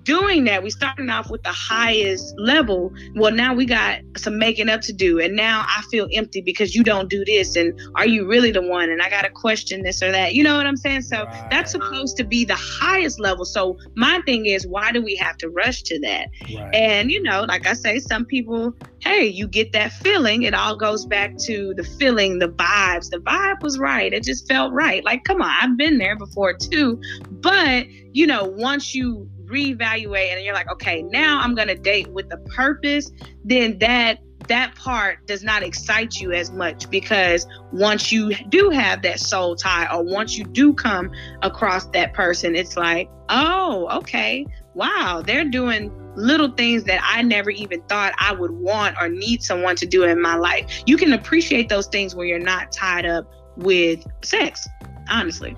doing 0.03 0.45
that, 0.45 0.63
we 0.63 0.69
starting 0.69 1.09
off 1.09 1.29
with 1.29 1.43
the 1.43 1.51
highest 1.51 2.33
level. 2.37 2.93
Well, 3.15 3.31
now 3.31 3.53
we 3.53 3.65
got 3.65 3.99
some 4.17 4.37
making 4.37 4.69
up 4.69 4.81
to 4.81 4.93
do, 4.93 5.19
and 5.19 5.35
now 5.35 5.65
I 5.67 5.81
feel 5.91 6.07
empty 6.13 6.41
because 6.41 6.75
you 6.75 6.83
don't 6.83 7.09
do 7.09 7.23
this. 7.25 7.55
And 7.55 7.79
are 7.95 8.07
you 8.07 8.27
really 8.27 8.51
the 8.51 8.61
one? 8.61 8.89
And 8.89 9.01
I 9.01 9.09
got 9.09 9.23
to 9.23 9.29
question 9.29 9.83
this 9.83 10.01
or 10.01 10.11
that. 10.11 10.33
You 10.33 10.43
know 10.43 10.57
what 10.57 10.65
I'm 10.65 10.77
saying? 10.77 11.03
So 11.03 11.23
right. 11.23 11.49
that's 11.49 11.71
supposed 11.71 12.17
to 12.17 12.23
be 12.23 12.45
the 12.45 12.57
highest 12.57 13.19
level. 13.19 13.45
So 13.45 13.77
my 13.95 14.21
thing 14.25 14.45
is, 14.45 14.65
why 14.67 14.91
do 14.91 15.01
we 15.01 15.15
have 15.17 15.37
to 15.37 15.49
rush 15.49 15.83
to 15.83 15.99
that? 16.01 16.29
Right. 16.53 16.75
And 16.75 17.11
you 17.11 17.21
know, 17.21 17.43
like 17.43 17.67
I 17.67 17.73
say, 17.73 17.99
some 17.99 18.25
people, 18.25 18.73
hey, 18.99 19.25
you 19.25 19.47
get 19.47 19.71
that 19.73 19.91
feeling. 19.91 20.43
It 20.43 20.53
all 20.53 20.75
goes 20.75 21.05
back 21.05 21.37
to 21.45 21.73
the 21.75 21.83
feeling, 21.83 22.39
the 22.39 22.49
vibes. 22.49 23.09
The 23.09 23.17
vibe 23.17 23.61
was 23.61 23.77
right. 23.77 24.13
It 24.13 24.23
just 24.23 24.47
felt 24.47 24.73
right. 24.73 25.03
Like, 25.03 25.23
come 25.23 25.41
on, 25.41 25.51
I've 25.61 25.77
been 25.77 25.97
there 25.97 26.17
before 26.17 26.53
too. 26.53 27.01
But 27.29 27.87
you 28.13 28.27
know, 28.27 28.43
once 28.45 28.93
you 28.93 29.27
reevaluate 29.45 30.33
and 30.33 30.43
you're 30.43 30.53
like, 30.53 30.71
okay, 30.71 31.01
now 31.03 31.39
I'm 31.41 31.55
gonna 31.55 31.75
date 31.75 32.11
with 32.11 32.31
a 32.33 32.37
purpose, 32.55 33.11
then 33.43 33.77
that 33.79 34.19
that 34.47 34.75
part 34.75 35.25
does 35.25 35.43
not 35.43 35.63
excite 35.63 36.19
you 36.19 36.31
as 36.33 36.51
much 36.51 36.89
because 36.89 37.47
once 37.71 38.11
you 38.11 38.33
do 38.49 38.69
have 38.69 39.01
that 39.01 39.19
soul 39.19 39.55
tie 39.55 39.87
or 39.93 40.03
once 40.03 40.37
you 40.37 40.43
do 40.43 40.73
come 40.73 41.11
across 41.41 41.85
that 41.87 42.13
person, 42.13 42.55
it's 42.55 42.75
like, 42.75 43.09
oh, 43.29 43.87
okay, 43.99 44.45
wow, 44.73 45.23
they're 45.25 45.49
doing 45.49 45.91
little 46.15 46.51
things 46.51 46.83
that 46.83 46.99
I 47.03 47.21
never 47.21 47.49
even 47.49 47.81
thought 47.83 48.13
I 48.19 48.33
would 48.33 48.51
want 48.51 48.97
or 48.99 49.09
need 49.09 49.43
someone 49.43 49.75
to 49.77 49.85
do 49.85 50.03
in 50.03 50.21
my 50.21 50.35
life. 50.35 50.83
You 50.85 50.97
can 50.97 51.13
appreciate 51.13 51.69
those 51.69 51.87
things 51.87 52.15
when 52.15 52.27
you're 52.27 52.39
not 52.39 52.71
tied 52.71 53.05
up 53.05 53.31
with 53.57 54.05
sex, 54.23 54.67
honestly. 55.09 55.55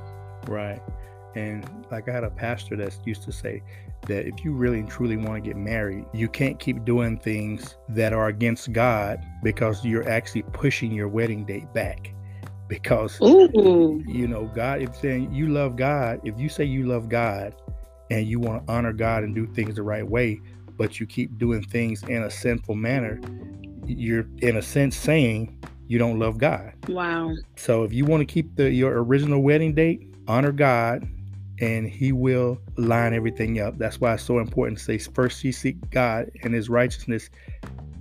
Right. 0.48 0.80
And 1.36 1.70
like 1.92 2.08
I 2.08 2.14
had 2.14 2.24
a 2.24 2.30
pastor 2.30 2.78
that 2.78 2.98
used 3.06 3.24
to 3.24 3.32
say 3.32 3.62
that 4.08 4.26
if 4.26 4.44
you 4.44 4.54
really 4.54 4.80
and 4.80 4.90
truly 4.90 5.18
want 5.18 5.44
to 5.44 5.48
get 5.48 5.58
married, 5.58 6.06
you 6.14 6.30
can't 6.30 6.60
keep 6.60 6.86
doing 6.86 7.18
things 7.18 7.76
that 7.90 8.14
are 8.14 8.28
against 8.28 8.72
God 8.72 9.24
because 9.44 9.84
you're 9.84 10.08
actually 10.10 10.44
pushing 10.54 10.92
your 10.92 11.10
wedding 11.10 11.46
date 11.46 11.72
back. 11.74 12.14
Because 12.68 13.20
Ooh. 13.22 14.04
you 14.08 14.28
know, 14.28 14.50
God, 14.56 14.82
if 14.82 14.96
saying 14.96 15.34
you 15.34 15.50
love 15.50 15.76
God, 15.76 16.22
if 16.24 16.40
you 16.40 16.50
say 16.50 16.64
you 16.64 16.88
love 16.88 17.10
God 17.10 17.54
and 18.10 18.26
you 18.26 18.40
want 18.40 18.66
to 18.66 18.74
honor 18.74 18.94
God 18.94 19.24
and 19.24 19.36
do 19.36 19.46
things 19.46 19.76
the 19.76 19.84
right 19.84 20.08
way, 20.08 20.40
but 20.78 21.00
you 21.00 21.06
keep 21.06 21.38
doing 21.38 21.62
things 21.64 22.02
in 22.04 22.24
a 22.24 22.32
sinful 22.32 22.76
manner, 22.76 23.20
you're 23.86 24.28
in 24.42 24.58
a 24.58 24.62
sense 24.62 24.96
saying 24.96 25.60
you 25.88 26.00
don't 26.00 26.18
love 26.18 26.38
God. 26.38 26.74
Wow. 26.88 27.34
So 27.56 27.84
if 27.84 27.94
you 27.94 28.06
want 28.06 28.22
to 28.22 28.26
keep 28.26 28.56
the 28.56 28.72
your 28.72 29.04
original 29.04 29.42
wedding 29.42 29.76
date, 29.76 30.02
honor 30.28 30.52
God 30.52 31.08
and 31.60 31.90
he 31.90 32.12
will 32.12 32.60
line 32.78 33.14
everything 33.14 33.60
up. 33.60 33.78
That's 33.78 34.00
why 34.02 34.14
it's 34.14 34.24
so 34.24 34.40
important 34.40 34.78
to 34.80 34.84
say 34.84 34.98
first 34.98 35.44
you 35.44 35.52
seek 35.52 35.78
God 35.90 36.30
and 36.44 36.54
his 36.54 36.70
righteousness 36.70 37.30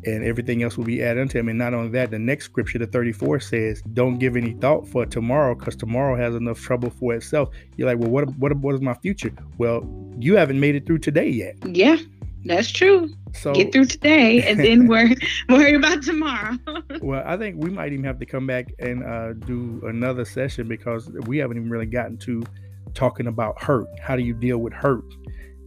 and 0.06 0.24
everything 0.24 0.62
else 0.62 0.76
will 0.76 0.84
be 0.84 1.02
added 1.02 1.20
unto 1.20 1.38
him. 1.38 1.48
And 1.48 1.58
not 1.58 1.72
only 1.72 1.90
that, 1.90 2.10
the 2.10 2.18
next 2.18 2.46
scripture, 2.46 2.78
the 2.78 2.86
34 2.86 3.40
says, 3.40 3.82
don't 3.94 4.18
give 4.18 4.36
any 4.36 4.52
thought 4.52 4.86
for 4.86 5.06
tomorrow 5.06 5.54
because 5.54 5.76
tomorrow 5.76 6.16
has 6.16 6.34
enough 6.34 6.60
trouble 6.60 6.90
for 6.90 7.14
itself. 7.14 7.50
You're 7.76 7.88
like, 7.88 7.98
well, 7.98 8.10
what, 8.10 8.36
what, 8.36 8.54
what 8.56 8.74
is 8.74 8.80
my 8.80 8.94
future? 8.94 9.32
Well, 9.58 9.88
you 10.18 10.36
haven't 10.36 10.60
made 10.60 10.74
it 10.74 10.86
through 10.86 10.98
today 10.98 11.28
yet. 11.28 11.56
Yeah, 11.66 11.96
that's 12.44 12.70
true. 12.70 13.10
So 13.32 13.52
get 13.52 13.72
through 13.72 13.86
today 13.86 14.42
and 14.42 14.60
then 14.60 14.86
worry, 14.88 15.16
worry 15.48 15.74
about 15.74 16.02
tomorrow. 16.02 16.58
well, 17.00 17.22
I 17.26 17.36
think 17.36 17.62
we 17.62 17.70
might 17.70 17.92
even 17.92 18.04
have 18.04 18.18
to 18.18 18.26
come 18.26 18.46
back 18.46 18.72
and 18.78 19.02
uh, 19.02 19.32
do 19.32 19.82
another 19.86 20.24
session 20.24 20.68
because 20.68 21.08
we 21.26 21.38
haven't 21.38 21.56
even 21.56 21.70
really 21.70 21.86
gotten 21.86 22.18
to 22.18 22.44
talking 22.94 23.26
about 23.26 23.62
hurt. 23.62 23.86
How 24.00 24.16
do 24.16 24.22
you 24.22 24.34
deal 24.34 24.58
with 24.58 24.72
hurt? 24.72 25.04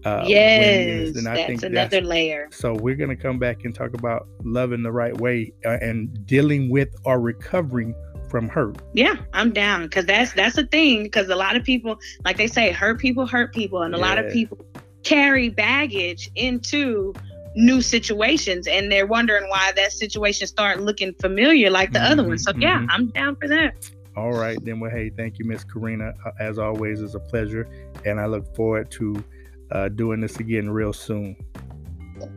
Uh, 0.05 0.23
yes, 0.25 1.15
and 1.17 1.28
I 1.28 1.36
that's 1.36 1.47
think 1.47 1.63
another 1.63 1.97
that's, 1.97 2.07
layer. 2.07 2.47
So 2.51 2.73
we're 2.73 2.95
going 2.95 3.09
to 3.09 3.15
come 3.15 3.39
back 3.39 3.65
and 3.65 3.75
talk 3.75 3.93
about 3.93 4.28
loving 4.43 4.84
the 4.84 4.91
right 4.91 5.15
way 5.19 5.51
uh, 5.65 5.78
and 5.82 6.25
dealing 6.25 6.69
with 6.69 6.89
or 7.03 7.19
recovering 7.19 7.93
from 8.30 8.47
hurt. 8.47 8.78
Yeah, 8.93 9.15
I'm 9.34 9.51
down 9.51 9.84
because 9.84 10.05
that's 10.05 10.34
that's 10.34 10.57
a 10.57 10.65
thing. 10.67 11.03
Because 11.03 11.30
a 11.30 11.36
lot 11.36 11.55
of 11.55 11.63
people, 11.63 11.99
like 12.23 12.38
they 12.38 12.47
say, 12.47 12.71
hurt 12.71 12.99
people 12.99 13.25
hurt 13.25 13.53
people, 13.53 13.82
and 13.82 13.93
a 13.95 13.97
yeah. 13.97 14.05
lot 14.05 14.17
of 14.17 14.32
people 14.32 14.65
carry 15.03 15.49
baggage 15.49 16.30
into 16.36 17.13
new 17.55 17.82
situations, 17.82 18.67
and 18.67 18.91
they're 18.91 19.07
wondering 19.07 19.49
why 19.49 19.71
that 19.75 19.91
situation 19.91 20.47
start 20.47 20.80
looking 20.80 21.13
familiar 21.15 21.69
like 21.69 21.91
the 21.91 21.99
mm-hmm, 21.99 22.11
other 22.11 22.28
one. 22.28 22.38
So 22.38 22.51
mm-hmm. 22.51 22.61
yeah, 22.61 22.86
I'm 22.89 23.07
down 23.07 23.36
for 23.36 23.47
that. 23.47 23.89
All 24.18 24.32
right, 24.32 24.57
then. 24.65 24.80
Well, 24.80 24.89
hey, 24.89 25.11
thank 25.11 25.38
you, 25.38 25.45
Miss 25.45 25.63
Karina. 25.63 26.11
Uh, 26.26 26.32
as 26.39 26.57
always, 26.57 27.01
it's 27.01 27.13
a 27.13 27.20
pleasure, 27.20 27.70
and 28.03 28.20
I 28.20 28.26
look 28.26 28.55
forward 28.55 28.89
to 28.91 29.24
uh, 29.70 29.89
doing 29.89 30.22
this 30.22 30.38
again 30.38 30.72
real 30.72 30.91
soon. 30.91 31.36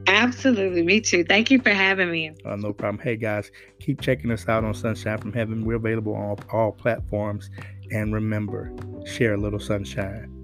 Absolutely, 0.07 0.83
me 0.83 1.01
too. 1.01 1.25
Thank 1.25 1.51
you 1.51 1.59
for 1.59 1.71
having 1.71 2.11
me. 2.11 2.33
Uh, 2.45 2.57
no 2.57 2.75
problem. 2.75 3.03
Hey 3.03 3.17
guys, 3.17 3.51
keep 3.81 4.03
checking 4.03 4.31
us 4.31 4.47
out 4.47 4.63
on 4.63 4.75
Sunshine 4.75 5.17
from 5.17 5.33
Heaven. 5.33 5.65
We're 5.65 5.77
available 5.77 6.15
on 6.15 6.23
all, 6.23 6.39
all 6.53 6.73
platforms, 6.73 7.49
and 7.91 8.13
remember, 8.13 8.71
share 9.07 9.33
a 9.33 9.39
little 9.39 9.59
sunshine. 9.59 10.40